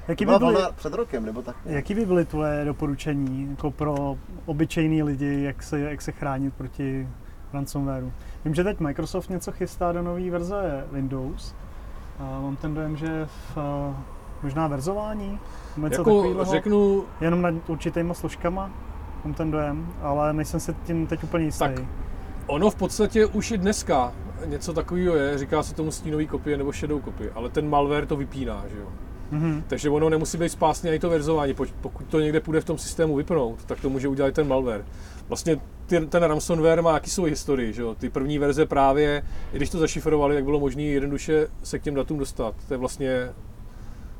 jaký, 0.07 0.25
by 0.25 0.37
byly, 0.37 0.55
před 0.75 0.93
rokem, 0.93 1.25
nebo 1.25 1.41
tak. 1.41 1.55
jaký 1.65 1.95
by 1.95 2.05
byly 2.05 2.25
tvoje 2.25 2.65
doporučení 2.65 3.47
jako 3.49 3.71
pro 3.71 4.17
obyčejný 4.45 5.03
lidi, 5.03 5.43
jak 5.43 5.63
se, 5.63 5.79
jak 5.79 6.01
se 6.01 6.11
chránit 6.11 6.53
proti 6.53 7.09
ransomwareu? 7.53 8.11
Vím, 8.45 8.55
že 8.55 8.63
teď 8.63 8.79
Microsoft 8.79 9.29
něco 9.29 9.51
chystá 9.51 9.91
do 9.91 10.01
nové 10.01 10.29
verze 10.29 10.87
Windows. 10.91 11.55
A 12.19 12.23
mám 12.23 12.55
ten 12.55 12.73
dojem, 12.73 12.97
že 12.97 13.27
v, 13.55 13.57
možná 14.43 14.67
verzování, 14.67 15.39
něco 15.77 16.01
Jako 16.01 16.45
řeknu, 16.51 17.03
jenom 17.21 17.41
nad 17.41 17.53
určitýma 17.67 18.13
složkama, 18.13 18.71
mám 19.25 19.33
ten 19.33 19.51
dojem, 19.51 19.93
ale 20.01 20.33
nejsem 20.33 20.59
si 20.59 20.73
tím 20.73 21.07
teď 21.07 21.23
úplně 21.23 21.45
jistý. 21.45 21.59
Tak. 21.59 21.81
Ono 22.47 22.69
v 22.69 22.75
podstatě 22.75 23.25
už 23.25 23.51
i 23.51 23.57
dneska 23.57 24.13
něco 24.45 24.73
takového 24.73 25.15
je, 25.15 25.37
říká 25.37 25.63
se 25.63 25.75
tomu 25.75 25.91
stínový 25.91 26.27
kopie 26.27 26.57
nebo 26.57 26.71
shadow 26.71 27.01
kopie, 27.01 27.31
ale 27.35 27.49
ten 27.49 27.69
malware 27.69 28.05
to 28.05 28.15
vypíná, 28.15 28.63
že 28.71 28.77
jo. 28.79 28.87
Mhm. 29.31 29.63
Takže 29.67 29.89
ono 29.89 30.09
nemusí 30.09 30.37
být 30.37 30.49
spásný 30.49 30.89
ani 30.89 30.99
to 30.99 31.09
verzování. 31.09 31.55
Pokud 31.81 32.07
to 32.07 32.19
někde 32.19 32.39
půjde 32.39 32.61
v 32.61 32.65
tom 32.65 32.77
systému 32.77 33.15
vypnout, 33.15 33.65
tak 33.65 33.81
to 33.81 33.89
může 33.89 34.07
udělat 34.07 34.33
ten 34.33 34.47
malware. 34.47 34.85
Vlastně 35.27 35.57
ten 36.09 36.23
ransomware 36.23 36.81
má 36.81 36.93
jaký 36.93 37.09
svou 37.09 37.23
historii, 37.23 37.73
že 37.73 37.81
jo? 37.81 37.95
Ty 37.95 38.09
první 38.09 38.39
verze 38.39 38.65
právě, 38.65 39.23
i 39.53 39.57
když 39.57 39.69
to 39.69 39.77
zašifrovali, 39.77 40.35
tak 40.35 40.43
bylo 40.43 40.59
možné 40.59 40.83
jednoduše 40.83 41.47
se 41.63 41.79
k 41.79 41.83
těm 41.83 41.95
datům 41.95 42.19
dostat. 42.19 42.55
To 42.67 42.73
je 42.73 42.77
vlastně 42.77 43.29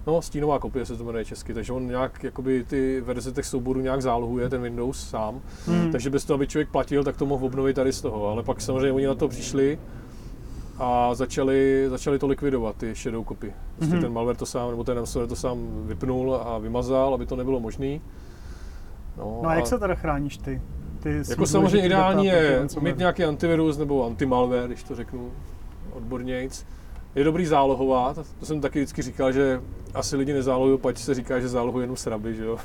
No, 0.07 0.21
stínová 0.21 0.59
kopie 0.59 0.85
se 0.85 0.95
to 0.97 1.03
jmenuje 1.03 1.25
česky, 1.25 1.53
takže 1.53 1.73
on 1.73 1.87
nějak 1.87 2.23
jakoby 2.23 2.63
ty 2.63 3.01
verze 3.01 3.31
těch 3.31 3.45
souborů 3.45 3.79
nějak 3.81 4.01
zálohuje, 4.01 4.49
ten 4.49 4.61
Windows 4.61 5.09
sám. 5.09 5.41
Mhm. 5.67 5.91
Takže 5.91 6.09
bez 6.09 6.25
toho, 6.25 6.35
aby 6.35 6.47
člověk 6.47 6.69
platil, 6.69 7.03
tak 7.03 7.17
to 7.17 7.25
mohl 7.25 7.45
obnovit 7.45 7.75
tady 7.75 7.93
z 7.93 8.01
toho. 8.01 8.27
Ale 8.27 8.43
pak 8.43 8.61
samozřejmě 8.61 8.91
oni 8.91 9.05
na 9.07 9.15
to 9.15 9.27
přišli 9.27 9.79
a 10.77 11.15
začali, 11.15 11.85
začali 11.89 12.19
to 12.19 12.27
likvidovat, 12.27 12.75
ty 12.75 12.95
shadow 12.95 13.25
copy. 13.27 13.53
Prostě 13.77 13.93
Mhm. 13.95 14.03
ten 14.03 14.13
malware 14.13 14.35
to 14.37 14.45
sám, 14.45 14.69
nebo 14.69 14.83
ten 14.83 14.95
ransomware 14.95 15.29
to 15.29 15.35
sám 15.35 15.57
vypnul 15.85 16.35
a 16.35 16.57
vymazal, 16.57 17.13
aby 17.13 17.25
to 17.25 17.35
nebylo 17.35 17.59
možné. 17.59 17.99
No, 19.17 19.39
No 19.43 19.49
a 19.49 19.55
jak 19.55 19.67
se 19.67 19.79
teda 19.79 19.95
chráníš 19.95 20.37
ty? 20.37 20.61
ty 20.99 21.21
jako 21.29 21.45
samozřejmě 21.45 21.85
ideální 21.85 22.25
je 22.25 22.67
mít 22.81 22.97
nějaký 22.97 23.23
antivirus 23.23 23.77
nebo 23.77 24.05
antimalware, 24.05 24.67
když 24.67 24.83
to 24.83 24.95
řeknu 24.95 25.31
odbornějc. 25.93 26.65
Je 27.15 27.23
dobrý 27.23 27.45
zálohovat, 27.45 28.19
to 28.39 28.45
jsem 28.45 28.61
taky 28.61 28.79
vždycky 28.79 29.01
říkal, 29.01 29.31
že 29.31 29.61
asi 29.93 30.15
lidi 30.15 30.33
nezálohují, 30.33 30.77
pač 30.77 30.97
se 30.97 31.13
říká, 31.13 31.39
že 31.39 31.47
zálohují 31.47 31.83
jenom 31.83 31.97
sraby, 31.97 32.35
že 32.35 32.45
jo. 32.45 32.57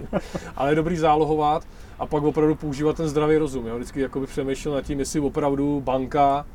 Ale 0.56 0.70
je 0.70 0.74
dobrý 0.74 0.96
zálohovat 0.96 1.66
a 1.98 2.06
pak 2.06 2.22
opravdu 2.22 2.54
používat 2.54 2.96
ten 2.96 3.08
zdravý 3.08 3.36
rozum, 3.36 3.66
jo. 3.66 3.76
Vždycky 3.76 4.00
jakoby 4.00 4.26
přemýšlel 4.26 4.74
nad 4.74 4.82
tím, 4.82 4.98
jestli 4.98 5.20
opravdu 5.20 5.80
banka, 5.80 6.46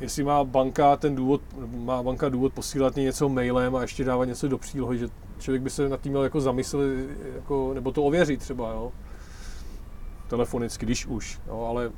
jestli 0.00 0.24
má 0.24 0.44
banka 0.44 0.96
ten 0.96 1.14
důvod, 1.14 1.40
má 1.76 2.02
banka 2.02 2.28
důvod 2.28 2.52
posílat 2.52 2.96
něco 2.96 3.28
mailem 3.28 3.76
a 3.76 3.82
ještě 3.82 4.04
dávat 4.04 4.24
něco 4.24 4.48
do 4.48 4.58
přílohy, 4.58 4.98
že 4.98 5.08
člověk 5.38 5.62
by 5.62 5.70
se 5.70 5.88
nad 5.88 6.00
tím 6.00 6.12
měl 6.12 6.24
jako 6.24 6.40
zamyslet, 6.40 7.08
jako, 7.34 7.74
nebo 7.74 7.92
to 7.92 8.02
ověřit 8.02 8.40
třeba, 8.40 8.70
jo 8.70 8.92
telefonicky, 10.28 10.86
když 10.86 11.06
už, 11.06 11.40
jo, 11.46 11.66
ale 11.68 11.90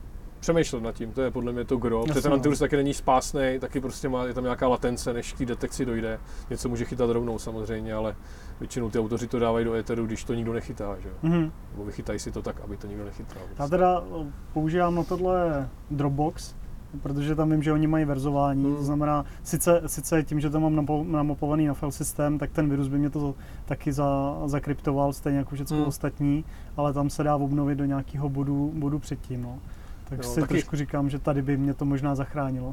přemýšlet 0.46 0.82
nad 0.82 0.94
tím, 0.94 1.12
to 1.12 1.22
je 1.22 1.30
podle 1.30 1.52
mě 1.52 1.64
to 1.64 1.76
gro, 1.76 2.00
protože 2.02 2.10
Jasně, 2.10 2.22
ten 2.22 2.30
no. 2.30 2.34
antivirus 2.34 2.58
taky 2.58 2.76
není 2.76 2.94
spásný, 2.94 3.40
taky 3.60 3.80
prostě 3.80 4.08
má, 4.08 4.24
je 4.24 4.34
tam 4.34 4.44
nějaká 4.44 4.68
latence, 4.68 5.12
než 5.12 5.32
k 5.32 5.38
té 5.38 5.44
detekci 5.46 5.84
dojde. 5.84 6.18
Něco 6.50 6.68
může 6.68 6.84
chytat 6.84 7.10
rovnou 7.10 7.38
samozřejmě, 7.38 7.94
ale 7.94 8.16
většinou 8.60 8.90
ty 8.90 8.98
autoři 8.98 9.26
to 9.26 9.38
dávají 9.38 9.64
do 9.64 9.74
éteru, 9.74 10.06
když 10.06 10.24
to 10.24 10.34
nikdo 10.34 10.52
nechytá, 10.52 10.96
že 11.02 11.08
jo. 11.08 11.14
Mhm. 11.22 11.52
Nebo 11.72 11.84
vychytají 11.84 12.18
si 12.18 12.32
to 12.32 12.42
tak, 12.42 12.60
aby 12.64 12.76
to 12.76 12.86
nikdo 12.86 13.04
nechytal. 13.04 13.42
Já 13.58 13.68
teda 13.68 14.02
eh, 14.20 14.26
používám 14.52 14.94
na 14.94 15.04
tohle 15.04 15.68
Dropbox, 15.90 16.54
protože 17.02 17.34
tam 17.34 17.50
vím, 17.50 17.62
že 17.62 17.72
oni 17.72 17.86
mají 17.86 18.04
verzování, 18.04 18.64
Hmm. 18.64 18.76
to 18.76 18.82
znamená, 18.84 19.24
sice, 19.42 19.82
sice 19.86 20.22
tím, 20.22 20.40
že 20.40 20.50
to 20.50 20.60
mám 20.60 20.86
namapovaný 21.12 21.66
na 21.66 21.74
file 21.74 21.92
systém, 21.92 22.38
tak 22.38 22.50
ten 22.50 22.70
virus 22.70 22.88
by 22.88 22.98
mě 22.98 23.10
to 23.10 23.34
taky 23.64 23.92
za, 23.92 24.36
zakryptoval, 24.46 25.12
stejně 25.12 25.38
jako 25.38 25.54
všechno 25.54 25.76
Hmm. 25.76 25.86
ostatní, 25.86 26.44
ale 26.76 26.92
tam 26.92 27.10
se 27.10 27.22
dá 27.22 27.36
obnovit 27.36 27.78
do 27.78 27.84
nějakého 27.84 28.28
bodu, 28.28 28.72
bodu 28.74 28.98
předtím. 28.98 29.42
No. 29.42 29.58
Tak 30.08 30.18
Jo, 30.18 30.24
si 30.24 30.40
taky- 30.40 30.54
trošku 30.54 30.76
říkám, 30.76 31.10
že 31.10 31.18
tady 31.18 31.42
by 31.42 31.56
mě 31.56 31.74
to 31.74 31.84
možná 31.84 32.14
zachránilo. 32.14 32.72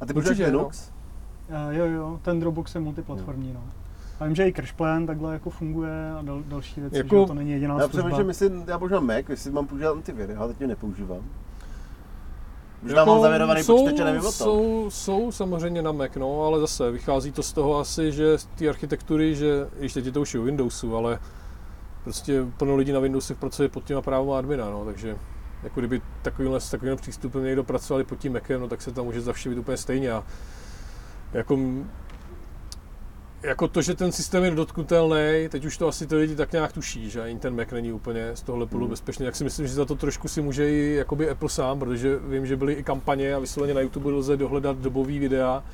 A 0.00 0.06
ty 0.06 0.12
používáš 0.12 0.38
no. 0.38 0.44
Linux? 0.46 0.90
Eh, 1.50 1.76
jo, 1.76 1.84
jo, 1.86 2.20
ten 2.22 2.40
Dropbox 2.40 2.74
je 2.74 2.80
multiplatformní. 2.80 3.52
No. 3.52 3.60
A 4.20 4.24
vím, 4.26 4.34
že 4.34 4.48
i 4.48 4.52
CrashPlan 4.52 5.06
takhle 5.06 5.32
jako 5.32 5.50
funguje 5.50 6.12
a 6.18 6.22
dal, 6.22 6.42
další 6.46 6.80
věci, 6.80 6.96
Jako- 6.96 7.20
že 7.20 7.26
to 7.26 7.34
není 7.34 7.50
jediná 7.50 7.74
Já 7.74 7.80
služba. 7.88 7.98
přemýšlím, 8.02 8.28
jestli 8.28 8.50
já 8.66 8.78
používám 8.78 9.06
Mac, 9.06 9.24
jestli 9.28 9.50
mám 9.50 9.66
používat 9.66 9.90
antivir, 9.92 10.30
já 10.30 10.46
teď 10.48 10.58
mě 10.58 10.66
nepoužívám. 10.68 11.20
Možná 12.82 12.98
Jako 12.98 13.10
mám 13.12 13.22
zavěrovaný 13.22 13.62
jsou, 13.62 13.76
počítač 13.84 14.00
a 14.00 14.04
nevím 14.04 14.20
o 14.20 14.24
tom. 14.24 14.32
jsou, 14.32 14.86
jsou 14.90 15.32
samozřejmě 15.32 15.82
na 15.82 15.92
Mac, 15.92 16.10
no, 16.16 16.42
ale 16.42 16.60
zase 16.60 16.90
vychází 16.90 17.32
to 17.32 17.42
z 17.42 17.52
toho 17.52 17.78
asi, 17.78 18.12
že 18.12 18.38
z 18.38 18.44
té 18.46 18.68
architektury, 18.68 19.34
že, 19.34 19.68
když 19.78 19.92
teď 19.92 20.04
je 20.06 20.12
to 20.12 20.20
už 20.20 20.34
i 20.34 20.38
u 20.38 20.42
Windowsu, 20.42 20.96
ale 20.96 21.18
prostě 22.04 22.44
plno 22.56 22.76
lidí 22.76 22.92
na 22.92 23.00
Windowsech 23.00 23.36
pracuje 23.36 23.68
pod 23.68 23.84
těma 23.84 24.02
právama 24.02 24.38
admina, 24.38 24.70
no, 24.70 24.84
takže 24.84 25.16
jako 25.62 25.80
kdyby 25.80 26.00
takovýmhle, 26.22 26.60
s 26.60 26.70
takovým 26.70 26.96
přístupem 26.96 27.44
někdo 27.44 27.64
pracovali 27.64 28.04
pod 28.04 28.18
tím 28.18 28.32
Macem, 28.32 28.60
no, 28.60 28.68
tak 28.68 28.82
se 28.82 28.92
tam 28.92 29.04
může 29.04 29.20
zavštěvit 29.20 29.58
úplně 29.58 29.76
stejně. 29.76 30.12
A 30.12 30.24
jako, 31.32 31.58
jako 33.42 33.68
to, 33.68 33.82
že 33.82 33.94
ten 33.94 34.12
systém 34.12 34.44
je 34.44 34.50
dotknutelný, 34.50 35.48
teď 35.48 35.64
už 35.64 35.76
to 35.78 35.88
asi 35.88 36.06
ty 36.06 36.14
lidi 36.14 36.36
tak 36.36 36.52
nějak 36.52 36.72
tuší, 36.72 37.10
že 37.10 37.22
ani 37.22 37.38
ten 37.38 37.56
Mac 37.56 37.70
není 37.70 37.92
úplně 37.92 38.30
z 38.36 38.42
tohle 38.42 38.66
pohledu 38.66 38.84
Hmm. 38.86 38.90
bezpečný, 38.90 39.26
tak 39.26 39.36
si 39.36 39.44
myslím, 39.44 39.66
že 39.66 39.74
za 39.74 39.84
to 39.84 39.94
trošku 39.94 40.28
si 40.28 40.42
může 40.42 40.70
i 40.70 40.94
jakoby 40.94 41.30
Apple 41.30 41.48
sám, 41.48 41.78
protože 41.78 42.18
vím, 42.18 42.46
že 42.46 42.56
byly 42.56 42.72
i 42.72 42.82
kampaně 42.82 43.34
a 43.34 43.38
vysloveně 43.38 43.74
na 43.74 43.80
YouTube 43.80 44.10
lze 44.10 44.36
dohledat 44.36 44.78
dobový 44.78 45.18
videa, 45.18 45.64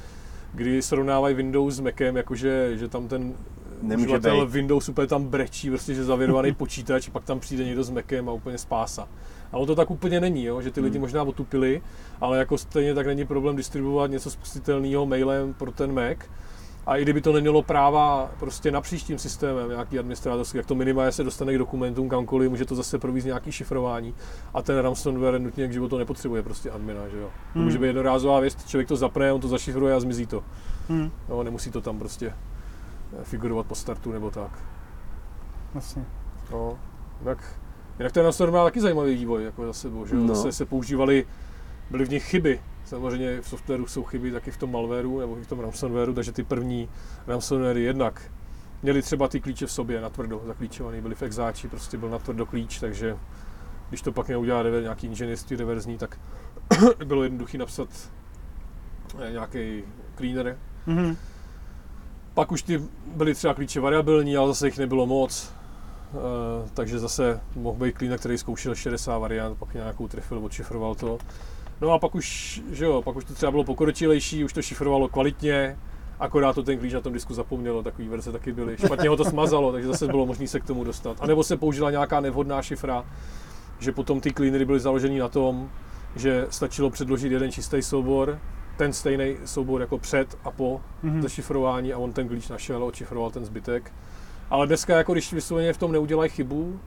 kdy 0.53 0.83
srovnávají 0.83 1.35
Windows 1.35 1.75
s 1.75 1.81
Macem, 1.81 2.17
jakože 2.17 2.79
že 2.79 2.89
tam 2.89 3.09
ten 3.09 3.35
Nemůže 3.83 4.07
uživatel 4.07 4.47
být. 4.47 4.53
Windows 4.53 4.89
úplně 4.89 5.07
tam 5.07 5.25
brečí, 5.25 5.71
prostě, 5.71 5.95
že 5.95 6.05
zavěrovaný 6.05 6.55
počítač, 6.59 7.09
pak 7.09 7.25
tam 7.25 7.41
přijde 7.41 7.65
někdo 7.65 7.85
s 7.85 7.91
Macem 7.91 8.29
a 8.29 8.33
úplně 8.33 8.59
spása. 8.59 9.09
A 9.55 9.57
ono 9.57 9.67
to 9.67 9.75
tak 9.75 9.91
úplně 9.91 10.21
není, 10.21 10.45
jo? 10.45 10.63
že 10.63 10.71
ty 10.71 10.81
lidi 10.81 10.95
Hmm. 10.99 11.01
možná 11.01 11.23
otupili, 11.23 11.83
ale 12.21 12.39
jako 12.39 12.59
stejně 12.59 12.95
tak 12.95 13.07
není 13.07 13.27
problém 13.27 13.57
distribuovat 13.57 14.11
něco 14.11 14.31
spustitelného 14.31 15.07
mailem 15.07 15.55
pro 15.55 15.73
ten 15.73 15.95
Mac. 15.95 16.19
A 16.87 16.97
i 16.97 17.03
kdyby 17.03 17.21
to 17.21 17.33
nemělo 17.33 17.63
práva 17.63 18.31
prostě 18.39 18.71
na 18.71 18.81
příštím 18.81 19.19
systémem, 19.19 19.69
nějaký 19.71 19.99
administrátorský, 19.99 20.57
jak 20.59 20.67
to 20.67 20.75
minimálně 20.75 21.13
se 21.13 21.25
dostane 21.25 21.55
k 21.55 21.59
dokumentům 21.59 22.09
kamkoliv, 22.09 22.51
může 22.51 22.65
to 22.65 22.75
zase 22.75 22.99
provízt 22.99 23.27
nějaký 23.27 23.53
šifrování. 23.53 24.15
A 24.55 24.63
ten 24.63 24.79
ransomware 24.79 25.39
nutně 25.41 25.69
k 25.69 25.73
životu 25.73 25.99
nepotřebuje 25.99 26.43
prostě 26.43 26.71
admina, 26.71 27.09
že 27.09 27.19
jo. 27.19 27.27
To 27.27 27.59
Hmm. 27.59 27.65
může 27.65 27.79
být 27.79 27.87
jednorázová 27.87 28.41
věc, 28.41 28.65
člověk 28.65 28.89
to 28.89 28.97
zapne, 28.97 29.33
on 29.33 29.41
to 29.41 29.49
zašifruje 29.49 29.95
a 29.95 30.01
zmizí 30.01 30.27
to. 30.27 30.45
Hmm, 30.89 31.11
Jo, 31.29 31.43
nemusí 31.43 31.71
to 31.71 31.81
tam 31.81 31.99
prostě 31.99 32.27
eh, 33.21 33.25
figurovat 33.25 33.67
po 33.67 33.75
startu 33.75 34.13
nebo 34.13 34.31
tak. 34.31 34.51
jasně. 35.75 36.05
No, 36.53 36.79
jinak, 37.99 38.13
ten 38.13 38.23
Ransomware 38.23 38.53
má 38.53 38.65
taky 38.65 38.81
zajímavý 38.81 39.15
vývoj, 39.15 39.45
jako 39.45 39.67
za 39.67 39.73
sebou, 39.73 40.07
že? 40.07 40.15
No. 40.15 40.35
Zase 40.35 40.53
se 40.53 40.65
používali, 40.65 41.27
byly 41.91 42.05
v 42.05 42.11
nich 42.11 42.25
chyby. 42.25 42.61
Samozřejmě 42.85 43.41
v 43.41 43.49
softwaru 43.49 43.87
jsou 43.87 44.05
chyby 44.05 44.31
taky 44.31 44.51
v 44.51 44.57
tom 44.57 44.73
malwareu 44.73 45.21
nebo 45.21 45.39
i 45.39 45.43
v 45.43 45.47
tom 45.47 45.61
ransomwareu, 45.61 46.13
takže 46.15 46.33
ty 46.33 46.43
první 46.45 46.89
ransomwary 47.27 47.83
jednak 47.83 48.31
měli 48.83 49.03
třeba 49.03 49.29
ty 49.29 49.41
klíče 49.41 49.67
v 49.67 49.73
sobě 49.73 50.01
natvrdo 50.01 50.43
zaklíčovaný, 50.47 51.01
byly 51.01 51.15
v 51.15 51.23
exáči, 51.23 51.69
prostě 51.69 51.99
byl 51.99 52.09
natvrdo 52.09 52.47
klíč, 52.47 52.81
takže 52.81 53.17
když 53.89 54.03
to 54.03 54.13
pak 54.13 54.29
neudělá 54.29 54.63
rever, 54.63 54.83
nějaký 54.83 55.07
inženýrství 55.07 55.57
reverzní, 55.57 55.99
tak 55.99 56.21
bylo 57.05 57.23
jednoduché 57.23 57.59
napsat 57.59 57.89
eh, 59.21 59.33
nějaký 59.33 59.83
cleaner, 60.17 60.59
Mhm. 60.87 61.17
pak 62.35 62.53
už 62.53 62.63
ty 62.63 62.83
byly 63.07 63.35
třeba 63.35 63.55
klíče 63.55 63.81
variabilní, 63.81 64.37
ale 64.37 64.49
zase 64.49 64.67
jich 64.67 64.79
nebylo 64.79 65.07
moc. 65.07 65.53
Uh, 66.15 66.69
takže 66.75 66.99
zase 66.99 67.41
mohl 67.57 67.79
být 67.79 67.97
cleaner, 67.99 68.19
který 68.19 68.39
zkoušel 68.39 68.75
60 68.75 69.19
variant, 69.19 69.59
pak 69.59 69.75
nějakou 69.75 70.09
trefil, 70.09 70.45
odšifroval 70.45 70.95
to. 70.95 71.19
No 71.81 71.93
a 71.93 71.99
pak 71.99 72.15
už, 72.15 72.63
že 72.73 72.85
jo, 72.85 73.03
pak 73.03 73.17
už 73.17 73.25
to 73.25 73.35
třeba 73.35 73.51
bylo 73.53 73.65
pokročilejší, 73.65 74.45
už 74.45 74.53
to 74.53 74.63
šifrovalo 74.63 75.09
kvalitně, 75.09 75.77
akorát 76.21 76.53
to 76.53 76.63
ten 76.63 76.79
klíč 76.79 76.93
na 76.93 77.01
tom 77.01 77.13
disku 77.13 77.35
zapomnělo, 77.35 77.83
takový 77.83 78.09
verze 78.09 78.33
taky 78.33 78.53
byly. 78.53 78.77
Špatně 78.77 79.09
ho 79.09 79.17
to 79.17 79.25
smazalo, 79.25 79.73
takže 79.73 79.89
zase 79.89 80.07
bylo 80.07 80.27
možné 80.27 80.47
se 80.49 80.61
k 80.61 80.65
tomu 80.65 80.85
dostat. 80.85 81.17
A 81.21 81.27
nebo 81.27 81.45
se 81.45 81.57
použila 81.57 81.91
nějaká 81.91 82.21
nevhodná 82.21 82.63
šifra, 82.63 83.05
že 83.79 83.93
potom 83.93 84.21
ty 84.21 84.33
cleanery 84.33 84.65
byly 84.65 84.81
založený 84.81 85.19
na 85.19 85.29
tom, 85.29 85.71
že 86.17 86.47
stačilo 86.51 86.91
předložit 86.91 87.33
jeden 87.33 87.53
čistý 87.53 87.83
soubor, 87.83 88.39
ten 88.77 88.93
stejný 88.93 89.37
soubor 89.45 89.81
jako 89.81 89.99
před 89.99 90.39
a 90.45 90.51
po 90.51 90.81
Mhm. 91.03 91.23
zašifrování 91.23 91.93
a 91.93 91.99
on 91.99 92.13
ten 92.13 92.29
klíč 92.29 92.49
našel 92.49 92.85
odšifroval 92.85 93.31
ten 93.31 93.45
zbytek. 93.45 93.93
Ale 94.55 94.67
dneska, 94.67 94.97
jako 94.97 95.13
když 95.13 95.33
vysloveně 95.33 95.73
v 95.73 95.79
tom 95.79 95.93
neudělají 95.93 96.31
chybu, 96.31 96.81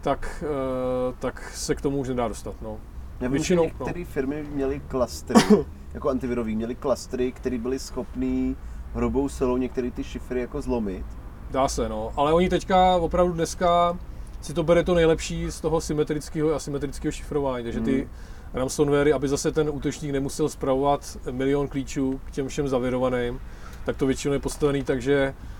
tak, 0.00 0.44
eh, 0.46 1.14
tak 1.18 1.50
se 1.54 1.74
k 1.74 1.80
tomu 1.80 1.98
už 1.98 2.08
nedá 2.08 2.28
dostat. 2.28 2.54
No. 2.62 2.78
Já 3.20 3.28
vím, 3.28 3.28
že 3.28 3.28
Většinou, 3.28 3.64
některé 3.64 4.04
firmy 4.04 4.44
měly 4.52 4.80
klastry, 4.88 5.40
jako 5.94 6.08
antivirový, 6.08 6.56
měly 6.56 6.74
klastry, 6.74 7.32
které 7.32 7.58
byly 7.58 7.78
schopné 7.78 8.54
hrubou 8.94 9.28
silou 9.28 9.56
některé 9.56 9.90
ty 9.90 10.04
šifry 10.04 10.40
jako 10.40 10.62
zlomit. 10.62 11.06
Dá 11.50 11.68
se, 11.68 11.88
no. 11.88 12.12
Ale 12.16 12.32
oni 12.32 12.48
teďka 12.48 12.96
opravdu 12.96 13.32
dneska 13.32 13.98
si 14.40 14.54
to 14.54 14.62
bere 14.62 14.84
to 14.84 14.94
nejlepší 14.94 15.50
z 15.50 15.60
toho 15.60 15.80
symetrického 15.80 16.52
a 16.52 16.56
asymetrického 16.56 17.12
šifrování. 17.12 17.64
Takže 17.64 17.80
ty 17.80 17.96
Hmm. 18.00 18.10
ransomwary, 18.54 19.12
aby 19.12 19.28
zase 19.28 19.52
ten 19.52 19.70
útočník 19.72 20.12
nemusel 20.12 20.48
spravovat 20.48 21.18
milion 21.30 21.68
klíčů 21.68 22.20
k 22.24 22.30
těm 22.30 22.48
všem 22.48 22.68
zavirovaným, 22.68 23.40
tak 23.84 23.96
to 23.96 24.06
většinou 24.06 24.32
je 24.34 24.40
postavený 24.40 24.84
tak, 24.84 25.02
že 25.02 25.14
eh, 25.14 25.57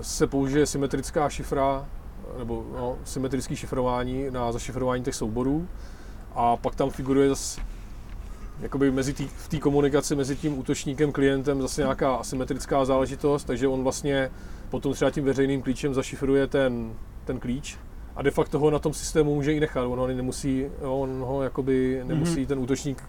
se 0.00 0.26
použije 0.26 0.66
symetrická 0.66 1.28
šifra, 1.28 1.86
nebo 2.38 2.64
no, 2.72 2.96
symetrické 3.04 3.56
šifrování 3.56 4.30
na 4.30 4.52
zašifrování 4.52 5.04
těch 5.04 5.14
souborů. 5.14 5.68
A 6.34 6.56
pak 6.56 6.74
tam 6.74 6.90
figuruje 6.90 7.28
zase 7.28 7.60
jakoby 8.60 8.90
mezi 8.90 9.12
tý, 9.12 9.26
v 9.26 9.48
té 9.48 9.58
komunikaci 9.58 10.16
mezi 10.16 10.36
tím 10.36 10.58
útočníkem, 10.58 11.12
klientem 11.12 11.62
zase 11.62 11.82
nějaká 11.82 12.14
asymetrická 12.14 12.84
záležitost, 12.84 13.44
takže 13.44 13.68
on 13.68 13.82
vlastně 13.82 14.30
potom 14.70 14.92
třeba 14.92 15.10
tím 15.10 15.24
veřejným 15.24 15.62
klíčem 15.62 15.94
zašifruje 15.94 16.46
ten, 16.46 16.92
ten 17.24 17.40
klíč. 17.40 17.78
A 18.16 18.22
de 18.22 18.30
facto 18.30 18.58
ho 18.58 18.70
na 18.70 18.78
tom 18.78 18.94
systému 18.94 19.34
může 19.34 19.52
i 19.52 19.60
nechat, 19.60 19.84
on 19.84 19.98
ho 19.98 20.06
nemusí, 20.06 20.66
jo, 20.82 20.96
on 20.96 21.20
ho 21.20 21.42
jakoby 21.42 22.02
nemusí 22.04 22.46
ten 22.46 22.58
útočník 22.58 23.04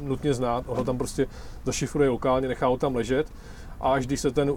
nutně 0.00 0.34
znát, 0.34 0.64
on 0.66 0.76
ho 0.76 0.84
tam 0.84 0.98
prostě 0.98 1.26
zašifruje 1.64 2.08
lokálně, 2.08 2.48
nechá 2.48 2.66
ho 2.66 2.76
tam 2.76 2.96
ležet 2.96 3.32
a 3.80 3.92
až 3.92 4.06
když 4.06 4.20
se 4.20 4.30
ten, 4.30 4.52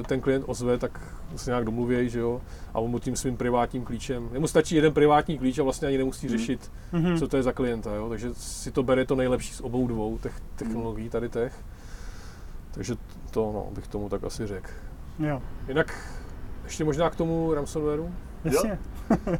eh, 0.00 0.02
ten 0.02 0.20
klient 0.20 0.44
ozve, 0.46 0.78
tak 0.78 1.00
se 1.36 1.50
nějak 1.50 1.64
domluví, 1.64 2.08
že 2.08 2.20
jo, 2.20 2.40
a 2.74 2.78
on 2.78 2.90
mu 2.90 2.98
tím 2.98 3.16
svým 3.16 3.36
privátním 3.36 3.84
klíčem, 3.84 4.28
jemu 4.32 4.46
stačí 4.46 4.74
jeden 4.74 4.92
privátní 4.92 5.38
klíč 5.38 5.58
a 5.58 5.62
vlastně 5.62 5.88
ani 5.88 5.98
nemusí 5.98 6.26
Mhm. 6.26 6.38
řešit, 6.38 6.72
Mhm. 6.92 7.18
co 7.18 7.28
to 7.28 7.36
je 7.36 7.42
za 7.42 7.52
klienta, 7.52 7.94
jo? 7.94 8.08
takže 8.08 8.28
si 8.34 8.70
to 8.72 8.82
bere 8.82 9.04
to 9.04 9.16
nejlepší 9.16 9.52
z 9.54 9.60
obou 9.60 9.86
dvou 9.86 10.18
těch 10.18 10.40
technologií 10.56 11.08
tady 11.10 11.28
těch. 11.28 11.52
Takže 12.70 12.94
to 13.30 13.52
no, 13.54 13.66
bych 13.74 13.86
tomu 13.86 14.08
tak 14.08 14.24
asi 14.24 14.46
řekl. 14.46 14.68
Jo, 15.18 15.42
Jinak 15.68 15.94
ještě 16.64 16.84
možná 16.84 17.10
k 17.10 17.16
tomu 17.16 17.54
ransomwareu. 17.54 18.10
jasně. 18.44 18.78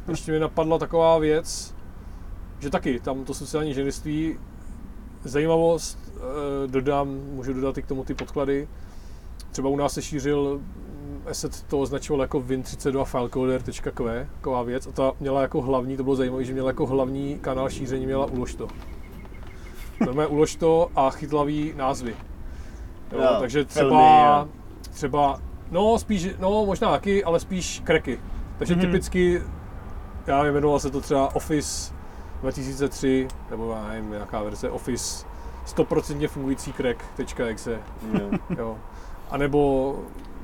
Ještě 0.07 0.31
mi 0.31 0.39
napadla 0.39 0.77
taková 0.77 1.17
věc, 1.17 1.75
že 2.59 2.69
taky 2.69 2.99
tam 2.99 3.23
to 3.25 3.33
sociální 3.33 3.69
inženýrství, 3.69 4.37
zajímavost 5.23 5.99
eh, 6.15 6.67
dodám, 6.67 7.07
můžu 7.07 7.53
dodat 7.53 7.77
i 7.77 7.81
k 7.81 7.85
tomu 7.85 8.03
ty 8.03 8.13
podklady. 8.13 8.67
Třeba 9.51 9.69
u 9.69 9.75
nás 9.75 9.93
se 9.93 10.01
šířil 10.01 10.59
mm, 10.61 11.21
asset 11.29 11.63
to 11.63 11.79
označoval 11.79 12.21
jako 12.21 12.39
Win32 12.39 13.05
filecoder.q, 13.05 14.27
taková 14.35 14.63
věc. 14.63 14.87
A 14.87 14.91
ta 14.91 15.11
měla 15.19 15.41
jako 15.41 15.61
hlavní, 15.61 15.97
to 15.97 16.03
bylo 16.03 16.15
zajímavé, 16.15 16.43
že 16.43 16.53
měla 16.53 16.69
jako 16.69 16.85
hlavní 16.85 17.39
kanál 17.39 17.69
šíření, 17.69 18.05
měla 18.05 18.25
ulož 18.25 18.55
to. 18.55 18.67
Normálně 20.05 20.27
ulož 20.31 20.55
to 20.55 20.89
a 20.95 21.09
chytlavý 21.09 21.73
názvy. 21.75 22.15
Jo, 23.11 23.21
Jo, 23.21 23.35
takže 23.39 23.65
filmy, 23.65 23.89
třeba, 23.89 24.39
jo. 24.39 24.47
třeba, 24.93 25.39
no 25.71 25.99
spíš, 25.99 26.29
no 26.39 26.65
možná 26.65 26.91
taky, 26.91 27.23
ale 27.23 27.39
spíš 27.39 27.81
kreky. 27.83 28.19
Takže 28.57 28.75
Mhm. 28.75 28.81
typicky, 28.85 29.41
já 30.27 30.37
nevím, 30.37 30.53
jmenoval 30.53 30.79
se 30.79 30.89
to 30.89 31.01
třeba 31.01 31.35
Office 31.35 31.93
2003, 32.41 33.27
nebo 33.49 33.71
já 33.71 33.87
nevím, 33.87 34.09
nějaká 34.11 34.43
verze 34.43 34.69
Office 34.69 35.25
100% 35.65 36.27
fungující 36.27 36.73
crack.exe, 36.73 37.79
Jo. 38.13 38.29
jo. 38.57 38.77
A 39.29 39.37
nebo 39.37 39.95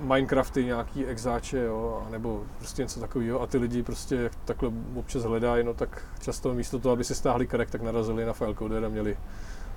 Minecrafty, 0.01 0.65
nějaký 0.65 1.05
exáče, 1.05 1.59
jo, 1.59 2.03
a 2.07 2.09
nebo 2.11 2.43
prostě 2.57 2.81
něco 2.81 2.99
takového. 2.99 3.41
A 3.41 3.47
ty 3.47 3.57
lidi 3.57 3.83
prostě 3.83 4.15
jak 4.15 4.35
takhle 4.45 4.71
občas 4.95 5.23
hledají, 5.23 5.63
no 5.63 5.73
tak 5.73 6.05
často 6.21 6.53
místo 6.53 6.79
toho, 6.79 6.93
aby 6.93 7.03
si 7.03 7.15
stáhli 7.15 7.47
crack, 7.47 7.71
tak 7.71 7.81
narazili 7.81 8.25
na 8.25 8.33
filecoder 8.33 8.85
a 8.85 8.89
měli 8.89 9.17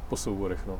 po 0.08 0.16
souborech, 0.16 0.66
no. 0.66 0.78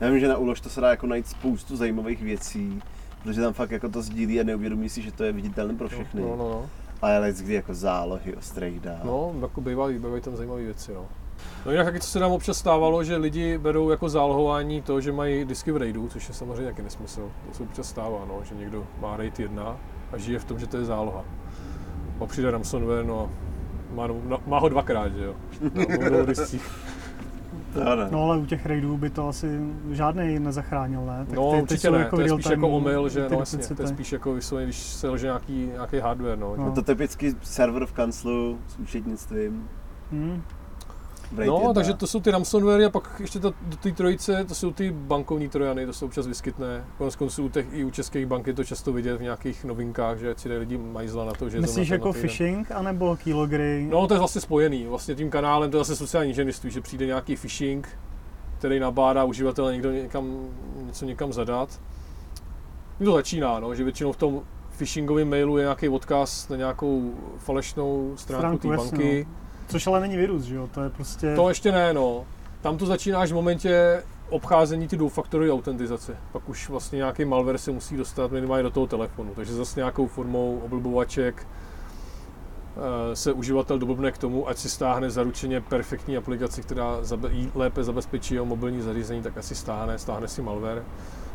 Já 0.00 0.10
vím, 0.10 0.20
že 0.20 0.28
na 0.28 0.36
úlož 0.36 0.60
to 0.60 0.68
se 0.68 0.80
dá 0.80 0.90
jako 0.90 1.06
najít 1.06 1.26
spoustu 1.26 1.76
zajímavých 1.76 2.22
věcí, 2.22 2.82
protože 3.22 3.40
tam 3.40 3.52
fakt 3.52 3.70
jako 3.70 3.88
to 3.88 4.02
sdílí 4.02 4.40
a 4.40 4.44
neuvědomí 4.44 4.88
si, 4.88 5.02
že 5.02 5.12
to 5.12 5.24
je 5.24 5.32
viditelné 5.32 5.74
pro 5.74 5.88
všechny. 5.88 6.20
No, 6.20 6.28
no, 6.28 6.36
no. 6.36 6.66
Ale 7.02 7.32
kdy 7.32 7.54
jako 7.54 7.74
zálohy 7.74 8.34
ostrých 8.34 8.80
dál. 8.80 9.00
No, 9.04 9.34
jako 9.40 9.60
bývají, 9.60 9.98
bývají 9.98 10.22
tam 10.22 10.36
zajímavé 10.36 10.62
věci, 10.62 10.94
no. 10.94 11.06
No 11.66 11.72
jinak 11.72 11.86
taky, 11.86 12.00
co 12.00 12.08
se 12.08 12.20
nám 12.20 12.32
občas 12.32 12.58
stávalo, 12.58 13.04
že 13.04 13.16
lidi 13.16 13.58
berou 13.58 13.90
jako 13.90 14.08
zálohování 14.08 14.82
to, 14.82 15.00
že 15.00 15.12
mají 15.12 15.44
disky 15.44 15.72
v 15.72 15.76
raidu, 15.76 16.08
což 16.08 16.28
je 16.28 16.34
samozřejmě 16.34 16.64
taky 16.66 16.82
nesmysl. 16.82 17.30
To 17.48 17.54
se 17.54 17.62
občas 17.62 17.88
stává, 17.88 18.24
no, 18.28 18.40
že 18.44 18.54
někdo 18.54 18.86
má 19.00 19.16
raid 19.16 19.40
1 19.40 19.76
a 20.12 20.16
žije 20.18 20.38
v 20.38 20.44
tom, 20.44 20.58
že 20.58 20.66
to 20.66 20.76
je 20.76 20.84
záloha. 20.84 21.24
A 22.20 22.26
přijde 22.26 22.50
ransomware, 22.50 23.04
no, 23.04 23.30
má, 23.94 24.08
má 24.46 24.58
ho 24.58 24.68
dvakrát, 24.68 25.12
že 25.12 25.24
jo, 25.24 25.34
na 26.18 26.24
discích. 26.24 26.70
No 28.10 28.22
ale 28.24 28.38
u 28.38 28.46
těch 28.46 28.66
raidů 28.66 28.96
by 28.96 29.10
to 29.10 29.28
asi 29.28 29.60
žádný 29.90 30.38
nezachránil, 30.38 31.06
ne? 31.06 31.26
Tak 31.28 31.36
no 31.36 31.50
ty- 31.50 31.56
ty 31.56 31.62
určitě 31.62 31.90
ne, 31.90 31.98
jako 31.98 32.16
to 32.16 32.22
je 32.22 32.28
spíš 32.28 32.46
jako 32.46 32.68
omyl, 32.68 33.08
že 33.08 33.28
no 33.30 33.38
jasně, 33.38 33.76
to 33.76 33.82
je 33.82 33.88
spíš 33.88 34.12
jako 34.12 34.32
vysloveně, 34.34 34.66
když 34.66 34.78
se 34.78 35.08
lže 35.08 35.26
nějaký, 35.26 35.66
nějaký 35.66 35.98
hardware, 35.98 36.38
no. 36.38 36.56
No. 36.56 36.64
No 36.64 36.72
to 36.72 36.82
typicky 36.82 37.34
server 37.42 37.86
v 37.86 37.92
kanclu 37.92 38.58
s 38.68 38.78
účetnictvím. 38.78 39.68
Hmm. 40.12 40.42
V 41.32 41.38
RAID 41.38 41.48
No, 41.48 41.56
1. 41.56 41.72
takže 41.72 41.94
to 41.94 42.06
jsou 42.06 42.20
ty 42.20 42.30
ransomware 42.30 42.84
a 42.84 42.90
pak 42.90 43.16
ještě 43.20 43.38
ta, 43.40 43.52
do 43.62 43.76
té 43.76 43.92
trojice, 43.92 44.44
to 44.44 44.54
jsou 44.54 44.72
ty 44.72 44.90
bankovní 44.90 45.48
trojany, 45.48 45.86
to 45.86 45.92
se 45.92 46.04
občas 46.04 46.26
vyskytne. 46.26 46.84
Konec 46.98 47.16
konců 47.16 47.44
u 47.44 47.48
těch, 47.48 47.66
i 47.72 47.84
u 47.84 47.90
českých 47.90 48.26
bank 48.26 48.46
je 48.46 48.54
to 48.54 48.64
často 48.64 48.92
vidět 48.92 49.16
v 49.16 49.22
nějakých 49.22 49.64
novinkách, 49.64 50.18
že 50.18 50.34
si 50.36 50.48
lidi 50.48 50.78
mají 50.78 51.08
zla 51.08 51.24
na 51.24 51.32
to, 51.32 51.48
že 51.48 51.60
Myslíš 51.60 51.88
jako 51.88 52.12
phishing, 52.12 52.70
anebo 52.72 53.16
keylogry? 53.24 53.86
No, 53.90 54.06
to 54.06 54.14
je 54.14 54.18
vlastně 54.18 54.40
spojený. 54.40 54.86
Vlastně 54.86 55.14
tím 55.14 55.30
kanálem 55.30 55.70
to 55.70 55.76
je 55.76 55.80
zase 55.84 55.96
sociální 55.96 56.30
inženýrství, 56.30 56.70
že 56.70 56.80
přijde 56.80 57.06
nějaký 57.06 57.36
phishing, 57.36 57.88
který 58.58 58.80
nabádá 58.80 59.24
uživatele 59.24 59.72
někdo 59.72 59.92
někam, 59.92 60.48
něco 60.86 61.04
někam 61.04 61.32
zadat. 61.32 61.80
To 63.04 63.12
začíná, 63.12 63.60
no, 63.60 63.74
že 63.74 63.84
většinou 63.84 64.12
v 64.12 64.16
tom 64.16 64.42
phishingovém 64.70 65.30
mailu 65.30 65.58
je 65.58 65.62
nějaký 65.62 65.88
odkaz 65.88 66.48
na 66.48 66.56
nějakou 66.56 67.14
falešnou 67.38 68.12
stránku 68.16 68.40
Stránku, 68.40 68.68
té 68.68 68.74
jasně, 68.74 68.90
banky. 68.98 69.26
Což 69.68 69.86
ale 69.86 70.00
není 70.00 70.16
virus, 70.16 70.42
že 70.42 70.54
jo? 70.54 70.68
To 70.74 70.82
je 70.82 70.90
prostě... 70.90 71.36
To 71.36 71.48
ještě 71.48 71.72
ne, 71.72 71.92
no. 71.92 72.24
Tam 72.60 72.76
to 72.78 72.86
začíná 72.86 73.20
až 73.20 73.32
v 73.32 73.34
momentě 73.34 74.02
obcházení 74.30 74.88
ty 74.88 74.96
dvoufaktorové 74.96 75.52
autentizace. 75.52 76.16
Pak 76.32 76.48
už 76.48 76.68
vlastně 76.68 76.96
nějaký 76.96 77.24
malware 77.24 77.58
se 77.58 77.70
musí 77.72 77.96
dostat 77.96 78.30
minimálně 78.32 78.62
do 78.62 78.70
toho 78.70 78.86
telefonu. 78.86 79.32
Takže 79.34 79.54
zase 79.54 79.80
nějakou 79.80 80.06
formou 80.06 80.58
oblbovaček 80.64 81.46
eh, 82.76 83.16
se 83.16 83.32
uživatel 83.32 83.78
doblbne 83.78 84.12
k 84.12 84.18
tomu, 84.18 84.48
ať 84.48 84.58
si 84.58 84.68
stáhne 84.70 85.10
zaručeně 85.10 85.60
perfektní 85.60 86.16
aplikaci, 86.16 86.62
která 86.62 86.96
lépe 87.54 87.84
zabezpečí 87.84 88.34
jeho 88.34 88.46
mobilní 88.46 88.82
zařízení, 88.82 89.22
tak 89.22 89.38
asi 89.38 89.54
stáhne, 89.54 89.98
stáhne 89.98 90.28
si 90.28 90.42
malware 90.42 90.82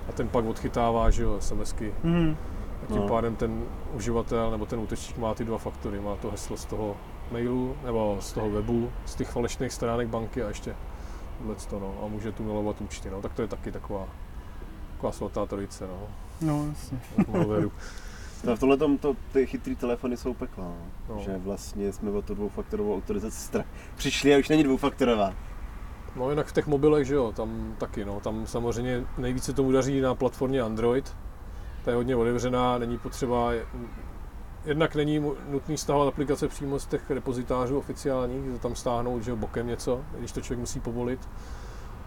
a 0.09 0.11
ten 0.11 0.27
pak 0.27 0.45
odchytává, 0.45 1.09
že 1.09 1.23
jo, 1.23 1.35
SMSky. 1.39 1.93
Hmm. 2.03 2.37
A 2.83 2.85
tím 2.85 2.95
No. 3.01 3.07
pádem 3.07 3.35
ten 3.35 3.63
uživatel 3.93 4.51
nebo 4.51 4.65
ten 4.65 4.79
útočník 4.79 5.17
má 5.17 5.33
ty 5.33 5.43
dva 5.43 5.57
faktory. 5.57 5.99
Má 5.99 6.15
to 6.15 6.31
heslo 6.31 6.57
z 6.57 6.65
toho 6.65 6.97
mailu 7.31 7.75
nebo 7.85 8.17
z 8.19 8.33
toho 8.33 8.49
webu, 8.49 8.91
z 9.05 9.15
těch 9.15 9.29
falešných 9.29 9.73
stránek 9.73 10.07
banky 10.07 10.43
a 10.43 10.47
ještě 10.47 10.75
tohle 11.37 11.55
to, 11.69 11.79
no, 11.79 11.95
a 12.03 12.07
může 12.07 12.31
tu 12.31 12.43
milovat 12.43 12.81
účty. 12.81 13.09
No. 13.09 13.21
Tak 13.21 13.33
to 13.33 13.41
je 13.41 13.47
taky 13.47 13.71
taková, 13.71 14.07
taková 14.95 15.11
svatá 15.11 15.45
trojice 15.45 15.87
no, 15.87 16.07
No, 16.41 16.65
jasně. 16.69 16.99
malwareu. 17.31 17.71
No, 18.45 18.55
v 18.55 18.59
tomhle 18.59 18.77
tom 18.77 18.97
to, 18.97 19.15
ty 19.31 19.45
chytrý 19.45 19.75
telefony 19.75 20.17
jsou 20.17 20.33
pekla, 20.33 20.63
no. 20.63 20.75
No. 21.15 21.21
Že 21.21 21.37
vlastně 21.37 21.93
jsme 21.93 22.11
o 22.11 22.21
tu 22.21 22.35
dvoufaktorovou 22.35 22.95
autorizaci 22.95 23.51
stra- 23.51 23.63
přišli 23.95 24.35
a 24.35 24.39
už 24.39 24.49
není 24.49 24.63
dvoufaktorová. 24.63 25.33
No 26.15 26.29
jinak 26.29 26.47
v 26.47 26.51
těch 26.53 26.67
mobilech, 26.67 27.07
že 27.07 27.15
jo, 27.15 27.31
tam 27.31 27.75
taky, 27.77 28.05
no, 28.05 28.19
tam 28.19 28.47
samozřejmě 28.47 29.03
nejvíce 29.17 29.53
tomu 29.53 29.71
daří 29.71 30.01
na 30.01 30.15
platformě 30.15 30.61
Android. 30.61 31.15
Ta 31.85 31.91
je 31.91 31.97
hodně 31.97 32.15
otevřená, 32.15 32.77
není 32.77 32.97
potřeba, 32.97 33.51
jednak 34.65 34.95
není 34.95 35.25
nutný 35.49 35.77
stahovat 35.77 36.07
aplikace 36.07 36.47
přímo 36.47 36.79
z 36.79 36.85
těch 36.85 37.11
repozitářů 37.11 37.77
oficiálních, 37.77 38.45
že 38.45 38.59
tam 38.59 38.75
stáhnout, 38.75 39.23
že 39.23 39.35
bokem 39.35 39.67
něco, 39.67 40.01
když 40.17 40.31
to 40.31 40.41
člověk 40.41 40.59
musí 40.59 40.79
povolit. 40.79 41.19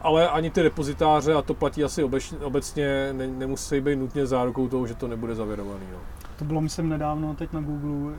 Ale 0.07 0.29
ani 0.29 0.51
ty 0.51 0.63
repozitáře, 0.63 1.35
a 1.35 1.43
to 1.43 1.55
platí 1.55 1.85
asi 1.85 2.03
obecně, 2.45 3.09
ne, 3.13 3.27
nemusí 3.27 3.81
být 3.81 3.97
nutně 3.97 4.27
zárukou 4.27 4.69
toho, 4.69 4.87
že 4.87 4.95
to 4.95 5.09
nebude 5.09 5.35
zavěrovaný. 5.35 5.87
No. 5.93 5.99
To 6.39 6.45
bylo, 6.45 6.61
myslím, 6.61 6.89
nedávno 6.89 7.35
teď 7.35 7.53
na 7.53 7.61
Google, 7.61 8.15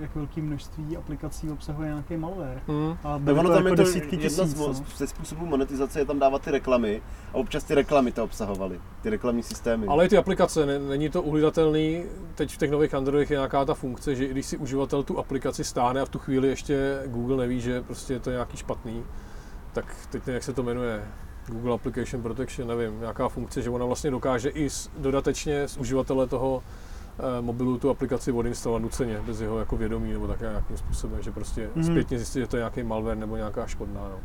jak 0.00 0.14
velké 0.16 0.40
množství 0.42 0.96
aplikací 0.96 1.50
obsahuje 1.50 1.88
nějaký 1.88 2.16
malware. 2.16 2.62
Hmm. 2.68 2.96
A 3.04 3.12
Tak 3.12 3.20
byly 3.20 3.38
ono 3.38 3.48
to 3.48 3.54
tam 3.54 3.66
jako 3.66 3.72
je 3.72 3.76
to 3.76 3.82
desítky 3.82 4.16
jedna 4.16 4.44
tisíc. 4.44 4.56
z, 4.56 4.60
mo- 4.60 4.66
no. 4.68 4.84
ze 4.96 5.06
způsobů 5.06 5.46
monetizace 5.46 5.98
je 5.98 6.04
tam 6.04 6.18
dávat 6.18 6.42
ty 6.42 6.50
reklamy 6.50 7.02
a 7.32 7.34
občas 7.36 7.64
ty 7.64 7.74
reklamy 7.74 8.12
to 8.12 8.24
obsahovaly, 8.24 8.80
ty 9.02 9.10
reklamní 9.10 9.42
systémy. 9.42 9.86
Ale 9.86 10.06
i 10.06 10.08
ty 10.08 10.16
aplikace, 10.16 10.66
ne, 10.66 10.78
není 10.78 11.08
to 11.10 11.22
uhlídatelný. 11.22 12.04
Teď 12.34 12.54
v 12.54 12.56
těch 12.58 12.70
nových 12.70 12.94
Androidech 12.94 13.30
je 13.30 13.36
nějaká 13.36 13.64
ta 13.64 13.74
funkce, 13.74 14.14
že 14.14 14.26
i 14.26 14.30
když 14.30 14.46
si 14.46 14.56
uživatel 14.56 15.02
tu 15.02 15.18
aplikaci 15.18 15.64
stáhne 15.64 16.00
a 16.00 16.04
v 16.04 16.08
tu 16.08 16.18
chvíli 16.18 16.48
ještě 16.48 17.02
Google 17.06 17.36
neví, 17.36 17.60
že 17.60 17.82
prostě 17.82 18.12
je 18.12 18.20
to 18.20 18.30
nějaký 18.30 18.56
špatný, 18.56 19.02
tak 19.72 19.96
teď 20.10 20.26
nevím, 20.26 20.34
jak 20.34 20.42
se 20.42 20.52
to 20.52 20.62
jmenuje. 20.62 21.04
Google 21.48 21.74
Application 21.74 22.22
Protection, 22.22 22.68
nevím, 22.68 23.00
nějaká 23.00 23.28
funkce, 23.28 23.62
že 23.62 23.70
ona 23.70 23.84
vlastně 23.84 24.10
dokáže 24.10 24.48
i 24.48 24.70
s, 24.70 24.90
dodatečně 24.98 25.68
z 25.68 25.76
uživatele 25.76 26.26
toho 26.26 26.62
eh, 27.18 27.42
mobilu 27.42 27.78
tu 27.78 27.90
aplikaci 27.90 28.32
odinstalovat 28.32 28.82
nuceně, 28.82 29.20
bez 29.26 29.40
jeho 29.40 29.58
jako 29.58 29.76
vědomí 29.76 30.12
nebo 30.12 30.26
tak 30.26 30.40
nějakým 30.40 30.76
způsobem, 30.76 31.22
že 31.22 31.30
prostě 31.30 31.68
mm-hmm. 31.76 31.82
zpětně 31.82 32.18
zjistit, 32.18 32.40
že 32.40 32.46
to 32.46 32.56
je 32.56 32.60
nějaký 32.60 32.82
malware 32.82 33.18
nebo 33.18 33.36
nějaká 33.36 33.66
škodná. 33.66 34.00
No. 34.00 34.20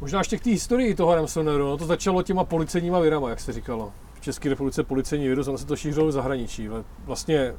Možná 0.00 0.18
ještě 0.18 0.38
k 0.38 0.42
té 0.44 0.50
historii 0.50 0.94
toho 0.94 1.14
ransomwareu, 1.14 1.66
no 1.66 1.76
to 1.76 1.86
začalo 1.86 2.22
těma 2.22 2.44
policejníma 2.44 3.00
virama, 3.00 3.30
jak 3.30 3.40
se 3.40 3.52
říkalo. 3.52 3.92
V 4.14 4.20
České 4.20 4.48
republice 4.48 4.82
policejní 4.82 5.28
virus, 5.28 5.48
ono 5.48 5.58
se 5.58 5.66
to 5.66 5.76
šířilo 5.76 6.06
v 6.06 6.12
zahraničí. 6.12 6.68
ale 6.68 6.84
Vlastně 7.04 7.54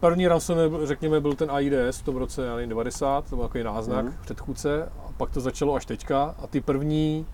první 0.00 0.28
ransomware, 0.28 0.86
řekněme, 0.86 1.20
byl 1.20 1.34
ten 1.34 1.50
AIDS 1.50 1.98
v 1.98 2.02
tom 2.02 2.16
roce 2.16 2.46
já 2.46 2.54
nevím, 2.54 2.68
90, 2.68 3.30
to 3.30 3.36
byl 3.36 3.44
takový 3.44 3.64
náznak, 3.64 4.04
mm. 4.04 4.14
předchůdce, 4.20 4.84
a 4.84 5.12
pak 5.16 5.30
to 5.30 5.40
začalo 5.40 5.74
až 5.74 5.86
teďka. 5.86 6.34
A 6.38 6.46
ty 6.46 6.60
první 6.60 7.26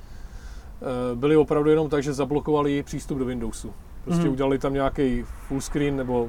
byly 1.14 1.36
opravdu 1.36 1.70
jenom 1.70 1.88
tak, 1.88 2.02
že 2.02 2.12
zablokovali 2.12 2.82
přístup 2.82 3.18
do 3.18 3.24
Windowsu. 3.24 3.72
Prostě 4.04 4.22
Mhm. 4.22 4.32
udělali 4.32 4.58
tam 4.58 4.74
nějaký 4.74 5.22
full 5.48 5.60
screen 5.60 5.96
nebo 5.96 6.28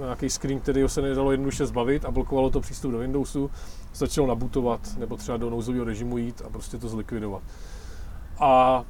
nějaký 0.00 0.30
screen, 0.30 0.60
který 0.60 0.82
se 0.88 1.02
nedalo 1.02 1.30
jednoduše 1.30 1.66
zbavit 1.66 2.04
a 2.04 2.10
blokovalo 2.10 2.50
to 2.50 2.60
přístup 2.60 2.92
do 2.92 2.98
Windowsu, 2.98 3.50
začalo 3.94 4.26
nabutovat 4.26 4.80
nebo 4.98 5.16
třeba 5.16 5.36
do 5.38 5.50
nouzového 5.50 5.84
režimu 5.84 6.18
jít 6.18 6.42
a 6.46 6.50
prostě 6.50 6.78
to 6.78 6.88
zlikvidovat. 6.88 7.42
A 8.40 8.84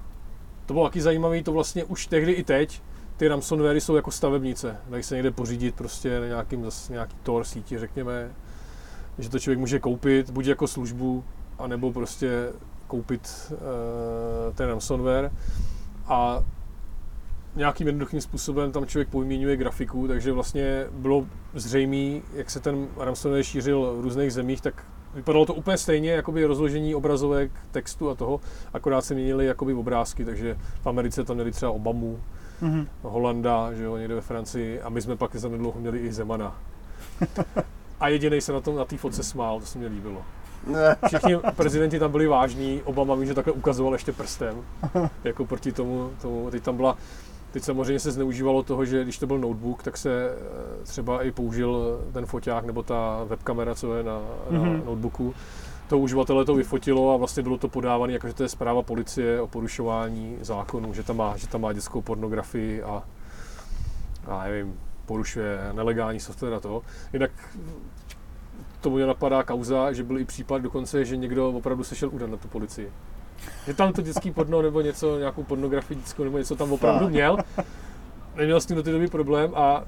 to 0.67 0.75
bylo 0.75 0.87
taky 0.87 1.01
zajímavé, 1.01 1.43
to 1.43 1.53
vlastně 1.53 1.85
už 1.85 2.07
tehdy 2.07 2.33
i 2.33 2.45
teď, 2.45 2.83
ty 3.17 3.29
ransomwary 3.29 3.81
jsou 3.81 3.97
jako 3.97 4.11
stavebnice, 4.11 4.77
dají 4.89 5.03
se 5.03 5.15
někde 5.15 5.31
pořídit 5.31 5.75
prostě 5.75 6.21
na 6.21 6.27
nějakým, 6.27 6.65
zase 6.65 6.93
nějaký 6.93 7.17
Tor 7.23 7.45
síti, 7.45 7.79
řekněme, 7.79 8.31
že 9.19 9.29
to 9.31 9.39
člověk 9.39 9.59
může 9.59 9.79
koupit 9.79 10.31
buď 10.31 10.47
jako 10.47 10.67
službu, 10.67 11.25
anebo 11.59 11.93
prostě 11.93 12.49
koupit 12.89 13.53
uh, 13.53 13.59
ten 14.55 14.68
ransomware 14.68 15.30
a 16.07 16.45
nějakým 17.57 17.86
jednoduchým 17.86 18.20
způsobem 18.20 18.72
tam 18.72 18.86
člověk 18.86 19.09
pojměňuje 19.09 19.57
grafiku, 19.57 20.09
takže 20.09 20.32
vlastně 20.32 20.86
bylo 20.93 21.26
zřejmé, 21.55 22.20
jak 22.34 22.51
se 22.51 22.61
ten 22.61 22.86
ransomware 22.97 23.43
šířil 23.43 23.95
v 23.97 24.01
různých 24.01 24.32
zemích, 24.32 24.61
tak 24.61 24.84
vypadalo 25.14 25.47
to 25.47 25.55
úplně 25.55 25.76
stejně, 25.76 26.11
jakoby 26.11 26.45
rozložení 26.45 26.95
obrazovek, 26.95 27.51
textu 27.70 28.11
a 28.11 28.14
toho, 28.14 28.41
akorát 28.72 29.05
se 29.05 29.14
měnily 29.14 29.47
jakoby 29.47 29.74
obrázky, 29.74 30.24
takže 30.24 30.57
v 30.82 30.86
Americe 30.86 31.24
tam 31.24 31.36
měli 31.36 31.51
třeba 31.53 31.70
Obamu, 31.70 32.20
Mhm. 32.61 32.86
Holanda, 33.03 33.72
že 33.72 33.84
jo, 33.84 33.97
někde 33.97 34.14
ve 34.14 34.20
Francii 34.20 34.80
a 34.80 34.89
my 34.89 35.03
jsme 35.03 35.16
pak 35.16 35.36
za 35.36 35.49
nedlouho 35.49 35.80
měli 35.80 35.99
i 35.99 36.12
Zemana. 36.12 36.57
A 38.01 38.09
jediný 38.09 38.40
se 38.40 38.53
na 38.53 38.61
tom 38.61 38.76
na 38.76 38.84
té 38.84 38.96
fotce 38.96 39.22
smál, 39.22 39.61
to 39.61 39.66
se 39.66 39.78
mi 39.78 39.86
líbilo. 39.86 40.22
Ne. 40.66 40.96
Všichni 41.07 41.36
prezidenti 41.57 41.99
tam 41.99 42.11
byli 42.11 42.26
vážní, 42.26 42.82
Obama 42.84 43.14
vím, 43.14 43.26
že 43.26 43.34
takhle 43.34 43.53
ukazoval 43.53 43.92
ještě 43.92 44.12
prstem, 44.12 44.62
jako 45.24 45.44
proti 45.46 45.72
tomu, 45.72 46.11
tomu. 46.22 46.51
Teď 46.51 46.62
tam 46.62 46.76
byla, 46.76 46.96
teď 47.51 47.62
samozřejmě 47.62 48.01
se 48.01 48.11
zneužívalo 48.12 48.62
toho, 48.62 48.84
že 48.84 49.03
když 49.05 49.18
to 49.18 49.26
byl 49.26 49.38
notebook, 49.38 49.82
tak 49.82 49.96
se 49.96 50.30
eh, 50.30 50.84
třeba 50.84 51.22
i 51.22 51.30
použil 51.30 52.01
ten 52.12 52.26
foťák 52.26 52.64
nebo 52.64 52.82
ta 52.82 53.24
webkamera, 53.24 53.74
co 53.74 53.94
je 53.94 54.03
na, 54.03 54.20
na 54.51 54.59
Mhm. 54.61 54.82
notebooku. 54.86 55.34
To 55.88 55.99
uživatele 55.99 56.44
to 56.44 56.55
vyfotilo 56.55 57.14
a 57.14 57.16
vlastně 57.16 57.42
bylo 57.42 57.59
to 57.59 57.68
podávané, 57.68 58.12
jako 58.12 58.28
že 58.28 58.34
to 58.34 58.42
je 58.42 58.49
zpráva 58.49 58.82
policie 58.82 59.40
o 59.40 59.46
porušování 59.46 60.36
zákonů, 60.40 60.94
že 60.94 61.03
tam 61.03 61.16
má, 61.16 61.36
že 61.36 61.49
tam 61.49 61.61
má 61.61 61.72
dětskou 61.72 62.03
pornografii 62.03 62.82
a, 62.82 63.03
a 64.26 64.44
nevím, 64.44 64.74
porušuje 65.09 65.59
nelegální 65.73 66.21
software 66.21 66.55
a 66.55 66.61
to. 66.61 66.83
Jinak 67.13 67.31
tomu 68.81 68.97
mě 68.97 69.07
napadá 69.07 69.43
kauza, 69.43 69.93
že 69.93 70.03
byl 70.03 70.19
i 70.19 70.25
případ 70.25 70.63
dokonce, 70.63 71.05
že 71.05 71.17
někdo 71.17 71.49
opravdu 71.49 71.85
se 71.85 71.97
šel 71.97 72.11
udat 72.13 72.31
na 72.31 72.37
tu 72.37 72.49
policii. 72.49 72.93
Že 73.67 73.75
tam 73.75 73.93
to 73.93 74.03
dětský 74.03 74.31
porno 74.31 74.63
nebo 74.63 74.81
něco, 74.81 75.19
nějakou 75.19 75.43
pornografii 75.43 75.99
dětskou 76.01 76.25
nebo 76.25 76.39
něco 76.39 76.57
tam 76.57 76.73
opravdu 76.73 77.09
měl. 77.09 77.39
Neměl 78.35 78.61
s 78.61 78.67
tím 78.67 78.77
do 78.77 78.83
té 78.83 78.93
doby 78.93 79.09
problém 79.09 79.53
a 79.55 79.85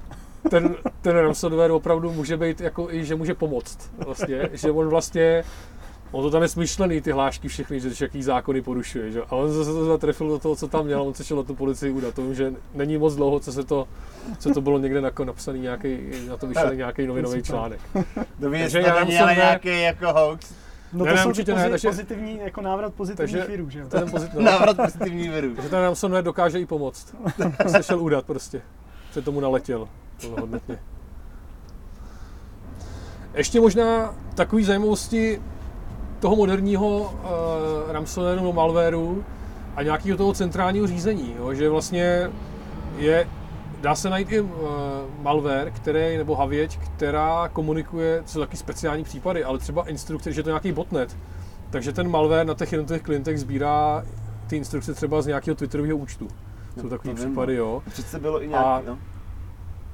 ten, 0.49 0.75
ten 1.01 1.17
ransomware 1.17 1.71
opravdu 1.71 2.13
může 2.13 2.37
být 2.37 2.61
jako 2.61 2.91
i, 2.91 3.05
že 3.05 3.15
může 3.15 3.33
pomoct. 3.33 3.91
Vlastně, 4.05 4.49
že 4.53 4.71
on 4.71 4.89
vlastně 4.89 5.43
On 6.11 6.23
to 6.23 6.31
tam 6.31 6.41
je 6.41 6.47
smyšlený, 6.47 7.01
ty 7.01 7.11
hlášky 7.11 7.47
všechny, 7.47 7.79
že 7.79 8.05
jaký 8.05 8.23
zákony 8.23 8.61
porušuje. 8.61 9.11
Že? 9.11 9.21
A 9.21 9.31
on 9.35 9.51
zase 9.51 9.71
to 9.73 9.85
zatrefil 9.85 10.27
do 10.27 10.39
toho, 10.39 10.55
co 10.55 10.67
tam 10.67 10.85
měl, 10.85 11.01
on 11.01 11.13
se 11.13 11.23
šel 11.23 11.37
na 11.37 11.43
tu 11.43 11.55
policii 11.55 11.91
udat. 11.91 12.15
To 12.15 12.21
vím, 12.21 12.35
že 12.35 12.53
není 12.73 12.97
moc 12.97 13.15
dlouho, 13.15 13.39
co 13.39 13.51
se 13.51 13.63
to, 13.63 13.87
co 14.39 14.53
to 14.53 14.61
bylo 14.61 14.79
někde 14.79 14.99
jako 14.99 15.25
napsaný 15.25 15.59
nějaký, 15.59 15.97
na 16.29 16.37
to 16.37 16.47
vyšel 16.47 16.75
nějaký 16.75 17.07
novinový 17.07 17.43
článek. 17.43 17.79
Jestli 18.51 18.83
já 18.83 18.93
to 18.93 18.99
musím 18.99 19.13
měl 19.13 19.25
ne- 19.27 19.35
nějaký 19.35 19.81
jako 19.81 20.13
hoax. 20.13 20.53
No 20.93 21.05
Ne, 21.05 21.11
to 21.11 21.15
ne, 21.15 21.23
jsou 21.23 21.29
určitě 21.29 21.51
ty 21.53 21.57
ne, 21.57 21.69
takže- 21.69 21.87
pozitivní, 21.87 22.39
jako 22.43 22.61
návrat 22.61 22.93
pozitivních 22.93 23.47
virů, 23.47 23.69
že 23.69 23.79
jo? 23.79 23.87
To 23.89 23.97
je 23.97 24.01
ten 24.01 24.11
pozit, 24.11 24.33
no. 24.35 24.41
Návrat 24.41 24.77
pozitivní 24.77 25.29
viru. 25.29 25.55
Takže 25.55 25.69
ten 25.69 25.79
ransomware 25.79 26.23
dokáže 26.23 26.59
i 26.59 26.65
pomoct. 26.65 27.15
se 27.67 27.83
šel 27.83 27.99
udat 28.01 28.25
prostě. 28.25 28.61
Se 29.11 29.21
tomu 29.21 29.39
naletěl 29.39 29.87
plnohodnotně. 30.21 30.79
Ještě 33.33 33.59
možná 33.61 34.15
takové 34.35 34.63
zajímavosti 34.63 35.41
toho 36.21 36.35
moderního 36.35 36.99
uh, 36.99 37.91
ransomwareu 37.91 38.35
nebo 38.35 38.53
malwareu 38.53 39.23
a 39.75 39.83
nějakého 39.83 40.17
toho 40.17 40.33
centrálního 40.33 40.87
řízení, 40.87 41.35
jo, 41.37 41.53
že 41.53 41.69
vlastně 41.69 42.29
je, 42.97 43.27
dá 43.81 43.95
se 43.95 44.09
najít 44.09 44.31
i 44.31 44.39
uh, 44.41 44.49
malware, 45.21 45.71
který, 45.71 46.17
nebo 46.17 46.35
havěť, 46.35 46.77
která 46.77 47.49
komunikuje, 47.53 48.21
co 48.25 48.33
jsou 48.33 48.39
taky 48.39 48.57
speciální 48.57 49.03
případy, 49.03 49.43
ale 49.43 49.59
třeba 49.59 49.89
instrukce, 49.89 50.31
že 50.31 50.39
je 50.39 50.43
to 50.43 50.49
nějaký 50.49 50.71
botnet, 50.71 51.17
takže 51.69 51.91
ten 51.91 52.09
malware 52.09 52.47
na 52.47 52.53
těch 52.53 52.71
jednotlivých 52.71 53.03
klientech 53.03 53.39
sbírá 53.39 54.03
ty 54.47 54.57
instrukce 54.57 54.93
třeba 54.93 55.21
z 55.21 55.25
nějakého 55.27 55.55
Twitterového 55.55 55.97
účtu. 55.97 56.27
Jsou 56.81 56.89
takové 56.89 57.13
případy, 57.13 57.55
jo. 57.55 57.83
Přece 57.89 58.19
bylo 58.19 58.43
i 58.43 58.47
nějaký, 58.47 58.65
A- 58.65 58.81
no. 58.87 58.97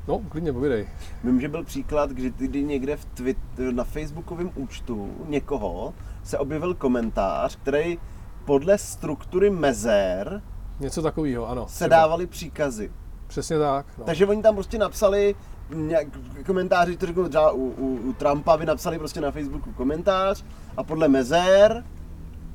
No, 0.08 0.20
klidně 0.30 0.54
povídej. 0.54 0.88
Vím, 1.24 1.42
že 1.42 1.48
byl 1.48 1.64
příklad, 1.64 2.10
kdy 2.10 2.64
někde 2.64 2.98
v 2.98 3.06
Twitter, 3.06 3.74
na 3.74 3.84
facebookovém 3.84 4.52
účtu 4.56 5.10
někoho 5.28 5.94
se 6.28 6.38
objevil 6.38 6.74
komentář, 6.74 7.56
který 7.56 8.00
podle 8.46 8.78
struktury 8.78 9.50
mezer 9.50 10.42
Něco 10.80 11.02
takového, 11.02 11.50
ano. 11.50 11.68
se 11.68 11.74
třeba. 11.76 11.88
dávaly 11.90 12.28
příkazy. 12.28 12.92
Přesně 13.28 13.60
tak. 13.60 13.86
No. 13.98 14.06
Takže 14.06 14.26
oni 14.26 14.42
tam 14.42 14.56
prostě 14.56 14.78
napsali 14.78 15.36
nějak, 15.74 16.08
komentáři, 16.46 16.98
to 16.98 17.06
řeknu 17.06 17.30
třeba 17.30 17.52
u, 17.52 17.62
u, 17.62 18.00
u 18.10 18.14
Trumpa, 18.14 18.58
by 18.58 18.66
napsali 18.66 19.00
prostě 19.00 19.22
na 19.22 19.32
Facebooku 19.32 19.72
komentář 19.72 20.44
a 20.78 20.84
podle 20.84 21.08
mezer 21.08 21.84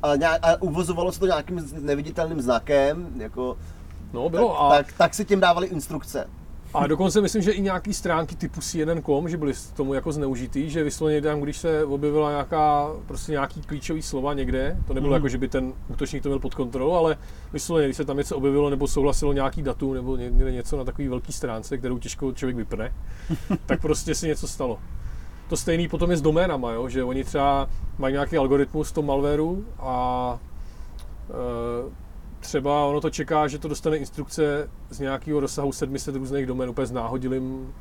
a, 0.02 0.16
nějak, 0.16 0.38
a 0.42 0.62
uvozovalo 0.62 1.12
se 1.12 1.20
to 1.20 1.26
nějakým 1.26 1.68
neviditelným 1.80 2.40
znakem, 2.40 3.08
jako, 3.16 3.56
no, 4.12 4.28
bylo. 4.28 4.48
tak, 4.48 4.58
a, 4.60 4.68
tak, 4.68 4.92
tak 4.98 5.14
si 5.14 5.24
tím 5.24 5.40
dávali 5.40 5.66
instrukce. 5.66 6.26
A 6.74 6.86
dokonce 6.86 7.20
myslím, 7.20 7.42
že 7.42 7.52
i 7.52 7.60
nějaký 7.60 7.94
stránky 7.94 8.36
typu 8.36 8.60
CNN.com, 8.60 9.28
že 9.28 9.36
byly 9.36 9.52
tomu 9.76 9.94
jako 9.94 10.12
zneužitý, 10.12 10.70
že 10.70 10.84
vysloveně 10.84 11.22
tam, 11.22 11.40
když 11.40 11.56
se 11.56 11.84
objevila 11.84 12.30
nějaká, 12.30 12.88
prostě 13.06 13.32
nějaký 13.32 13.62
klíčový 13.62 14.02
slova 14.02 14.34
někde, 14.34 14.76
to 14.86 14.94
nebylo 14.94 15.10
Mhm. 15.10 15.14
jako, 15.14 15.28
že 15.28 15.38
by 15.38 15.48
ten 15.48 15.72
útočník 15.88 16.22
to 16.22 16.28
měl 16.28 16.38
pod 16.38 16.54
kontrolou, 16.54 16.92
ale 16.92 17.16
vysloveně, 17.52 17.86
když 17.88 17.96
se 17.96 18.04
tam 18.04 18.16
něco 18.16 18.36
objevilo 18.36 18.70
nebo 18.70 18.88
souhlasilo 18.88 19.32
nějaký 19.32 19.62
datum 19.62 19.94
nebo 19.94 20.16
někde 20.16 20.52
něco 20.52 20.76
na 20.76 20.84
takový 20.84 21.08
velký 21.08 21.32
stránce, 21.32 21.78
kterou 21.78 21.98
těžko 21.98 22.32
člověk 22.32 22.56
vypne, 22.56 22.94
tak 23.66 23.80
prostě 23.80 24.14
si 24.14 24.26
něco 24.28 24.48
stalo. 24.48 24.78
To 25.48 25.56
stejný 25.56 25.88
potom 25.88 26.10
je 26.10 26.16
s 26.16 26.22
doménama, 26.22 26.72
jo? 26.72 26.88
že 26.88 27.04
oni 27.04 27.24
třeba 27.24 27.68
mají 27.98 28.12
nějaký 28.12 28.36
algoritmus 28.36 28.88
v 28.90 28.92
tom 28.94 29.06
malwareu 29.06 29.64
a 29.78 30.38
e, 31.30 31.32
třeba 32.42 32.84
ono 32.84 33.00
to 33.00 33.10
čeká, 33.10 33.48
že 33.48 33.58
to 33.58 33.68
dostane 33.68 33.96
instrukce 33.96 34.70
z 34.90 34.98
nějakého 34.98 35.40
rozsahu 35.40 35.72
700 35.72 36.16
různých 36.16 36.46
domén 36.46 36.70
úplně 36.70 36.86
s 36.86 36.92
náhodilým 36.92 37.74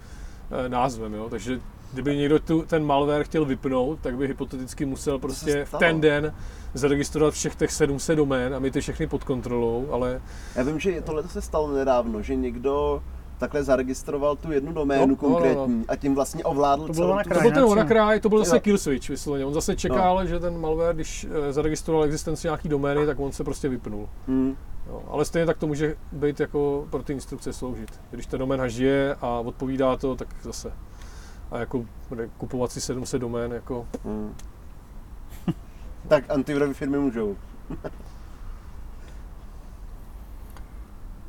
e, 0.65 0.69
názvem, 0.69 1.13
jo? 1.13 1.29
takže 1.29 1.59
kdyby 1.93 2.17
někdo 2.17 2.39
tu, 2.39 2.61
ten 2.61 2.85
malware 2.85 3.23
chtěl 3.23 3.45
vypnout, 3.45 3.99
tak 3.99 4.17
by 4.17 4.27
hypoteticky 4.27 4.85
musel 4.85 5.19
prostě 5.19 5.65
v 5.65 5.75
ten 5.79 6.01
den 6.01 6.33
zaregistrovat 6.73 7.33
všech 7.33 7.55
těch 7.55 7.71
700 7.71 8.17
domén 8.17 8.55
a 8.55 8.59
mít 8.59 8.73
ty 8.73 8.81
všechny 8.81 9.07
pod 9.07 9.23
kontrolou, 9.23 9.87
ale 9.91 10.21
Já 10.55 10.63
vím, 10.63 10.79
že 10.79 11.01
tohle 11.01 11.23
se 11.23 11.41
stalo 11.41 11.71
nedávno, 11.71 12.21
že 12.21 12.35
někdo 12.35 13.03
takhle 13.41 13.63
zaregistroval 13.63 14.35
tu 14.35 14.51
jednu 14.51 14.73
doménu 14.73 15.01
No, 15.01 15.07
no, 15.07 15.15
konkrétní 15.15 15.73
no, 15.73 15.79
no. 15.79 15.83
a 15.87 15.95
tím 15.95 16.15
vlastně 16.15 16.43
ovládl 16.43 16.87
To 16.87 16.93
bylo 16.93 17.07
celou 17.07 17.15
na 17.15 17.23
tu... 17.23 17.29
To 17.29 17.35
kraj, 17.35 17.51
byl 17.51 17.67
ten? 17.67 17.77
Wannacry, 17.77 18.19
to 18.19 18.29
byl 18.29 18.39
zase 18.39 18.59
kill 18.59 18.77
switch 18.77 19.09
vysloveně. 19.09 19.45
On 19.45 19.53
zase 19.53 19.75
čekal, 19.75 20.27
že 20.27 20.39
ten 20.39 20.59
malware, 20.61 20.95
když 20.95 21.27
eh, 21.49 21.53
zaregistroval 21.53 22.03
existenci 22.03 22.47
nějaký 22.47 22.69
domény, 22.69 23.05
tak 23.05 23.19
on 23.19 23.31
se 23.31 23.43
prostě 23.43 23.69
vypnul. 23.69 24.09
Hmm. 24.27 24.57
Jo, 24.87 25.03
ale 25.07 25.25
stejně 25.25 25.45
tak 25.45 25.57
to 25.57 25.67
může 25.67 25.95
být 26.11 26.39
jako 26.39 26.87
pro 26.89 27.03
ty 27.03 27.13
instrukce 27.13 27.53
sloužit. 27.53 27.99
Když 28.11 28.25
ten 28.25 28.39
domén 28.39 28.69
žije 28.69 29.15
a 29.21 29.27
odpovídá 29.39 29.97
to, 29.97 30.15
tak 30.15 30.27
zase. 30.41 30.73
A 31.51 31.59
jako 31.59 31.85
kupovat 32.37 32.71
si 32.71 32.81
700 32.81 33.21
domén, 33.21 33.51
jako 33.51 33.87
Hmm. 34.05 34.35
tak 36.07 36.23
antivirové 36.29 36.73
firmy 36.73 36.99
můžou. 36.99 37.35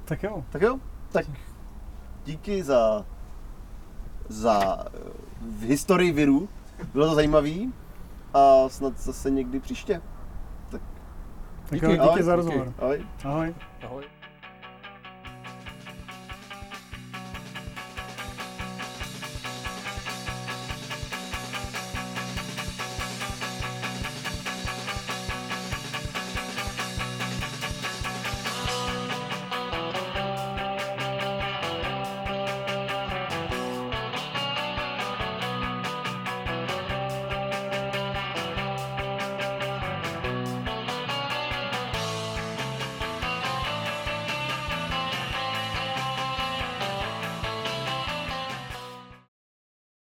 Tak 0.05 0.23
jo. 0.23 0.45
Tak 0.51 0.63
jo, 0.63 0.79
tak 1.13 1.27
díky 2.25 2.63
za, 2.63 3.05
za 4.29 4.85
eh, 4.87 4.99
v 5.41 5.63
historii 5.63 6.13
virů. 6.13 6.49
Bylo 6.93 7.07
to 7.09 7.15
zajímavý 7.15 7.73
a 8.35 8.69
snad 8.69 8.99
zase 8.99 9.31
někdy 9.31 9.61
příště. 9.61 10.03
Tak 10.71 10.81
Díky. 11.71 11.85
jo, 11.87 11.93
díky 11.93 12.03
Ahoj. 12.03 12.23
za 12.23 12.37
rozhovor. 12.37 12.73
Ahoj. 12.79 13.07
Ahoj. 13.25 13.55
ahoj. 13.85 14.05